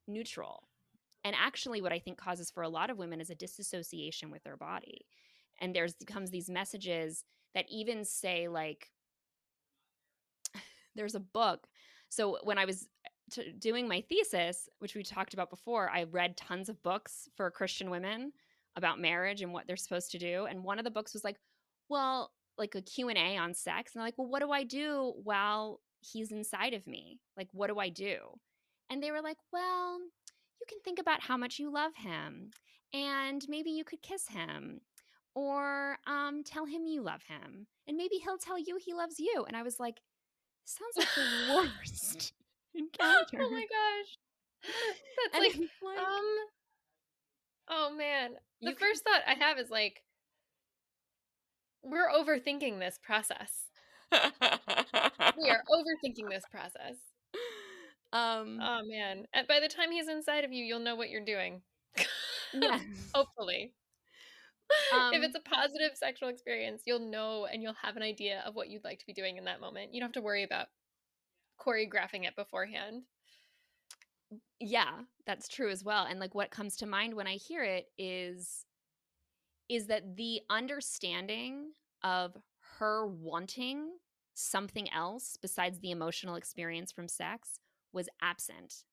neutral. 0.09 0.63
And 1.25 1.37
actually 1.39 1.81
what 1.83 1.93
I 1.93 1.99
think 1.99 2.19
causes 2.19 2.51
for 2.51 2.63
a 2.63 2.69
lot 2.69 2.91
of 2.91 2.99
women 2.99 3.21
is 3.21 3.31
a 3.31 3.35
disassociation 3.35 4.31
with 4.31 4.43
their 4.45 4.57
body. 4.57 5.07
And 5.61 5.75
there's 5.75 5.95
comes 6.07 6.31
these 6.31 6.51
messages 6.51 7.25
that 7.55 7.67
even 7.69 8.05
say 8.05 8.49
like 8.49 8.91
there's 10.95 11.15
a 11.15 11.21
book. 11.21 11.67
So 12.09 12.39
when 12.43 12.59
I 12.59 12.65
was 12.65 12.89
t- 13.31 13.53
doing 13.59 13.89
my 13.89 14.03
thesis, 14.09 14.69
which 14.79 14.95
we 14.95 15.03
talked 15.03 15.35
about 15.35 15.51
before, 15.51 15.91
I 15.91 16.05
read 16.05 16.37
tons 16.37 16.69
of 16.69 16.83
books 16.83 17.29
for 17.37 17.51
Christian 17.51 17.91
women 17.91 18.33
about 18.77 19.01
marriage 19.01 19.43
and 19.43 19.53
what 19.53 19.67
they're 19.67 19.77
supposed 19.77 20.11
to 20.13 20.19
do. 20.19 20.47
And 20.47 20.65
one 20.65 20.79
of 20.79 20.85
the 20.85 20.91
books 20.91 21.13
was 21.13 21.25
like, 21.25 21.37
well, 21.89 22.33
like 22.59 22.75
a 22.75 22.83
Q&A 22.83 23.37
on 23.37 23.55
sex. 23.55 23.95
And 23.95 24.01
they're 24.01 24.07
like, 24.07 24.19
well, 24.19 24.29
what 24.29 24.41
do 24.41 24.51
I 24.51 24.65
do 24.65 25.15
while 25.23 25.81
he's 26.01 26.33
inside 26.33 26.75
of 26.75 26.87
me? 26.87 27.21
Like, 27.37 27.49
what 27.53 27.69
do 27.69 27.79
I 27.79 27.89
do? 27.89 28.17
And 28.91 29.03
they 29.03 29.11
were 29.11 29.23
like, 29.23 29.39
well, 29.53 29.99
you 30.61 30.67
can 30.69 30.79
think 30.85 30.99
about 30.99 31.23
how 31.23 31.37
much 31.37 31.59
you 31.59 31.73
love 31.73 31.93
him 31.97 32.51
and 32.93 33.45
maybe 33.49 33.71
you 33.71 33.85
could 33.85 34.03
kiss 34.03 34.29
him 34.29 34.81
or 35.35 35.97
um, 36.07 36.43
tell 36.45 36.67
him 36.67 36.87
you 36.87 37.03
love 37.03 37.23
him 37.23 37.67
and 37.87 37.97
maybe 37.97 38.17
he'll 38.17 38.39
tell 38.39 38.59
you 38.59 38.79
he 38.79 38.95
loves 38.95 39.19
you. 39.19 39.45
And 39.47 39.57
I 39.57 39.63
was 39.63 39.81
like, 39.81 40.01
sounds 40.65 40.97
like 40.97 41.09
the 41.15 41.55
worst 41.81 42.33
encounter. 42.75 43.39
Oh 43.41 43.51
my 43.51 43.67
gosh. 43.67 44.19
That's 45.33 45.39
like, 45.39 45.57
like, 45.83 45.99
um, 45.99 46.37
oh 47.69 47.95
man. 47.97 48.31
The 48.61 48.73
first 48.73 49.03
thought 49.05 49.23
I 49.27 49.35
have 49.35 49.59
is 49.59 49.71
like, 49.71 50.03
we're 51.83 52.09
overthinking 52.09 52.79
this 52.79 52.99
process. 53.03 53.67
we 54.13 55.51
are 55.51 55.63
overthinking 55.71 56.29
this 56.31 56.45
process. 56.51 56.97
Um 58.13 58.59
Oh 58.63 58.81
man. 58.87 59.27
By 59.49 59.61
the 59.61 59.69
time 59.69 59.91
he's 59.91 60.09
inside 60.09 60.45
of 60.45 60.53
you, 60.53 60.65
you'll 60.65 60.81
know 60.81 60.97
what 60.97 61.11
you're 61.11 61.25
doing. 61.25 61.63
yeah. 62.53 62.79
Hopefully. 63.15 63.73
Um, 64.93 65.13
if 65.13 65.23
it's 65.23 65.37
a 65.37 65.41
positive 65.41 65.91
sexual 65.95 66.29
experience, 66.29 66.83
you'll 66.87 67.11
know 67.11 67.47
and 67.51 67.63
you'll 67.63 67.77
have 67.83 67.97
an 67.97 68.03
idea 68.03 68.43
of 68.47 68.55
what 68.55 68.69
you'd 68.69 68.85
like 68.85 68.99
to 69.01 69.07
be 69.07 69.13
doing 69.13 69.37
in 69.37 69.45
that 69.45 69.61
moment. 69.61 69.93
You 69.93 70.01
don't 70.01 70.09
have 70.09 70.15
to 70.15 70.23
worry 70.23 70.45
about 70.45 70.69
choreographing 71.61 72.27
it 72.27 72.37
beforehand. 72.37 73.03
Yeah, 74.61 75.01
that's 75.27 75.49
true 75.49 75.71
as 75.71 75.85
well. 75.85 76.07
And 76.09 76.21
like 76.21 76.35
what 76.35 76.51
comes 76.51 76.77
to 76.77 76.87
mind 76.87 77.15
when 77.15 77.27
I 77.27 77.35
hear 77.35 77.63
it 77.65 77.87
is 77.99 78.65
is 79.69 79.87
that 79.87 80.17
the 80.17 80.41
understanding 80.51 81.73
of 82.03 82.37
her 82.79 83.07
wanting 83.07 83.89
something 84.35 84.91
else 84.93 85.37
besides 85.41 85.79
the 85.81 85.91
emotional 85.91 86.37
experience 86.37 86.91
from 86.91 87.09
sex 87.09 87.59
was 87.93 88.09
absent 88.21 88.85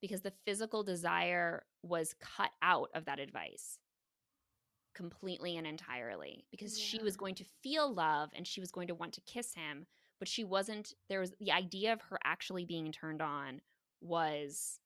because 0.00 0.20
the 0.20 0.32
physical 0.44 0.82
desire 0.82 1.64
was 1.82 2.14
cut 2.20 2.50
out 2.60 2.88
of 2.94 3.04
that 3.06 3.18
advice 3.18 3.78
completely 4.94 5.56
and 5.56 5.66
entirely 5.66 6.44
because 6.50 6.78
yeah. 6.78 6.84
she 6.84 7.02
was 7.02 7.16
going 7.16 7.34
to 7.34 7.44
feel 7.62 7.92
love 7.92 8.28
and 8.34 8.46
she 8.46 8.60
was 8.60 8.70
going 8.70 8.88
to 8.88 8.94
want 8.94 9.12
to 9.14 9.20
kiss 9.22 9.54
him 9.54 9.86
but 10.22 10.28
she 10.28 10.44
wasn't 10.44 10.94
there 11.08 11.18
was 11.18 11.32
the 11.40 11.50
idea 11.50 11.92
of 11.92 12.00
her 12.00 12.16
actually 12.22 12.64
being 12.64 12.92
turned 12.92 13.20
on 13.20 13.60
was 14.00 14.78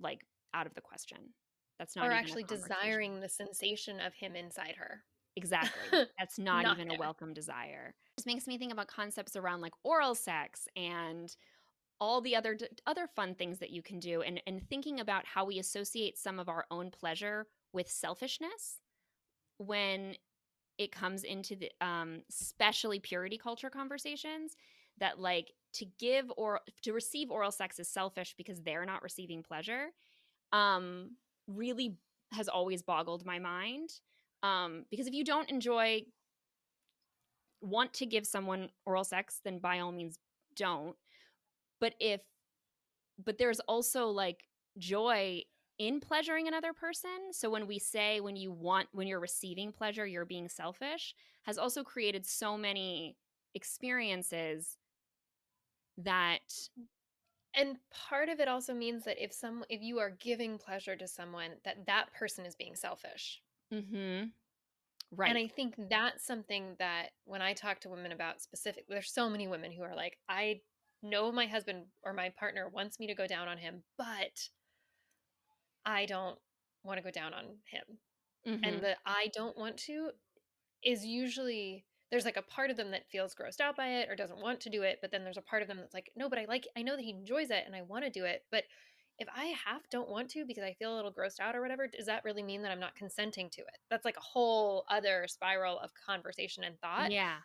like 0.00 0.22
out 0.54 0.66
of 0.66 0.72
the 0.72 0.80
question. 0.80 1.18
That's 1.78 1.94
not 1.94 2.08
or 2.08 2.12
actually 2.12 2.44
desiring 2.44 3.20
the 3.20 3.28
sensation 3.28 4.00
of 4.00 4.14
him 4.14 4.34
inside 4.34 4.76
her. 4.78 5.02
Exactly. 5.36 6.06
That's 6.18 6.38
not, 6.38 6.62
not 6.62 6.76
even 6.76 6.88
there. 6.88 6.96
a 6.96 6.98
welcome 6.98 7.34
desire. 7.34 7.94
This 8.16 8.24
makes 8.24 8.46
me 8.46 8.56
think 8.56 8.72
about 8.72 8.86
concepts 8.86 9.36
around 9.36 9.60
like 9.60 9.74
oral 9.84 10.14
sex 10.14 10.66
and 10.74 11.36
all 12.00 12.22
the 12.22 12.34
other 12.34 12.56
other 12.86 13.08
fun 13.14 13.34
things 13.34 13.58
that 13.58 13.68
you 13.68 13.82
can 13.82 14.00
do 14.00 14.22
and 14.22 14.40
and 14.46 14.66
thinking 14.70 15.00
about 15.00 15.26
how 15.26 15.44
we 15.44 15.58
associate 15.58 16.16
some 16.16 16.38
of 16.38 16.48
our 16.48 16.64
own 16.70 16.90
pleasure 16.90 17.46
with 17.74 17.90
selfishness 17.90 18.78
when 19.58 20.14
it 20.78 20.92
comes 20.92 21.24
into 21.24 21.56
the 21.56 21.70
um 21.80 22.22
especially 22.30 22.98
purity 22.98 23.38
culture 23.38 23.70
conversations 23.70 24.56
that 24.98 25.18
like 25.18 25.52
to 25.72 25.86
give 25.98 26.30
or 26.36 26.60
to 26.82 26.92
receive 26.92 27.30
oral 27.30 27.50
sex 27.50 27.78
is 27.78 27.88
selfish 27.88 28.34
because 28.36 28.62
they're 28.62 28.86
not 28.86 29.02
receiving 29.02 29.42
pleasure 29.42 29.88
um 30.52 31.10
really 31.46 31.96
has 32.32 32.48
always 32.48 32.82
boggled 32.82 33.24
my 33.24 33.38
mind 33.38 33.90
um 34.42 34.84
because 34.90 35.06
if 35.06 35.14
you 35.14 35.24
don't 35.24 35.50
enjoy 35.50 36.02
want 37.60 37.92
to 37.94 38.06
give 38.06 38.26
someone 38.26 38.68
oral 38.84 39.04
sex 39.04 39.40
then 39.44 39.58
by 39.58 39.80
all 39.80 39.92
means 39.92 40.18
don't. 40.56 40.96
But 41.80 41.94
if 42.00 42.20
but 43.22 43.38
there's 43.38 43.60
also 43.60 44.08
like 44.08 44.44
joy 44.78 45.42
in 45.78 46.00
pleasuring 46.00 46.48
another 46.48 46.72
person 46.72 47.32
so 47.32 47.50
when 47.50 47.66
we 47.66 47.78
say 47.78 48.20
when 48.20 48.36
you 48.36 48.50
want 48.50 48.88
when 48.92 49.06
you're 49.06 49.20
receiving 49.20 49.72
pleasure 49.72 50.06
you're 50.06 50.24
being 50.24 50.48
selfish 50.48 51.14
has 51.42 51.58
also 51.58 51.84
created 51.84 52.24
so 52.24 52.56
many 52.56 53.16
experiences 53.54 54.78
that 55.98 56.68
and 57.54 57.78
part 57.90 58.28
of 58.28 58.40
it 58.40 58.48
also 58.48 58.74
means 58.74 59.04
that 59.04 59.22
if 59.22 59.32
some 59.32 59.64
if 59.68 59.82
you 59.82 59.98
are 59.98 60.10
giving 60.10 60.58
pleasure 60.58 60.96
to 60.96 61.08
someone 61.08 61.52
that 61.64 61.86
that 61.86 62.12
person 62.12 62.44
is 62.44 62.54
being 62.54 62.76
selfish. 62.76 63.42
Mhm 63.70 64.32
right 65.10 65.28
and 65.28 65.38
i 65.38 65.46
think 65.46 65.74
that's 65.88 66.24
something 66.24 66.74
that 66.78 67.10
when 67.24 67.42
i 67.42 67.52
talk 67.52 67.80
to 67.80 67.88
women 67.88 68.12
about 68.12 68.40
specific 68.40 68.86
there's 68.88 69.10
so 69.12 69.28
many 69.28 69.46
women 69.48 69.72
who 69.72 69.82
are 69.82 69.94
like 69.94 70.18
i 70.28 70.60
know 71.02 71.30
my 71.30 71.46
husband 71.46 71.86
or 72.02 72.12
my 72.12 72.30
partner 72.30 72.68
wants 72.68 72.98
me 72.98 73.06
to 73.06 73.14
go 73.14 73.26
down 73.26 73.46
on 73.48 73.58
him, 73.58 73.82
but 73.98 74.48
I 75.86 76.04
don't 76.04 76.38
want 76.84 76.98
to 76.98 77.04
go 77.04 77.10
down 77.10 77.32
on 77.32 77.44
him. 77.70 77.98
Mm-hmm. 78.46 78.64
And 78.64 78.82
the 78.82 78.96
I 79.06 79.30
don't 79.34 79.56
want 79.56 79.76
to 79.86 80.10
is 80.84 81.04
usually 81.04 81.84
there's 82.10 82.24
like 82.24 82.36
a 82.36 82.42
part 82.42 82.70
of 82.70 82.76
them 82.76 82.90
that 82.90 83.10
feels 83.10 83.34
grossed 83.34 83.60
out 83.60 83.76
by 83.76 83.88
it 83.88 84.08
or 84.08 84.14
doesn't 84.14 84.40
want 84.40 84.60
to 84.60 84.70
do 84.70 84.82
it, 84.82 84.98
but 85.00 85.10
then 85.10 85.24
there's 85.24 85.38
a 85.38 85.42
part 85.42 85.62
of 85.62 85.68
them 85.68 85.78
that's 85.78 85.94
like, 85.94 86.10
no, 86.14 86.28
but 86.28 86.38
I 86.38 86.44
like 86.46 86.66
I 86.76 86.82
know 86.82 86.96
that 86.96 87.04
he 87.04 87.10
enjoys 87.10 87.50
it 87.50 87.64
and 87.66 87.74
I 87.74 87.82
want 87.82 88.04
to 88.04 88.10
do 88.10 88.24
it, 88.24 88.42
but 88.50 88.64
if 89.18 89.28
I 89.34 89.54
half 89.64 89.88
don't 89.90 90.10
want 90.10 90.28
to 90.30 90.44
because 90.46 90.62
I 90.62 90.74
feel 90.74 90.94
a 90.94 90.96
little 90.96 91.12
grossed 91.12 91.40
out 91.40 91.56
or 91.56 91.62
whatever, 91.62 91.86
does 91.86 92.06
that 92.06 92.22
really 92.24 92.42
mean 92.42 92.62
that 92.62 92.70
I'm 92.70 92.80
not 92.80 92.94
consenting 92.94 93.48
to 93.50 93.62
it? 93.62 93.78
That's 93.88 94.04
like 94.04 94.18
a 94.18 94.20
whole 94.20 94.84
other 94.90 95.24
spiral 95.26 95.78
of 95.78 95.90
conversation 96.06 96.64
and 96.64 96.78
thought. 96.80 97.10
Yeah 97.10 97.38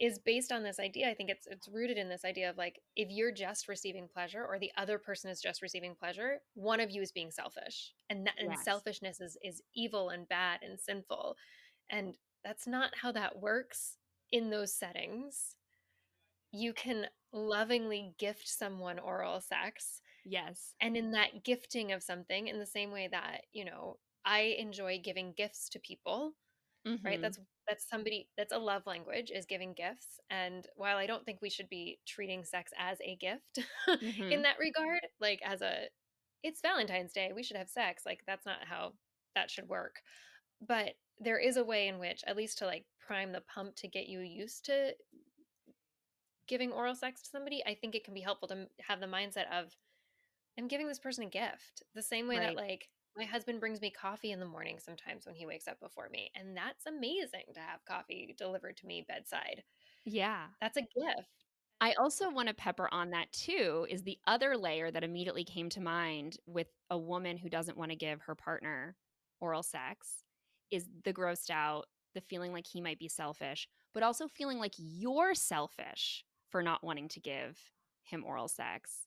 is 0.00 0.18
based 0.18 0.50
on 0.50 0.62
this 0.62 0.80
idea. 0.80 1.10
I 1.10 1.14
think 1.14 1.28
it's 1.28 1.46
it's 1.46 1.68
rooted 1.68 1.98
in 1.98 2.08
this 2.08 2.24
idea 2.24 2.48
of 2.48 2.56
like 2.56 2.80
if 2.96 3.08
you're 3.10 3.32
just 3.32 3.68
receiving 3.68 4.08
pleasure 4.12 4.44
or 4.44 4.58
the 4.58 4.72
other 4.76 4.98
person 4.98 5.30
is 5.30 5.40
just 5.40 5.60
receiving 5.60 5.94
pleasure, 5.94 6.38
one 6.54 6.80
of 6.80 6.90
you 6.90 7.02
is 7.02 7.12
being 7.12 7.30
selfish. 7.30 7.92
And 8.08 8.26
that 8.26 8.34
yes. 8.38 8.46
and 8.48 8.58
selfishness 8.58 9.20
is 9.20 9.36
is 9.44 9.62
evil 9.74 10.08
and 10.08 10.28
bad 10.28 10.60
and 10.62 10.80
sinful. 10.80 11.36
And 11.90 12.14
that's 12.42 12.66
not 12.66 12.92
how 13.00 13.12
that 13.12 13.40
works 13.40 13.98
in 14.32 14.48
those 14.48 14.72
settings. 14.72 15.56
You 16.50 16.72
can 16.72 17.06
lovingly 17.32 18.14
gift 18.18 18.48
someone 18.48 18.98
oral 18.98 19.40
sex. 19.40 20.00
Yes. 20.24 20.74
And 20.80 20.96
in 20.96 21.12
that 21.12 21.44
gifting 21.44 21.92
of 21.92 22.02
something 22.02 22.48
in 22.48 22.58
the 22.58 22.66
same 22.66 22.90
way 22.90 23.08
that, 23.10 23.42
you 23.52 23.64
know, 23.64 23.98
I 24.24 24.56
enjoy 24.58 25.00
giving 25.02 25.34
gifts 25.36 25.68
to 25.70 25.78
people 25.78 26.34
Mm-hmm. 26.86 27.06
right? 27.06 27.20
That's 27.20 27.38
that's 27.70 27.88
somebody 27.88 28.28
that's 28.36 28.52
a 28.52 28.58
love 28.58 28.82
language 28.84 29.30
is 29.32 29.46
giving 29.46 29.72
gifts. 29.72 30.18
And 30.28 30.66
while 30.74 30.96
I 30.96 31.06
don't 31.06 31.24
think 31.24 31.38
we 31.40 31.50
should 31.50 31.68
be 31.68 32.00
treating 32.06 32.44
sex 32.44 32.72
as 32.76 32.98
a 33.00 33.16
gift 33.16 33.60
mm-hmm. 33.88 34.32
in 34.32 34.42
that 34.42 34.58
regard, 34.58 35.00
like 35.20 35.40
as 35.44 35.62
a 35.62 35.84
it's 36.42 36.60
Valentine's 36.60 37.12
Day, 37.12 37.30
we 37.34 37.44
should 37.44 37.56
have 37.56 37.68
sex. 37.68 38.02
Like 38.04 38.20
that's 38.26 38.44
not 38.44 38.58
how 38.64 38.94
that 39.36 39.50
should 39.50 39.68
work. 39.68 39.96
But 40.66 40.94
there 41.18 41.38
is 41.38 41.56
a 41.56 41.64
way 41.64 41.86
in 41.86 41.98
which, 41.98 42.22
at 42.26 42.36
least 42.36 42.58
to 42.58 42.66
like 42.66 42.84
prime 43.06 43.32
the 43.32 43.42
pump 43.42 43.76
to 43.76 43.88
get 43.88 44.08
you 44.08 44.20
used 44.20 44.64
to 44.66 44.94
giving 46.48 46.72
oral 46.72 46.96
sex 46.96 47.22
to 47.22 47.30
somebody, 47.30 47.62
I 47.64 47.74
think 47.74 47.94
it 47.94 48.04
can 48.04 48.12
be 48.12 48.20
helpful 48.20 48.48
to 48.48 48.66
have 48.80 48.98
the 48.98 49.06
mindset 49.06 49.46
of 49.52 49.76
I'm 50.58 50.66
giving 50.66 50.88
this 50.88 50.98
person 50.98 51.24
a 51.24 51.30
gift. 51.30 51.84
The 51.94 52.02
same 52.02 52.26
way 52.26 52.38
Right. 52.38 52.48
that 52.48 52.56
like 52.56 52.88
my 53.16 53.24
husband 53.24 53.60
brings 53.60 53.80
me 53.80 53.90
coffee 53.90 54.30
in 54.32 54.40
the 54.40 54.46
morning 54.46 54.78
sometimes 54.78 55.26
when 55.26 55.34
he 55.34 55.46
wakes 55.46 55.68
up 55.68 55.80
before 55.80 56.08
me, 56.08 56.30
and 56.34 56.56
that's 56.56 56.86
amazing 56.86 57.44
to 57.54 57.60
have 57.60 57.84
coffee 57.84 58.34
delivered 58.36 58.76
to 58.78 58.86
me 58.86 59.04
bedside. 59.06 59.64
Yeah. 60.04 60.48
That's 60.60 60.76
a 60.76 60.82
gift. 60.82 61.44
I 61.80 61.94
also 61.94 62.30
want 62.30 62.48
to 62.48 62.54
pepper 62.54 62.88
on 62.92 63.10
that 63.10 63.32
too 63.32 63.86
is 63.88 64.02
the 64.02 64.18
other 64.26 64.56
layer 64.56 64.90
that 64.90 65.04
immediately 65.04 65.44
came 65.44 65.70
to 65.70 65.80
mind 65.80 66.36
with 66.46 66.68
a 66.90 66.98
woman 66.98 67.38
who 67.38 67.48
doesn't 67.48 67.78
want 67.78 67.90
to 67.90 67.96
give 67.96 68.22
her 68.22 68.34
partner 68.34 68.96
oral 69.40 69.62
sex 69.62 70.24
is 70.70 70.88
the 71.04 71.12
grossed 71.14 71.50
out, 71.50 71.86
the 72.14 72.20
feeling 72.20 72.52
like 72.52 72.66
he 72.66 72.80
might 72.82 72.98
be 72.98 73.08
selfish, 73.08 73.66
but 73.94 74.02
also 74.02 74.28
feeling 74.28 74.58
like 74.58 74.74
you're 74.76 75.34
selfish 75.34 76.24
for 76.50 76.62
not 76.62 76.84
wanting 76.84 77.08
to 77.08 77.20
give 77.20 77.72
him 78.02 78.24
oral 78.24 78.48
sex. 78.48 79.06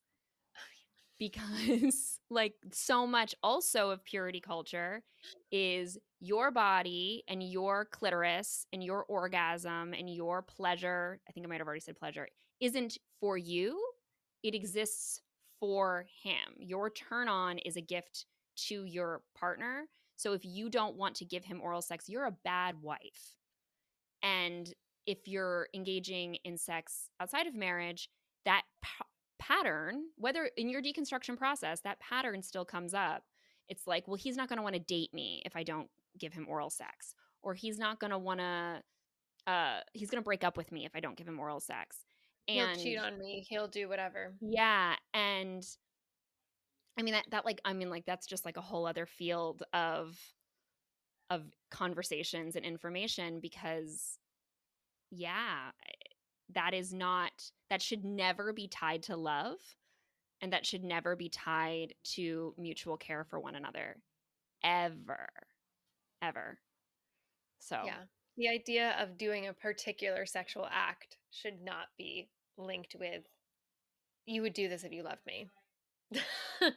Because, 1.20 2.20
like, 2.30 2.54
so 2.72 3.08
much 3.08 3.36
also 3.44 3.90
of 3.90 4.04
purity 4.04 4.40
culture 4.40 5.04
is 5.52 5.98
your 6.20 6.52
body 6.52 7.24
and 7.28 7.44
your 7.44 7.86
clitoris 7.86 8.66
and 8.74 8.84
your 8.84 9.04
orgasm 9.04 9.94
and 9.94 10.10
your 10.10 10.42
pleasure. 10.42 11.20
I 11.28 11.32
think 11.32 11.46
I 11.46 11.50
might 11.50 11.60
have 11.60 11.68
already 11.68 11.82
said 11.82 11.98
pleasure 11.98 12.28
isn't 12.62 12.98
for 13.20 13.38
you, 13.38 13.78
it 14.42 14.56
exists 14.56 15.20
for 15.60 16.06
him. 16.24 16.56
Your 16.58 16.90
turn 16.90 17.28
on 17.28 17.58
is 17.60 17.76
a 17.76 17.82
gift 17.82 18.26
to 18.68 18.86
your 18.86 19.22
partner. 19.38 19.86
So 20.16 20.34
if 20.34 20.46
you 20.46 20.70
don't 20.70 20.96
want 20.96 21.16
to 21.16 21.26
give 21.26 21.44
him 21.44 21.62
oral 21.62 21.82
sex, 21.82 22.08
you're 22.08 22.26
a 22.26 22.38
bad 22.44 22.76
wife. 22.82 23.36
And 24.22 24.74
if 25.06 25.28
you're 25.28 25.68
engaging 25.74 26.36
in 26.46 26.58
sex 26.58 27.10
outside 27.20 27.48
of 27.48 27.56
marriage, 27.56 28.10
that 28.46 28.64
pattern, 29.48 30.04
whether 30.18 30.50
in 30.58 30.70
your 30.70 30.82
deconstruction 30.82 31.38
process, 31.38 31.82
that 31.82 32.00
pattern 32.00 32.42
still 32.42 32.66
comes 32.66 32.94
up. 32.94 33.24
It's 33.70 33.88
like, 33.88 34.08
well, 34.08 34.16
he's 34.16 34.38
not 34.38 34.50
going 34.50 34.58
to 34.58 34.64
want 34.64 34.76
to 34.76 34.82
date 34.82 35.14
me 35.14 35.42
if 35.46 35.56
I 35.56 35.64
don't 35.64 35.90
give 36.18 36.34
him 36.34 36.48
oral 36.50 36.70
sex, 36.70 37.16
or 37.42 37.54
he's 37.54 37.78
not 37.80 38.00
going 38.00 38.12
to 38.12 38.18
want 38.18 38.40
to, 38.40 38.82
uh, 39.48 39.80
he's 39.94 40.10
going 40.10 40.22
to 40.22 40.26
break 40.26 40.44
up 40.44 40.58
with 40.58 40.72
me 40.72 40.86
if 40.86 40.96
I 40.96 41.00
don't 41.00 41.18
give 41.18 41.28
him 41.28 41.40
oral 41.40 41.60
sex 41.60 42.06
and 42.48 42.76
he'll 42.76 42.84
cheat 42.84 43.00
on 43.00 43.18
me 43.18 43.46
he'll 43.50 43.68
do 43.68 43.88
whatever 43.88 44.34
yeah 44.42 44.96
and 45.14 45.64
i 46.98 47.02
mean 47.02 47.14
that 47.14 47.26
that 47.32 47.46
like 47.46 47.62
i 47.66 47.74
mean 47.74 47.90
like 47.90 48.06
that's 48.06 48.28
just 48.28 48.46
like 48.46 48.58
a 48.58 48.62
whole 48.62 48.86
other 48.86 49.06
field 49.06 49.64
of 49.74 50.18
of 51.30 51.44
conversations 51.72 52.56
and 52.56 52.66
information 52.66 53.40
because 53.42 54.18
yeah 55.10 55.72
that 56.56 56.74
is 56.74 56.94
not 56.94 57.32
that 57.70 57.82
should 57.82 58.04
never 58.04 58.54
be 58.54 58.68
tied 58.68 59.04
to 59.04 59.16
love 59.16 59.58
and 60.42 60.52
that 60.54 60.66
should 60.66 60.84
never 60.84 61.16
be 61.16 61.30
tied 61.30 61.94
to 62.04 62.54
mutual 62.58 62.98
care 62.98 63.24
for 63.24 63.40
one 63.40 63.56
another 63.56 63.98
ever 64.64 65.30
ever 66.22 66.60
so 67.60 67.82
yeah 67.86 68.04
the 68.38 68.50
idea 68.50 68.96
of 69.00 69.18
doing 69.18 69.48
a 69.48 69.54
particular 69.54 70.26
sexual 70.26 70.68
act 70.72 71.18
should 71.30 71.62
not 71.62 71.88
be 71.98 72.30
linked 72.58 72.96
with 73.00 73.24
you 74.26 74.42
would 74.42 74.54
do 74.54 74.70
this 74.70 74.84
if 74.84 74.92
you 74.92 75.04
loved 75.04 75.26
me. 75.26 75.50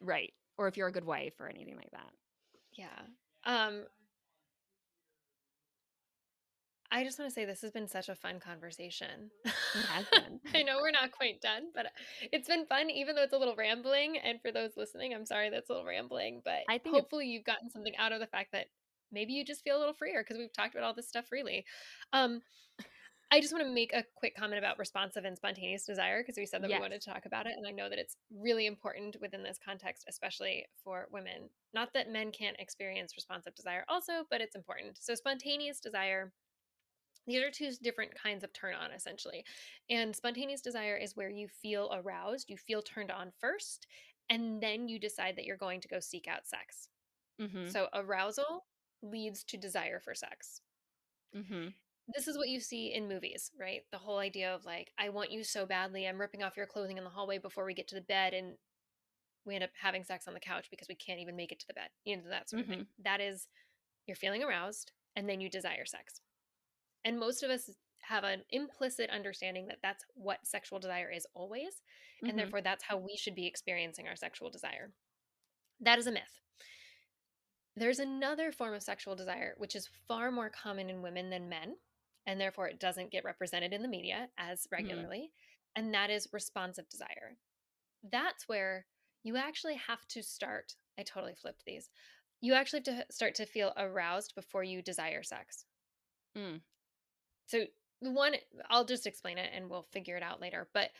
right. 0.00 0.32
Or 0.56 0.68
if 0.68 0.76
you're 0.76 0.88
a 0.88 0.92
good 0.92 1.04
wife 1.04 1.34
or 1.40 1.48
anything 1.48 1.76
like 1.76 1.90
that. 1.92 2.10
Yeah. 2.72 2.86
Um 3.44 3.84
I 6.94 7.02
just 7.02 7.18
want 7.18 7.28
to 7.28 7.34
say 7.34 7.44
this 7.44 7.60
has 7.62 7.72
been 7.72 7.88
such 7.88 8.08
a 8.08 8.14
fun 8.14 8.38
conversation. 8.38 9.30
It 9.44 9.52
has 9.86 10.06
been. 10.12 10.38
I 10.54 10.62
know 10.62 10.78
we're 10.80 10.92
not 10.92 11.10
quite 11.10 11.40
done, 11.40 11.64
but 11.74 11.86
it's 12.32 12.46
been 12.46 12.66
fun, 12.66 12.88
even 12.88 13.16
though 13.16 13.24
it's 13.24 13.32
a 13.32 13.38
little 13.38 13.56
rambling. 13.56 14.16
And 14.18 14.40
for 14.40 14.52
those 14.52 14.70
listening, 14.76 15.12
I'm 15.12 15.26
sorry 15.26 15.50
that's 15.50 15.68
a 15.68 15.72
little 15.72 15.86
rambling, 15.88 16.40
but 16.44 16.60
I 16.68 16.78
think 16.78 16.94
hopefully 16.94 17.26
you've 17.26 17.44
gotten 17.44 17.68
something 17.68 17.96
out 17.98 18.12
of 18.12 18.20
the 18.20 18.28
fact 18.28 18.52
that 18.52 18.66
maybe 19.10 19.32
you 19.32 19.44
just 19.44 19.64
feel 19.64 19.76
a 19.76 19.80
little 19.80 19.92
freer 19.92 20.22
because 20.22 20.38
we've 20.38 20.52
talked 20.52 20.74
about 20.76 20.84
all 20.86 20.94
this 20.94 21.08
stuff 21.08 21.26
freely. 21.26 21.64
Um, 22.12 22.42
I 23.32 23.40
just 23.40 23.52
want 23.52 23.64
to 23.64 23.72
make 23.72 23.92
a 23.92 24.04
quick 24.14 24.36
comment 24.36 24.60
about 24.60 24.78
responsive 24.78 25.24
and 25.24 25.36
spontaneous 25.36 25.84
desire 25.84 26.22
because 26.22 26.36
we 26.36 26.46
said 26.46 26.62
that 26.62 26.70
Yes. 26.70 26.78
we 26.78 26.82
wanted 26.82 27.00
to 27.00 27.10
talk 27.10 27.26
about 27.26 27.46
it. 27.46 27.54
And 27.56 27.66
I 27.66 27.72
know 27.72 27.88
that 27.88 27.98
it's 27.98 28.16
really 28.30 28.66
important 28.66 29.16
within 29.20 29.42
this 29.42 29.58
context, 29.64 30.04
especially 30.08 30.66
for 30.84 31.08
women. 31.10 31.48
Not 31.72 31.92
that 31.94 32.08
men 32.08 32.30
can't 32.30 32.56
experience 32.60 33.14
responsive 33.16 33.56
desire 33.56 33.84
also, 33.88 34.24
but 34.30 34.40
it's 34.40 34.54
important. 34.54 34.98
So, 35.00 35.16
spontaneous 35.16 35.80
desire. 35.80 36.32
These 37.26 37.42
are 37.42 37.50
two 37.50 37.72
different 37.82 38.14
kinds 38.14 38.44
of 38.44 38.52
turn 38.52 38.74
on, 38.74 38.92
essentially. 38.92 39.44
And 39.88 40.14
spontaneous 40.14 40.60
desire 40.60 40.96
is 40.96 41.16
where 41.16 41.30
you 41.30 41.48
feel 41.48 41.90
aroused, 41.92 42.50
you 42.50 42.56
feel 42.58 42.82
turned 42.82 43.10
on 43.10 43.32
first, 43.32 43.86
and 44.28 44.62
then 44.62 44.88
you 44.88 44.98
decide 44.98 45.36
that 45.36 45.44
you're 45.44 45.56
going 45.56 45.80
to 45.82 45.88
go 45.88 46.00
seek 46.00 46.28
out 46.28 46.46
sex. 46.46 46.88
Mhm. 47.38 47.74
So, 47.74 47.88
arousal 47.94 48.68
leads 49.02 49.44
to 49.44 49.58
desire 49.58 50.00
for 50.00 50.14
sex 50.14 50.62
Mhm. 51.32 51.74
this 52.08 52.28
is 52.28 52.36
what 52.36 52.48
you 52.48 52.60
see 52.60 52.92
in 52.92 53.08
movies, 53.08 53.50
right? 53.58 53.82
The 53.90 53.98
whole 53.98 54.18
idea 54.18 54.54
of 54.54 54.64
like, 54.64 54.92
I 54.98 55.08
want 55.08 55.30
you 55.30 55.42
so 55.42 55.64
badly, 55.66 56.06
I'm 56.06 56.20
ripping 56.20 56.42
off 56.42 56.56
your 56.56 56.66
clothing 56.66 56.98
in 56.98 57.04
the 57.04 57.10
hallway 57.10 57.38
before 57.38 57.64
we 57.64 57.74
get 57.74 57.88
to 57.88 57.94
the 57.94 58.00
bed, 58.02 58.34
and 58.34 58.58
we 59.44 59.54
end 59.56 59.64
up 59.64 59.70
having 59.80 60.04
sex 60.04 60.28
on 60.28 60.34
the 60.34 60.40
couch 60.40 60.70
because 60.70 60.88
we 60.88 60.96
can't 60.96 61.20
even 61.20 61.36
make 61.36 61.52
it 61.52 61.60
to 61.60 61.66
the 61.68 61.74
bed. 61.74 61.90
You 62.04 62.18
know, 62.18 62.28
that 62.30 62.50
sort 62.50 62.62
of 62.62 62.68
thing. 62.68 62.88
That 62.98 63.20
is, 63.20 63.48
you're 64.06 64.16
feeling 64.16 64.42
aroused, 64.44 64.92
and 65.16 65.28
then 65.28 65.40
you 65.40 65.50
desire 65.50 65.86
sex. 65.86 66.22
And 67.04 67.18
most 67.18 67.42
of 67.42 67.50
us 67.50 67.70
have 68.02 68.24
an 68.24 68.44
implicit 68.50 69.10
understanding 69.10 69.66
that 69.68 69.80
that's 69.82 70.04
what 70.14 70.46
sexual 70.46 70.78
desire 70.78 71.10
is 71.10 71.26
always, 71.34 71.82
and 72.26 72.38
Mhm. 72.38 72.38
therefore 72.38 72.60
that's 72.62 72.84
how 72.84 72.98
we 72.98 73.16
should 73.16 73.34
be 73.34 73.46
experiencing 73.46 74.08
our 74.08 74.16
sexual 74.16 74.50
desire. 74.50 74.92
That 75.80 75.98
is 75.98 76.06
a 76.06 76.12
myth. 76.12 76.40
There's 77.76 78.00
another 78.00 78.50
form 78.52 78.74
of 78.74 78.82
sexual 78.82 79.14
desire 79.16 79.54
which 79.58 79.76
is 79.76 79.86
far 79.86 80.32
more 80.32 80.50
common 80.50 80.90
in 80.90 81.02
women 81.02 81.30
than 81.30 81.48
men, 81.48 81.78
and 82.26 82.40
therefore 82.40 82.68
it 82.68 82.80
doesn't 82.80 83.10
get 83.12 83.24
represented 83.24 83.72
in 83.72 83.82
the 83.82 83.88
media 83.88 84.32
as 84.36 84.66
regularly, 84.72 85.32
and 85.76 85.94
that 85.94 86.10
is 86.10 86.32
responsive 86.32 86.88
desire. 86.88 87.38
That's 88.02 88.48
where 88.48 88.86
you 89.22 89.36
actually 89.36 89.76
have 89.76 90.06
to 90.08 90.22
start. 90.22 90.76
I 90.98 91.04
totally 91.04 91.34
flipped 91.34 91.64
these. 91.64 91.90
You 92.40 92.54
actually 92.54 92.80
have 92.80 93.06
to 93.08 93.12
start 93.12 93.34
to 93.36 93.46
feel 93.46 93.72
aroused 93.76 94.34
before 94.34 94.64
you 94.64 94.82
desire 94.82 95.22
sex. 95.22 95.66
Mm. 96.36 96.62
So, 97.48 97.66
the 98.00 98.10
one, 98.10 98.36
I'll 98.68 98.84
just 98.84 99.06
explain 99.06 99.38
it 99.38 99.50
and 99.54 99.70
we'll 99.70 99.82
figure 99.82 100.16
it 100.16 100.22
out 100.22 100.40
later. 100.40 100.68
But 100.72 100.90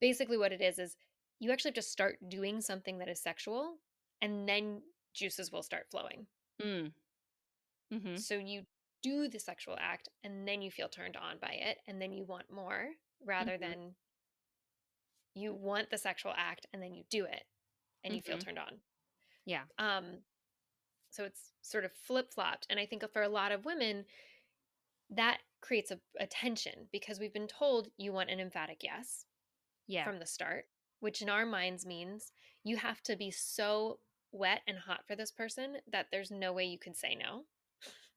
basically, 0.00 0.36
what 0.38 0.52
it 0.52 0.60
is 0.60 0.78
is 0.78 0.96
you 1.38 1.50
actually 1.52 1.70
have 1.70 1.74
to 1.76 1.82
start 1.82 2.18
doing 2.28 2.60
something 2.60 2.98
that 2.98 3.08
is 3.08 3.20
sexual, 3.22 3.78
and 4.20 4.48
then 4.48 4.82
juices 5.14 5.50
will 5.52 5.62
start 5.62 5.88
flowing. 5.90 6.26
Mm. 6.58 6.92
Mhm. 7.90 8.24
So, 8.24 8.38
you 8.38 8.66
do 9.02 9.28
the 9.28 9.38
sexual 9.38 9.76
act, 9.78 10.08
and 10.22 10.46
then 10.46 10.62
you 10.62 10.70
feel 10.70 10.88
turned 10.88 11.16
on 11.16 11.38
by 11.38 11.52
it, 11.52 11.78
and 11.86 12.00
then 12.02 12.12
you 12.12 12.24
want 12.24 12.50
more 12.50 12.94
rather 13.20 13.56
Mhm. 13.56 13.58
than 13.58 13.96
you 15.34 15.54
want 15.54 15.90
the 15.90 15.98
sexual 15.98 16.32
act 16.36 16.66
and 16.72 16.82
then 16.82 16.94
you 16.94 17.04
do 17.08 17.24
it 17.24 17.44
and 18.02 18.14
you 18.16 18.22
feel 18.22 18.38
Mhm. 18.38 18.38
turned 18.38 18.58
on. 18.58 18.80
Yeah. 19.46 19.66
Um, 19.78 20.24
so 21.10 21.24
it's 21.24 21.54
sort 21.62 21.84
of 21.84 21.92
flip 21.92 22.32
flopped. 22.32 22.66
And 22.70 22.80
I 22.80 22.86
think 22.86 23.04
for 23.12 23.22
a 23.22 23.28
lot 23.28 23.52
of 23.52 23.64
women, 23.64 24.06
that 25.10 25.40
creates 25.60 25.90
a, 25.90 26.00
a 26.18 26.26
tension 26.26 26.88
because 26.92 27.18
we've 27.20 27.32
been 27.32 27.48
told 27.48 27.88
you 27.96 28.12
want 28.12 28.30
an 28.30 28.40
emphatic 28.40 28.82
yes 28.82 29.26
Yeah. 29.86 30.04
from 30.04 30.18
the 30.18 30.26
start, 30.26 30.66
which 31.00 31.22
in 31.22 31.28
our 31.30 31.46
minds 31.46 31.86
means 31.86 32.32
you 32.64 32.76
have 32.78 33.02
to 33.04 33.16
be 33.16 33.30
so 33.30 34.00
wet 34.32 34.62
and 34.66 34.78
hot 34.78 35.06
for 35.06 35.16
this 35.16 35.32
person 35.32 35.78
that 35.90 36.08
there's 36.12 36.30
no 36.30 36.52
way 36.52 36.66
you 36.66 36.78
can 36.78 36.94
say 36.94 37.14
no. 37.14 37.46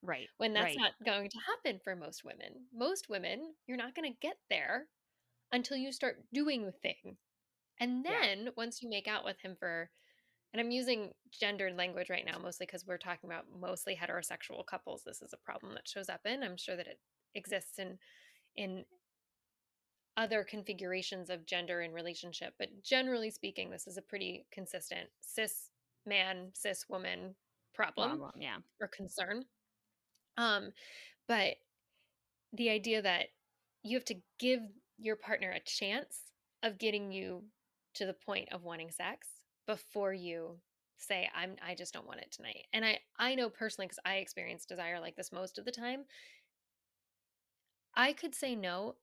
right. 0.02 0.30
When 0.38 0.54
that's 0.54 0.76
right. 0.76 0.78
not 0.78 0.94
going 1.04 1.30
to 1.30 1.39
happen 1.39 1.80
for 1.84 1.96
most 1.96 2.24
women. 2.24 2.68
Most 2.74 3.10
women, 3.10 3.56
you're 3.66 3.78
not 3.78 3.96
going 3.96 4.12
to 4.12 4.20
get 4.20 4.38
there 4.50 4.89
until 5.52 5.78
you 5.78 5.91
start 5.91 6.26
doing 6.34 6.66
the 6.66 6.72
thing. 6.72 7.18
And 7.80 8.06
Yeah. 8.08 8.26
then 8.26 8.52
once 8.58 8.82
you 8.82 8.89
make 8.89 9.08
out 9.08 9.26
with 9.26 9.41
him 9.41 9.56
for, 9.58 9.91
and 10.54 10.62
I'm 10.62 10.72
using 10.72 11.14
gendered 11.32 11.78
language 11.78 12.10
right 12.10 12.26
now 12.26 12.39
mostly 12.39 12.66
because 12.66 12.86
we're 12.88 12.98
talking 13.00 13.30
about 13.30 13.46
mostly 13.52 13.96
heterosexual 13.96 14.66
couples. 14.66 15.04
This 15.04 15.22
is 15.22 15.34
a 15.34 15.38
problem 15.38 15.74
that 15.76 15.88
shows 15.88 16.10
up 16.10 16.26
in. 16.26 16.44
I'm 16.44 16.58
sure 16.58 16.76
that 16.78 16.88
it 16.88 17.02
exists 17.36 17.79
in 17.79 17.97
in 18.55 18.86
other 20.15 20.43
configurations 20.43 21.29
of 21.29 21.45
gender 21.45 21.81
and 21.81 21.93
relationship, 21.93 22.53
but 22.59 22.69
generally 22.84 23.31
speaking, 23.31 23.71
this 23.71 23.88
is 23.88 23.97
a 23.97 24.01
pretty 24.01 24.45
consistent 24.51 25.09
cis 25.21 25.69
man, 26.05 26.49
cis 26.53 26.86
woman 26.88 27.36
problem 27.73 28.09
Problem. 28.09 28.31
Yeah. 28.38 28.57
or 28.79 28.88
concern. 28.88 29.45
Um, 30.38 30.71
but 31.27 31.55
the 32.53 32.69
idea 32.69 33.01
that 33.01 33.27
you 33.84 33.97
have 33.97 34.05
to 34.05 34.15
give 34.39 34.61
your 34.99 35.15
partner 35.15 35.51
a 35.51 35.59
chance 35.59 36.19
of 36.61 36.77
getting 36.77 37.11
you 37.11 37.43
to 37.95 38.05
the 38.05 38.13
point 38.13 38.49
of 38.51 38.63
wanting 38.63 38.91
sex 38.91 39.27
before 39.67 40.13
you 40.13 40.57
say 40.97 41.29
i'm 41.36 41.55
i 41.67 41.75
just 41.75 41.93
don't 41.93 42.07
want 42.07 42.19
it 42.19 42.31
tonight 42.31 42.65
and 42.71 42.86
i 42.86 42.97
i 43.19 43.36
know 43.36 43.49
personally 43.49 43.88
because 43.88 43.99
i 44.05 44.15
experience 44.15 44.65
desire 44.65 44.99
like 44.99 45.15
this 45.15 45.31
most 45.31 45.57
of 45.57 45.65
the 45.65 45.71
time 45.71 46.03
i 47.96 48.14
could 48.14 48.36
say 48.36 48.56
no 48.56 48.96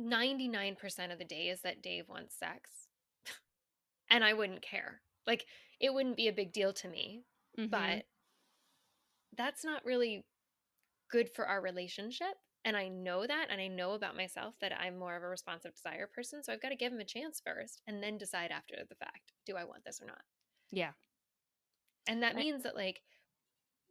99% 0.00 1.12
of 1.12 1.18
the 1.18 1.24
day 1.24 1.48
is 1.48 1.60
that 1.62 1.82
dave 1.82 2.08
wants 2.08 2.34
sex 2.38 2.88
and 4.10 4.24
i 4.24 4.32
wouldn't 4.32 4.62
care 4.62 5.02
like 5.26 5.46
it 5.80 5.92
wouldn't 5.92 6.16
be 6.16 6.28
a 6.28 6.32
big 6.32 6.52
deal 6.52 6.72
to 6.72 6.88
me 6.88 7.24
Mhm. 7.58 7.70
but 7.70 8.06
that's 9.36 9.64
not 9.64 9.84
really 9.84 10.24
good 11.10 11.30
for 11.34 11.46
our 11.46 11.60
relationship 11.60 12.34
and 12.64 12.76
i 12.76 12.88
know 12.88 13.26
that 13.26 13.48
and 13.50 13.60
i 13.60 13.66
know 13.68 13.92
about 13.92 14.16
myself 14.16 14.54
that 14.60 14.72
i'm 14.78 14.98
more 14.98 15.16
of 15.16 15.22
a 15.22 15.28
responsive 15.28 15.74
desire 15.74 16.06
person 16.06 16.42
so 16.42 16.52
i've 16.52 16.62
got 16.62 16.70
to 16.70 16.76
give 16.76 16.92
him 16.92 17.00
a 17.00 17.04
chance 17.04 17.40
first 17.44 17.82
and 17.86 18.02
then 18.02 18.16
decide 18.18 18.50
after 18.50 18.74
the 18.88 18.94
fact 18.96 19.32
do 19.46 19.56
i 19.56 19.64
want 19.64 19.84
this 19.84 20.00
or 20.00 20.06
not 20.06 20.22
yeah. 20.70 20.92
and 22.06 22.22
that 22.22 22.34
Right. 22.34 22.44
means 22.44 22.62
that 22.62 22.74
like 22.76 23.02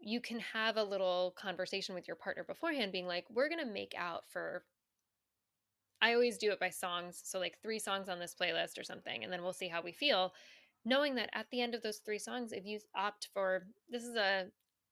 you 0.01 0.19
can 0.19 0.39
have 0.39 0.77
a 0.77 0.83
little 0.83 1.33
conversation 1.37 1.95
with 1.95 2.07
your 2.07 2.15
partner 2.15 2.43
beforehand 2.43 2.91
being 2.91 3.07
like 3.07 3.25
we're 3.29 3.49
going 3.49 3.65
to 3.65 3.71
make 3.71 3.93
out 3.97 4.23
for 4.27 4.63
i 6.01 6.13
always 6.13 6.37
do 6.37 6.51
it 6.51 6.59
by 6.59 6.69
songs 6.69 7.21
so 7.23 7.39
like 7.39 7.57
three 7.61 7.79
songs 7.79 8.09
on 8.09 8.19
this 8.19 8.35
playlist 8.39 8.79
or 8.79 8.83
something 8.83 9.23
and 9.23 9.31
then 9.31 9.41
we'll 9.43 9.53
see 9.53 9.67
how 9.67 9.81
we 9.81 9.91
feel 9.91 10.33
knowing 10.83 11.15
that 11.15 11.29
at 11.33 11.45
the 11.51 11.61
end 11.61 11.75
of 11.75 11.83
those 11.83 11.97
three 11.97 12.19
songs 12.19 12.51
if 12.51 12.65
you 12.65 12.79
opt 12.95 13.29
for 13.33 13.67
this 13.89 14.03
is 14.03 14.15
a 14.15 14.45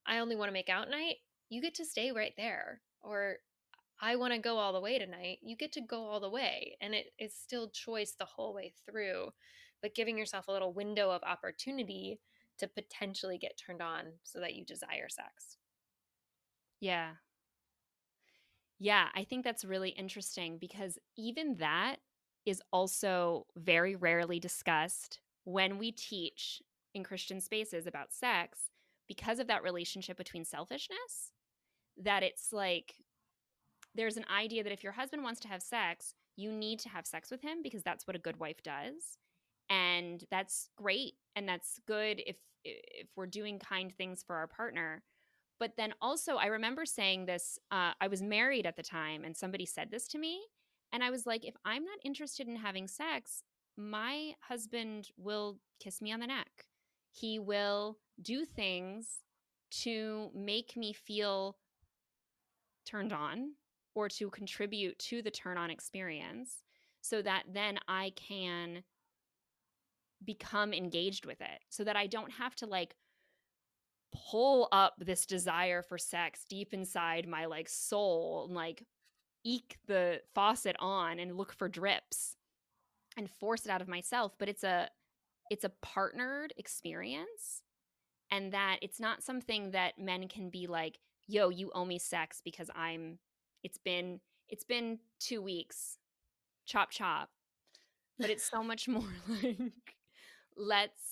i 0.06 0.18
only 0.18 0.36
want 0.36 0.48
to 0.48 0.54
make 0.54 0.68
out 0.68 0.88
night 0.88 1.16
you 1.48 1.60
get 1.60 1.74
to 1.74 1.84
stay 1.84 2.12
right 2.12 2.34
there 2.36 2.80
or 3.02 3.36
i 4.00 4.14
want 4.14 4.32
to 4.32 4.38
go 4.38 4.58
all 4.58 4.72
the 4.72 4.80
way 4.80 4.98
tonight 4.98 5.38
you 5.42 5.56
get 5.56 5.72
to 5.72 5.80
go 5.80 6.04
all 6.04 6.20
the 6.20 6.30
way 6.30 6.76
and 6.80 6.94
it 6.94 7.06
is 7.18 7.34
still 7.34 7.68
choice 7.70 8.14
the 8.18 8.24
whole 8.24 8.54
way 8.54 8.72
through 8.86 9.30
but 9.82 9.94
giving 9.94 10.16
yourself 10.16 10.46
a 10.46 10.52
little 10.52 10.72
window 10.72 11.10
of 11.10 11.22
opportunity 11.22 12.20
to 12.60 12.68
potentially 12.68 13.38
get 13.38 13.58
turned 13.58 13.82
on 13.82 14.04
so 14.24 14.40
that 14.40 14.54
you 14.54 14.64
desire 14.64 15.08
sex 15.08 15.58
Yeah. 16.80 17.14
Yeah, 18.78 19.08
I 19.14 19.24
think 19.24 19.44
that's 19.44 19.64
really 19.64 19.90
interesting 19.90 20.58
because 20.58 20.98
even 21.16 21.56
that 21.56 21.96
is 22.46 22.62
also 22.72 23.46
very 23.56 23.94
rarely 23.94 24.40
discussed 24.40 25.20
when 25.44 25.78
we 25.78 25.92
teach 25.92 26.62
in 26.94 27.04
Christian 27.04 27.40
spaces 27.40 27.86
about 27.86 28.12
sex 28.12 28.70
because 29.06 29.38
of 29.38 29.48
that 29.48 29.62
relationship 29.62 30.16
between 30.16 30.44
selfishness. 30.44 31.32
That 31.98 32.22
it's 32.22 32.52
like 32.52 32.94
there's 33.94 34.16
an 34.16 34.24
idea 34.34 34.62
that 34.64 34.72
if 34.72 34.82
your 34.82 34.92
husband 34.92 35.22
wants 35.22 35.40
to 35.40 35.48
have 35.48 35.62
sex, 35.62 36.14
you 36.36 36.52
need 36.52 36.78
to 36.80 36.88
have 36.88 37.06
sex 37.06 37.30
with 37.30 37.42
him 37.42 37.62
because 37.62 37.82
that's 37.82 38.06
what 38.06 38.16
a 38.16 38.20
good 38.20 38.38
wife 38.38 38.62
does. 38.62 39.18
And 39.70 40.22
that's 40.30 40.68
great 40.76 41.14
and 41.36 41.48
that's 41.48 41.80
good 41.86 42.22
if 42.26 42.36
if 42.64 43.08
we're 43.16 43.26
doing 43.26 43.58
kind 43.58 43.90
things 43.96 44.22
for 44.22 44.36
our 44.36 44.46
partner. 44.46 45.02
But 45.58 45.76
then 45.76 45.94
also 46.00 46.36
i 46.36 46.46
remember 46.46 46.86
saying 46.86 47.26
this 47.26 47.58
uh, 47.70 47.92
i 48.00 48.08
was 48.08 48.22
married 48.22 48.66
at 48.66 48.76
the 48.76 48.82
time 48.82 49.24
and 49.24 49.36
somebody 49.36 49.66
said 49.66 49.90
this 49.90 50.08
to 50.08 50.18
me 50.18 50.40
and 50.90 51.04
i 51.04 51.10
was 51.10 51.26
like 51.26 51.44
if 51.44 51.54
i'm 51.66 51.84
not 51.84 51.98
interested 52.02 52.48
in 52.48 52.56
having 52.56 52.88
sex 52.88 53.42
my 53.80 54.32
husband 54.40 55.08
will 55.16 55.58
kiss 55.82 56.02
me 56.02 56.12
on 56.12 56.20
the 56.20 56.26
neck. 56.26 56.66
He 57.12 57.38
will 57.38 57.98
do 58.20 58.44
things 58.44 59.20
to 59.82 60.30
make 60.34 60.76
me 60.76 60.92
feel 60.92 61.56
turned 62.84 63.12
on 63.12 63.52
or 63.94 64.08
to 64.08 64.30
contribute 64.30 64.98
to 64.98 65.22
the 65.22 65.30
turn 65.30 65.56
on 65.56 65.70
experience 65.70 66.62
so 67.02 67.22
that 67.22 67.44
then 67.52 67.78
i 67.88 68.12
can 68.16 68.82
become 70.24 70.72
engaged 70.72 71.26
with 71.26 71.40
it 71.40 71.60
so 71.68 71.84
that 71.84 71.96
i 71.96 72.06
don't 72.06 72.32
have 72.32 72.54
to 72.54 72.66
like 72.66 72.94
pull 74.30 74.68
up 74.72 74.94
this 74.98 75.24
desire 75.24 75.82
for 75.82 75.96
sex 75.96 76.44
deep 76.48 76.74
inside 76.74 77.28
my 77.28 77.46
like 77.46 77.68
soul 77.68 78.44
and 78.46 78.54
like 78.54 78.84
eke 79.44 79.78
the 79.86 80.20
faucet 80.34 80.76
on 80.80 81.18
and 81.18 81.36
look 81.36 81.52
for 81.52 81.68
drips 81.68 82.36
and 83.16 83.30
force 83.30 83.64
it 83.64 83.70
out 83.70 83.80
of 83.80 83.88
myself 83.88 84.32
but 84.38 84.48
it's 84.48 84.64
a 84.64 84.88
it's 85.50 85.64
a 85.64 85.72
partnered 85.82 86.52
experience 86.56 87.62
and 88.30 88.52
that 88.52 88.78
it's 88.82 89.00
not 89.00 89.22
something 89.22 89.70
that 89.70 89.98
men 89.98 90.28
can 90.28 90.50
be 90.50 90.66
like 90.66 90.98
yo 91.26 91.48
you 91.48 91.70
owe 91.74 91.84
me 91.84 91.98
sex 91.98 92.40
because 92.44 92.70
i'm 92.74 93.18
it's 93.62 93.78
been 93.78 94.20
it's 94.48 94.64
been 94.64 94.98
2 95.20 95.40
weeks 95.40 95.98
chop 96.70 96.90
chop. 96.90 97.30
But 98.18 98.30
it's 98.30 98.48
so 98.48 98.62
much 98.62 98.88
more 98.88 99.02
like 99.42 99.96
let's 100.60 101.02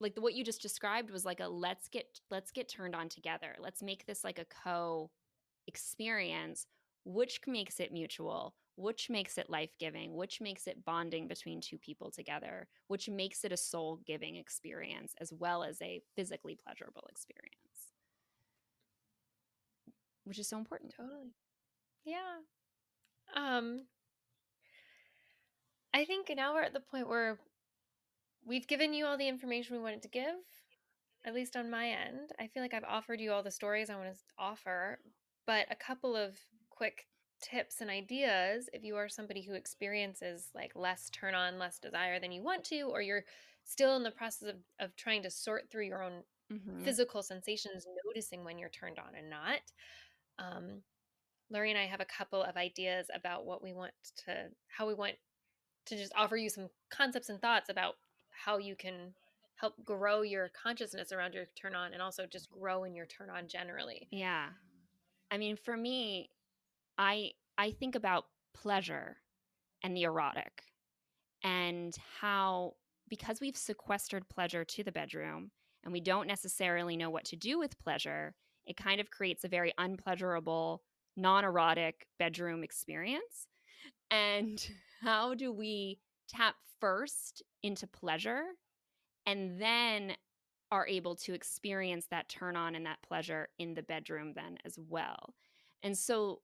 like 0.00 0.14
the, 0.14 0.20
what 0.20 0.34
you 0.34 0.44
just 0.44 0.62
described 0.62 1.10
was 1.10 1.24
like 1.24 1.40
a 1.40 1.48
let's 1.48 1.88
get 1.88 2.06
let's 2.30 2.50
get 2.52 2.68
turned 2.68 2.94
on 2.94 3.08
together. 3.08 3.56
Let's 3.58 3.82
make 3.82 4.06
this 4.06 4.24
like 4.24 4.38
a 4.38 4.46
co 4.62 5.10
experience 5.66 6.66
which 7.04 7.40
makes 7.46 7.80
it 7.80 7.92
mutual 7.92 8.54
which 8.76 9.08
makes 9.10 9.38
it 9.38 9.50
life-giving 9.50 10.14
which 10.14 10.40
makes 10.40 10.66
it 10.66 10.84
bonding 10.84 11.26
between 11.26 11.60
two 11.60 11.78
people 11.78 12.10
together 12.10 12.68
which 12.88 13.08
makes 13.08 13.42
it 13.44 13.52
a 13.52 13.56
soul-giving 13.56 14.36
experience 14.36 15.14
as 15.20 15.32
well 15.32 15.64
as 15.64 15.80
a 15.82 16.00
physically 16.14 16.56
pleasurable 16.64 17.04
experience. 17.10 17.52
Which 20.24 20.38
is 20.38 20.48
so 20.48 20.58
important. 20.58 20.94
Totally. 20.96 21.32
Yeah. 22.04 22.38
Um 23.34 23.86
i 25.94 26.04
think 26.04 26.30
now 26.36 26.52
we're 26.54 26.62
at 26.62 26.74
the 26.74 26.80
point 26.80 27.08
where 27.08 27.38
we've 28.46 28.66
given 28.66 28.94
you 28.94 29.04
all 29.06 29.18
the 29.18 29.28
information 29.28 29.76
we 29.76 29.82
wanted 29.82 30.02
to 30.02 30.08
give 30.08 30.36
at 31.24 31.34
least 31.34 31.56
on 31.56 31.70
my 31.70 31.88
end 31.88 32.30
i 32.38 32.46
feel 32.46 32.62
like 32.62 32.74
i've 32.74 32.84
offered 32.84 33.20
you 33.20 33.32
all 33.32 33.42
the 33.42 33.50
stories 33.50 33.90
i 33.90 33.96
want 33.96 34.12
to 34.12 34.18
offer 34.38 34.98
but 35.46 35.66
a 35.70 35.76
couple 35.76 36.14
of 36.16 36.36
quick 36.70 37.06
tips 37.42 37.80
and 37.80 37.90
ideas 37.90 38.68
if 38.72 38.82
you 38.82 38.96
are 38.96 39.08
somebody 39.08 39.42
who 39.42 39.54
experiences 39.54 40.48
like 40.54 40.72
less 40.74 41.10
turn 41.10 41.34
on 41.34 41.58
less 41.58 41.78
desire 41.78 42.18
than 42.18 42.32
you 42.32 42.42
want 42.42 42.64
to 42.64 42.82
or 42.82 43.02
you're 43.02 43.24
still 43.64 43.96
in 43.96 44.02
the 44.02 44.10
process 44.10 44.48
of, 44.48 44.56
of 44.80 44.96
trying 44.96 45.22
to 45.22 45.30
sort 45.30 45.70
through 45.70 45.84
your 45.84 46.02
own 46.02 46.22
Mhm. 46.52 46.84
physical 46.84 47.24
sensations 47.24 47.88
noticing 48.04 48.44
when 48.44 48.56
you're 48.56 48.68
turned 48.68 49.00
on 49.00 49.16
and 49.16 49.28
not 49.28 49.62
um, 50.38 50.80
Lori 51.50 51.70
and 51.70 51.78
I 51.78 51.86
have 51.86 52.00
a 52.00 52.04
couple 52.04 52.42
of 52.42 52.56
ideas 52.56 53.08
about 53.14 53.44
what 53.44 53.62
we 53.62 53.72
want 53.72 53.92
to, 54.26 54.50
how 54.68 54.86
we 54.86 54.94
want 54.94 55.14
to 55.86 55.96
just 55.96 56.12
offer 56.16 56.36
you 56.36 56.48
some 56.48 56.68
concepts 56.90 57.28
and 57.28 57.40
thoughts 57.40 57.68
about 57.68 57.94
how 58.44 58.58
you 58.58 58.76
can 58.76 59.14
help 59.56 59.74
grow 59.84 60.22
your 60.22 60.50
consciousness 60.50 61.12
around 61.12 61.34
your 61.34 61.46
turn 61.60 61.74
on 61.74 61.92
and 61.92 62.02
also 62.02 62.26
just 62.26 62.50
grow 62.50 62.84
in 62.84 62.94
your 62.94 63.06
turn 63.06 63.30
on 63.30 63.48
generally. 63.48 64.06
Yeah. 64.10 64.48
I 65.30 65.38
mean, 65.38 65.56
for 65.56 65.76
me, 65.76 66.30
I 66.98 67.32
I 67.58 67.70
think 67.70 67.94
about 67.94 68.26
pleasure 68.54 69.16
and 69.82 69.96
the 69.96 70.02
erotic 70.02 70.62
and 71.42 71.96
how 72.20 72.74
because 73.08 73.40
we've 73.40 73.56
sequestered 73.56 74.28
pleasure 74.28 74.64
to 74.64 74.82
the 74.82 74.92
bedroom 74.92 75.50
and 75.84 75.92
we 75.92 76.00
don't 76.00 76.26
necessarily 76.26 76.96
know 76.96 77.10
what 77.10 77.24
to 77.26 77.36
do 77.36 77.58
with 77.58 77.78
pleasure, 77.78 78.34
it 78.66 78.76
kind 78.76 79.00
of 79.00 79.10
creates 79.10 79.44
a 79.44 79.48
very 79.48 79.72
unpleasurable, 79.78 80.82
non-erotic 81.16 82.06
bedroom 82.18 82.64
experience. 82.64 83.46
And 84.10 84.64
how 85.02 85.34
do 85.34 85.52
we 85.52 86.00
tap 86.28 86.56
first 86.80 87.42
into 87.66 87.86
pleasure 87.86 88.44
and 89.26 89.60
then 89.60 90.14
are 90.70 90.86
able 90.86 91.14
to 91.14 91.34
experience 91.34 92.06
that 92.10 92.28
turn 92.28 92.56
on 92.56 92.74
and 92.74 92.86
that 92.86 93.02
pleasure 93.02 93.48
in 93.58 93.74
the 93.74 93.82
bedroom 93.82 94.32
then 94.34 94.58
as 94.64 94.78
well. 94.88 95.34
And 95.82 95.96
so 95.96 96.40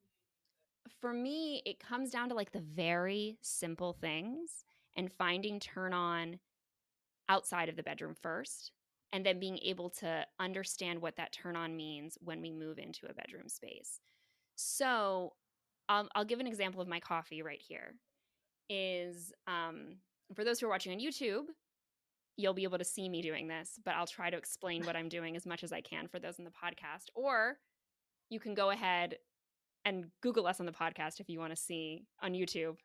for 1.01 1.13
me, 1.13 1.63
it 1.65 1.79
comes 1.79 2.11
down 2.11 2.29
to 2.29 2.35
like 2.35 2.53
the 2.53 2.61
very 2.61 3.39
simple 3.41 3.93
things 3.93 4.65
and 4.97 5.13
finding 5.13 5.61
turn 5.61 5.93
on 5.93 6.39
outside 7.29 7.69
of 7.69 7.77
the 7.77 7.83
bedroom 7.83 8.15
first 8.21 8.73
and 9.13 9.25
then 9.25 9.39
being 9.39 9.59
able 9.59 9.91
to 9.91 10.25
understand 10.41 11.01
what 11.01 11.17
that 11.17 11.33
turn 11.33 11.55
on 11.55 11.77
means 11.77 12.19
when 12.21 12.41
we 12.41 12.51
move 12.51 12.79
into 12.79 13.07
a 13.09 13.15
bedroom 13.15 13.49
space. 13.49 14.01
So 14.57 15.35
um, 15.89 16.09
I'll 16.15 16.25
give 16.25 16.41
an 16.41 16.47
example 16.47 16.81
of 16.81 16.89
my 16.89 17.01
coffee 17.01 17.43
right 17.43 17.61
here. 17.61 17.95
Is 18.71 19.33
um, 19.47 19.97
for 20.35 20.45
those 20.45 20.61
who 20.61 20.67
are 20.67 20.71
watching 20.71 20.93
on 20.93 21.01
YouTube, 21.01 21.45
you'll 22.37 22.55
be 22.55 22.65
able 22.65 22.79
to 22.79 22.85
see 22.85 23.09
me 23.09 23.23
doing 23.23 23.49
this, 23.49 23.79
but 23.85 23.95
I'll 23.95 24.07
try 24.07 24.31
to 24.31 24.37
explain 24.37 24.85
what 24.85 24.97
I'm 24.97 25.09
doing 25.09 25.37
as 25.37 25.47
much 25.47 25.63
as 25.63 25.73
I 25.73 25.81
can 25.81 26.09
for 26.09 26.19
those 26.19 26.39
in 26.39 26.45
the 26.45 26.51
podcast. 26.51 27.09
Or 27.15 27.59
you 28.31 28.41
can 28.41 28.55
go 28.55 28.71
ahead 28.71 29.17
and 29.85 30.07
Google 30.23 30.47
us 30.47 30.61
on 30.61 30.67
the 30.67 30.73
podcast 30.73 31.21
if 31.21 31.29
you 31.29 31.39
want 31.39 31.55
to 31.55 31.61
see 31.61 32.07
on 32.23 32.33
YouTube, 32.33 32.77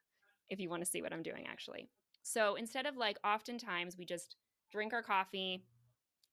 if 0.50 0.60
you 0.60 0.70
want 0.70 0.84
to 0.84 0.90
see 0.90 1.02
what 1.02 1.14
I'm 1.14 1.24
doing 1.24 1.46
actually. 1.48 1.90
So 2.24 2.56
instead 2.56 2.86
of 2.86 2.98
like, 2.98 3.18
oftentimes 3.24 3.98
we 3.98 4.06
just 4.06 4.36
drink 4.72 4.94
our 4.94 5.04
coffee, 5.04 5.64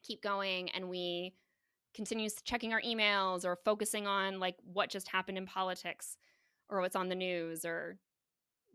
keep 0.03 0.23
going, 0.23 0.71
and 0.71 0.89
we 0.89 1.35
continues 1.95 2.43
checking 2.43 2.73
our 2.73 2.83
emails 2.83 3.45
or 3.45 3.57
focusing 3.65 4.07
on 4.07 4.41
like 4.41 4.57
what 4.65 4.91
just 4.91 5.09
happened 5.09 5.39
in 5.39 5.47
politics 5.47 6.17
or 6.69 6.81
what's 6.81 6.97
on 6.97 7.09
the 7.09 7.15
news 7.15 7.65
or 7.65 7.99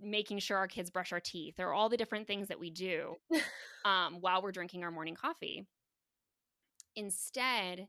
making 0.01 0.39
sure 0.39 0.57
our 0.57 0.67
kids 0.67 0.89
brush 0.89 1.11
our 1.11 1.19
teeth 1.19 1.59
or 1.59 1.73
all 1.73 1.89
the 1.89 1.97
different 1.97 2.27
things 2.27 2.47
that 2.47 2.59
we 2.59 2.69
do 2.69 3.15
um, 3.85 4.17
while 4.21 4.41
we're 4.41 4.51
drinking 4.51 4.83
our 4.83 4.91
morning 4.91 5.15
coffee. 5.15 5.65
Instead, 6.95 7.87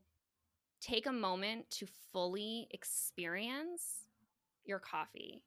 take 0.81 1.05
a 1.05 1.11
moment 1.11 1.69
to 1.69 1.85
fully 2.11 2.67
experience 2.71 4.05
your 4.65 4.79
coffee 4.79 5.43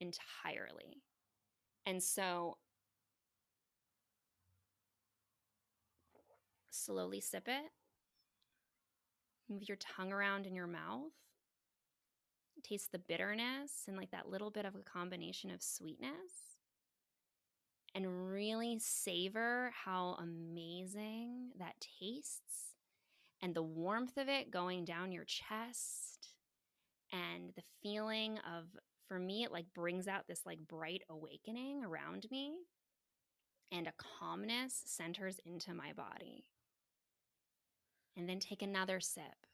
entirely. 0.00 1.02
And 1.86 2.02
so 2.02 2.56
slowly 6.70 7.20
sip 7.20 7.48
it. 7.48 7.70
Move 9.48 9.68
your 9.68 9.78
tongue 9.78 10.12
around 10.12 10.46
in 10.46 10.54
your 10.54 10.66
mouth. 10.66 11.12
Taste 12.62 12.92
the 12.92 12.98
bitterness 12.98 13.84
and 13.86 13.96
like 13.96 14.10
that 14.10 14.28
little 14.28 14.50
bit 14.50 14.64
of 14.64 14.74
a 14.74 14.80
combination 14.80 15.50
of 15.50 15.62
sweetness. 15.62 16.56
And 17.94 18.30
really 18.30 18.78
savor 18.78 19.72
how 19.84 20.16
amazing 20.20 21.52
that 21.58 21.74
tastes 22.00 22.74
and 23.42 23.54
the 23.54 23.62
warmth 23.62 24.16
of 24.16 24.28
it 24.28 24.50
going 24.50 24.84
down 24.84 25.12
your 25.12 25.24
chest 25.24 26.34
and 27.12 27.52
the 27.54 27.62
feeling 27.82 28.38
of 28.38 28.64
for 29.08 29.18
me 29.18 29.44
it 29.44 29.52
like 29.52 29.66
brings 29.74 30.08
out 30.08 30.26
this 30.26 30.44
like 30.44 30.58
bright 30.66 31.02
awakening 31.08 31.84
around 31.84 32.26
me 32.30 32.54
and 33.72 33.86
a 33.86 33.92
calmness 34.18 34.82
centers 34.86 35.38
into 35.44 35.74
my 35.74 35.92
body 35.92 36.44
and 38.16 38.28
then 38.28 38.38
take 38.38 38.62
another 38.62 39.00
sip 39.00 39.46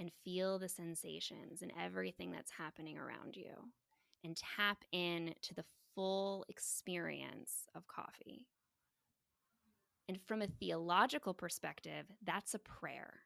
and 0.00 0.10
feel 0.24 0.58
the 0.58 0.68
sensations 0.68 1.62
and 1.62 1.70
everything 1.80 2.32
that's 2.32 2.50
happening 2.50 2.98
around 2.98 3.36
you 3.36 3.52
and 4.24 4.36
tap 4.56 4.78
in 4.92 5.34
to 5.42 5.54
the 5.54 5.64
full 5.94 6.44
experience 6.48 7.66
of 7.74 7.86
coffee. 7.86 8.46
And 10.08 10.18
from 10.26 10.42
a 10.42 10.48
theological 10.48 11.34
perspective, 11.34 12.06
that's 12.24 12.54
a 12.54 12.58
prayer. 12.58 13.20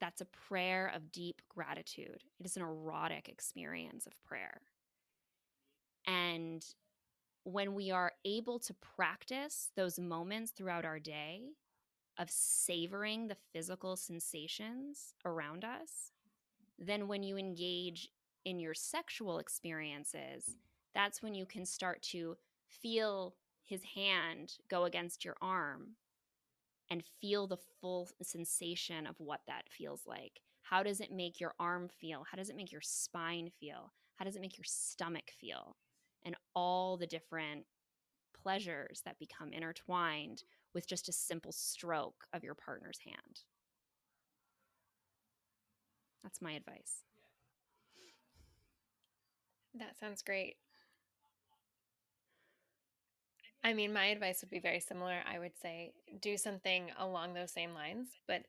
That's 0.00 0.20
a 0.20 0.26
prayer 0.26 0.92
of 0.94 1.12
deep 1.12 1.40
gratitude. 1.48 2.24
It 2.38 2.44
is 2.44 2.56
an 2.56 2.62
erotic 2.62 3.28
experience 3.28 4.06
of 4.06 4.12
prayer. 4.24 4.60
And 6.06 6.64
when 7.44 7.74
we 7.74 7.90
are 7.90 8.12
able 8.24 8.58
to 8.58 8.74
practice 8.74 9.70
those 9.76 9.98
moments 9.98 10.50
throughout 10.50 10.84
our 10.84 10.98
day, 10.98 11.42
of 12.18 12.30
savoring 12.30 13.28
the 13.28 13.36
physical 13.52 13.96
sensations 13.96 15.14
around 15.24 15.64
us, 15.64 16.12
then 16.78 17.08
when 17.08 17.22
you 17.22 17.36
engage 17.36 18.08
in 18.44 18.58
your 18.58 18.74
sexual 18.74 19.38
experiences, 19.38 20.56
that's 20.94 21.22
when 21.22 21.34
you 21.34 21.46
can 21.46 21.64
start 21.64 22.02
to 22.02 22.36
feel 22.68 23.34
his 23.62 23.82
hand 23.94 24.52
go 24.68 24.84
against 24.84 25.24
your 25.24 25.36
arm 25.40 25.96
and 26.90 27.02
feel 27.20 27.46
the 27.46 27.58
full 27.80 28.08
sensation 28.22 29.06
of 29.06 29.16
what 29.18 29.40
that 29.46 29.64
feels 29.68 30.02
like. 30.06 30.40
How 30.62 30.82
does 30.82 31.00
it 31.00 31.12
make 31.12 31.40
your 31.40 31.54
arm 31.58 31.88
feel? 31.88 32.24
How 32.30 32.36
does 32.36 32.50
it 32.50 32.56
make 32.56 32.72
your 32.72 32.80
spine 32.82 33.50
feel? 33.60 33.92
How 34.16 34.24
does 34.24 34.36
it 34.36 34.42
make 34.42 34.56
your 34.56 34.64
stomach 34.64 35.30
feel? 35.40 35.76
And 36.24 36.36
all 36.54 36.96
the 36.96 37.06
different 37.06 37.64
pleasures 38.42 39.02
that 39.04 39.18
become 39.18 39.52
intertwined 39.52 40.42
with 40.74 40.86
just 40.86 41.08
a 41.08 41.12
simple 41.12 41.52
stroke 41.52 42.26
of 42.32 42.42
your 42.42 42.54
partner's 42.54 42.98
hand. 43.04 43.40
That's 46.22 46.42
my 46.42 46.52
advice. 46.52 47.04
That 49.74 49.98
sounds 49.98 50.22
great. 50.22 50.56
I 53.62 53.72
mean, 53.72 53.92
my 53.92 54.06
advice 54.06 54.42
would 54.42 54.50
be 54.50 54.58
very 54.58 54.80
similar. 54.80 55.20
I 55.26 55.38
would 55.38 55.56
say 55.60 55.92
do 56.20 56.36
something 56.36 56.90
along 56.98 57.32
those 57.32 57.52
same 57.52 57.72
lines, 57.72 58.08
but 58.28 58.42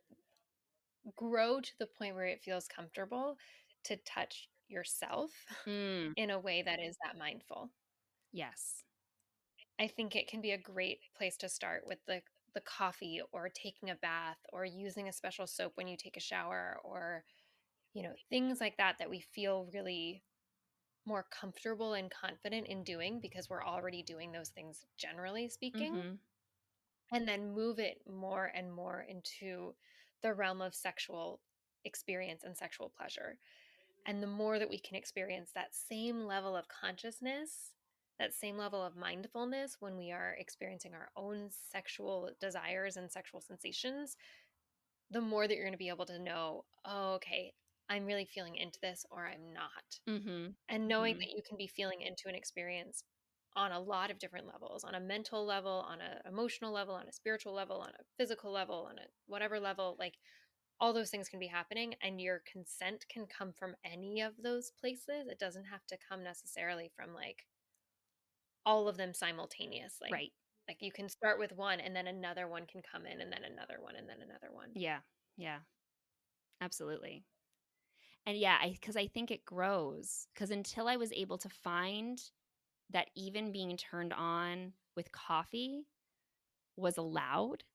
grow 1.16 1.60
to 1.62 1.72
the 1.80 1.88
point 1.88 2.16
where 2.16 2.26
it 2.26 2.42
feels 2.44 2.68
comfortable 2.68 3.38
to 3.86 3.98
touch 3.98 4.50
yourself 4.68 5.32
mm. 5.68 6.12
in 6.18 6.32
a 6.32 6.40
way 6.40 6.64
that 6.64 6.80
is 6.80 6.98
that 7.04 7.18
mindful. 7.18 7.70
Yes. 8.32 8.85
I 9.80 9.88
think 9.88 10.16
it 10.16 10.28
can 10.28 10.42
be 10.42 10.52
a 10.52 10.58
great 10.58 11.00
place 11.18 11.38
to 11.38 11.50
start 11.50 11.84
with 11.86 12.00
the 12.06 12.22
the 12.56 12.62
coffee 12.62 13.22
or 13.34 13.50
taking 13.50 13.90
a 13.90 13.96
bath 13.96 14.38
or 14.54 14.64
using 14.64 15.10
a 15.10 15.14
special 15.14 15.46
soap 15.46 15.74
when 15.76 15.88
you 15.88 15.98
take 15.98 16.16
a 16.16 16.22
shower 16.22 16.80
or 16.86 17.26
you 17.94 18.02
know 18.02 18.14
things 18.30 18.62
like 18.62 18.78
that 18.78 18.96
that 18.98 19.10
we 19.10 19.20
feel 19.20 19.68
really 19.74 20.24
more 21.06 21.26
comfortable 21.30 21.94
and 21.94 22.10
confident 22.10 22.66
in 22.68 22.84
doing 22.84 23.20
because 23.22 23.50
we're 23.50 23.64
already 23.64 24.02
doing 24.02 24.32
those 24.32 24.50
things 24.50 24.86
generally 24.98 25.50
speaking 25.50 25.94
mm-hmm. 25.94 27.16
and 27.16 27.28
then 27.28 27.54
move 27.54 27.78
it 27.78 28.00
more 28.10 28.52
and 28.56 28.74
more 28.74 29.06
into 29.08 29.74
the 30.24 30.34
realm 30.34 30.62
of 30.62 30.74
sexual 30.74 31.42
experience 31.84 32.44
and 32.44 32.58
sexual 32.58 32.92
pleasure 32.98 33.38
and 34.08 34.24
the 34.24 34.28
more 34.28 34.60
that 34.60 34.70
we 34.70 34.80
can 34.80 34.96
experience 34.96 35.52
that 35.54 35.76
same 35.76 36.26
level 36.26 36.56
of 36.56 36.66
consciousness 36.70 37.72
that 38.20 38.34
same 38.34 38.58
level 38.58 38.84
of 38.84 38.96
mindfulness 38.96 39.78
when 39.80 39.98
we 39.98 40.12
are 40.12 40.36
experiencing 40.40 40.94
our 40.94 41.10
own 41.16 41.50
sexual 41.72 42.30
desires 42.40 42.98
and 42.98 43.12
sexual 43.12 43.42
sensations, 43.42 44.16
the 45.12 45.22
more 45.22 45.48
that 45.48 45.56
you're 45.56 45.66
going 45.66 45.74
to 45.74 45.78
be 45.78 45.90
able 45.90 46.06
to 46.06 46.20
know, 46.20 46.64
oh, 46.86 47.16
okay, 47.16 47.54
I'm 47.90 48.06
really 48.06 48.26
feeling 48.26 48.56
into 48.56 48.80
this 48.82 49.06
or 49.12 49.26
I'm 49.26 49.54
not. 49.54 50.00
Mm-hmm. 50.10 50.52
And 50.70 50.88
knowing 50.88 51.16
mm-hmm. 51.16 51.20
that 51.22 51.32
you 51.32 51.42
can 51.48 51.58
be 51.58 51.68
feeling 51.68 52.02
into 52.02 52.28
an 52.28 52.36
experience 52.36 53.04
on 53.56 53.72
a 53.72 53.80
lot 53.80 54.12
of 54.12 54.20
different 54.20 54.48
levels 54.48 54.84
on 54.84 54.96
a 54.96 55.00
mental 55.00 55.46
level, 55.46 55.86
on 55.88 56.00
an 56.02 56.20
emotional 56.28 56.74
level, 56.74 56.94
on 56.94 57.08
a 57.08 57.14
spiritual 57.14 57.54
level, 57.54 57.78
on 57.78 57.90
a 57.90 58.04
physical 58.18 58.52
level, 58.52 58.88
on 58.90 58.98
a 58.98 59.08
whatever 59.28 59.60
level 59.60 59.96
like 60.00 60.16
all 60.80 60.94
those 60.94 61.10
things 61.10 61.30
can 61.30 61.40
be 61.40 61.48
happening 61.48 61.96
and 62.02 62.20
your 62.20 62.42
consent 62.52 63.06
can 63.10 63.26
come 63.26 63.54
from 63.54 63.76
any 63.86 64.22
of 64.22 64.34
those 64.44 64.72
places. 64.80 65.28
It 65.28 65.40
doesn't 65.40 65.66
have 65.66 65.86
to 65.88 65.98
come 66.10 66.24
necessarily 66.24 66.92
from 66.96 67.14
like 67.14 67.46
all 68.66 68.88
of 68.88 68.98
them 68.98 69.14
simultaneously. 69.14 70.10
Right. 70.12 70.32
Like 70.68 70.82
you 70.82 70.92
can 70.92 71.10
start 71.10 71.40
with 71.40 71.52
one 71.54 71.80
and 71.80 71.96
then 71.96 72.08
another 72.08 72.48
one 72.48 72.66
can 72.66 72.82
come 72.82 73.06
in 73.06 73.22
and 73.22 73.32
then 73.32 73.44
another 73.44 73.78
one 73.80 73.96
and 73.96 74.10
then 74.10 74.22
another 74.22 74.52
one. 74.52 74.72
Yeah. 74.74 75.02
Yeah. 75.38 75.60
Absolutely. 76.62 77.24
And 78.26 78.38
yeah, 78.38 78.58
I 78.60 78.78
cuz 78.82 78.96
I 78.96 79.08
think 79.08 79.32
it 79.32 79.46
grows 79.46 80.28
cuz 80.36 80.50
until 80.52 80.88
I 80.88 80.98
was 80.98 81.12
able 81.14 81.38
to 81.40 81.50
find 81.50 82.32
that 82.90 83.10
even 83.16 83.52
being 83.52 83.78
turned 83.78 84.14
on 84.14 84.74
with 84.96 85.12
coffee 85.12 85.88
was 86.78 86.98
allowed, 86.98 87.66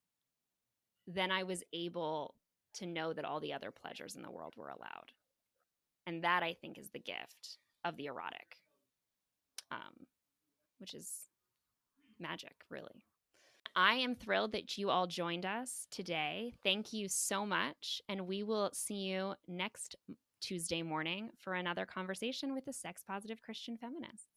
then 1.07 1.30
I 1.30 1.43
was 1.43 1.62
able 1.72 2.36
to 2.74 2.86
know 2.86 3.12
that 3.12 3.24
all 3.24 3.41
the 3.41 3.53
other 3.53 3.70
pleasures 3.70 4.16
in 4.16 4.22
the 4.22 4.30
world 4.30 4.57
were 4.57 4.68
allowed. 4.68 5.12
And 6.07 6.24
that 6.24 6.43
I 6.43 6.55
think 6.55 6.78
is 6.78 6.91
the 6.91 7.01
gift 7.01 7.59
of 7.84 7.97
the 7.97 8.07
erotic. 8.07 8.61
Um, 9.70 10.07
which 10.81 10.95
is 10.95 11.28
magic, 12.18 12.55
really. 12.68 13.05
I 13.76 13.95
am 13.95 14.14
thrilled 14.14 14.53
that 14.53 14.76
you 14.76 14.91
all 14.91 15.07
joined 15.07 15.47
us 15.47 15.87
today. 15.91 16.53
Thank 16.64 16.93
you 16.93 17.09
so 17.09 17.47
much. 17.47 18.03
And 18.09 18.26
we 18.26 18.43
will 18.43 18.70
see 18.72 18.97
you 18.97 19.35
next 19.47 19.95
Tuesday 20.41 20.83
morning 20.83 21.31
for 21.39 21.55
another 21.55 21.87
conversation 21.87 22.53
with 22.53 22.66
a 22.66 22.72
sex 22.72 23.03
positive 23.07 23.43
Christian 23.43 23.76
feminist. 23.76 24.30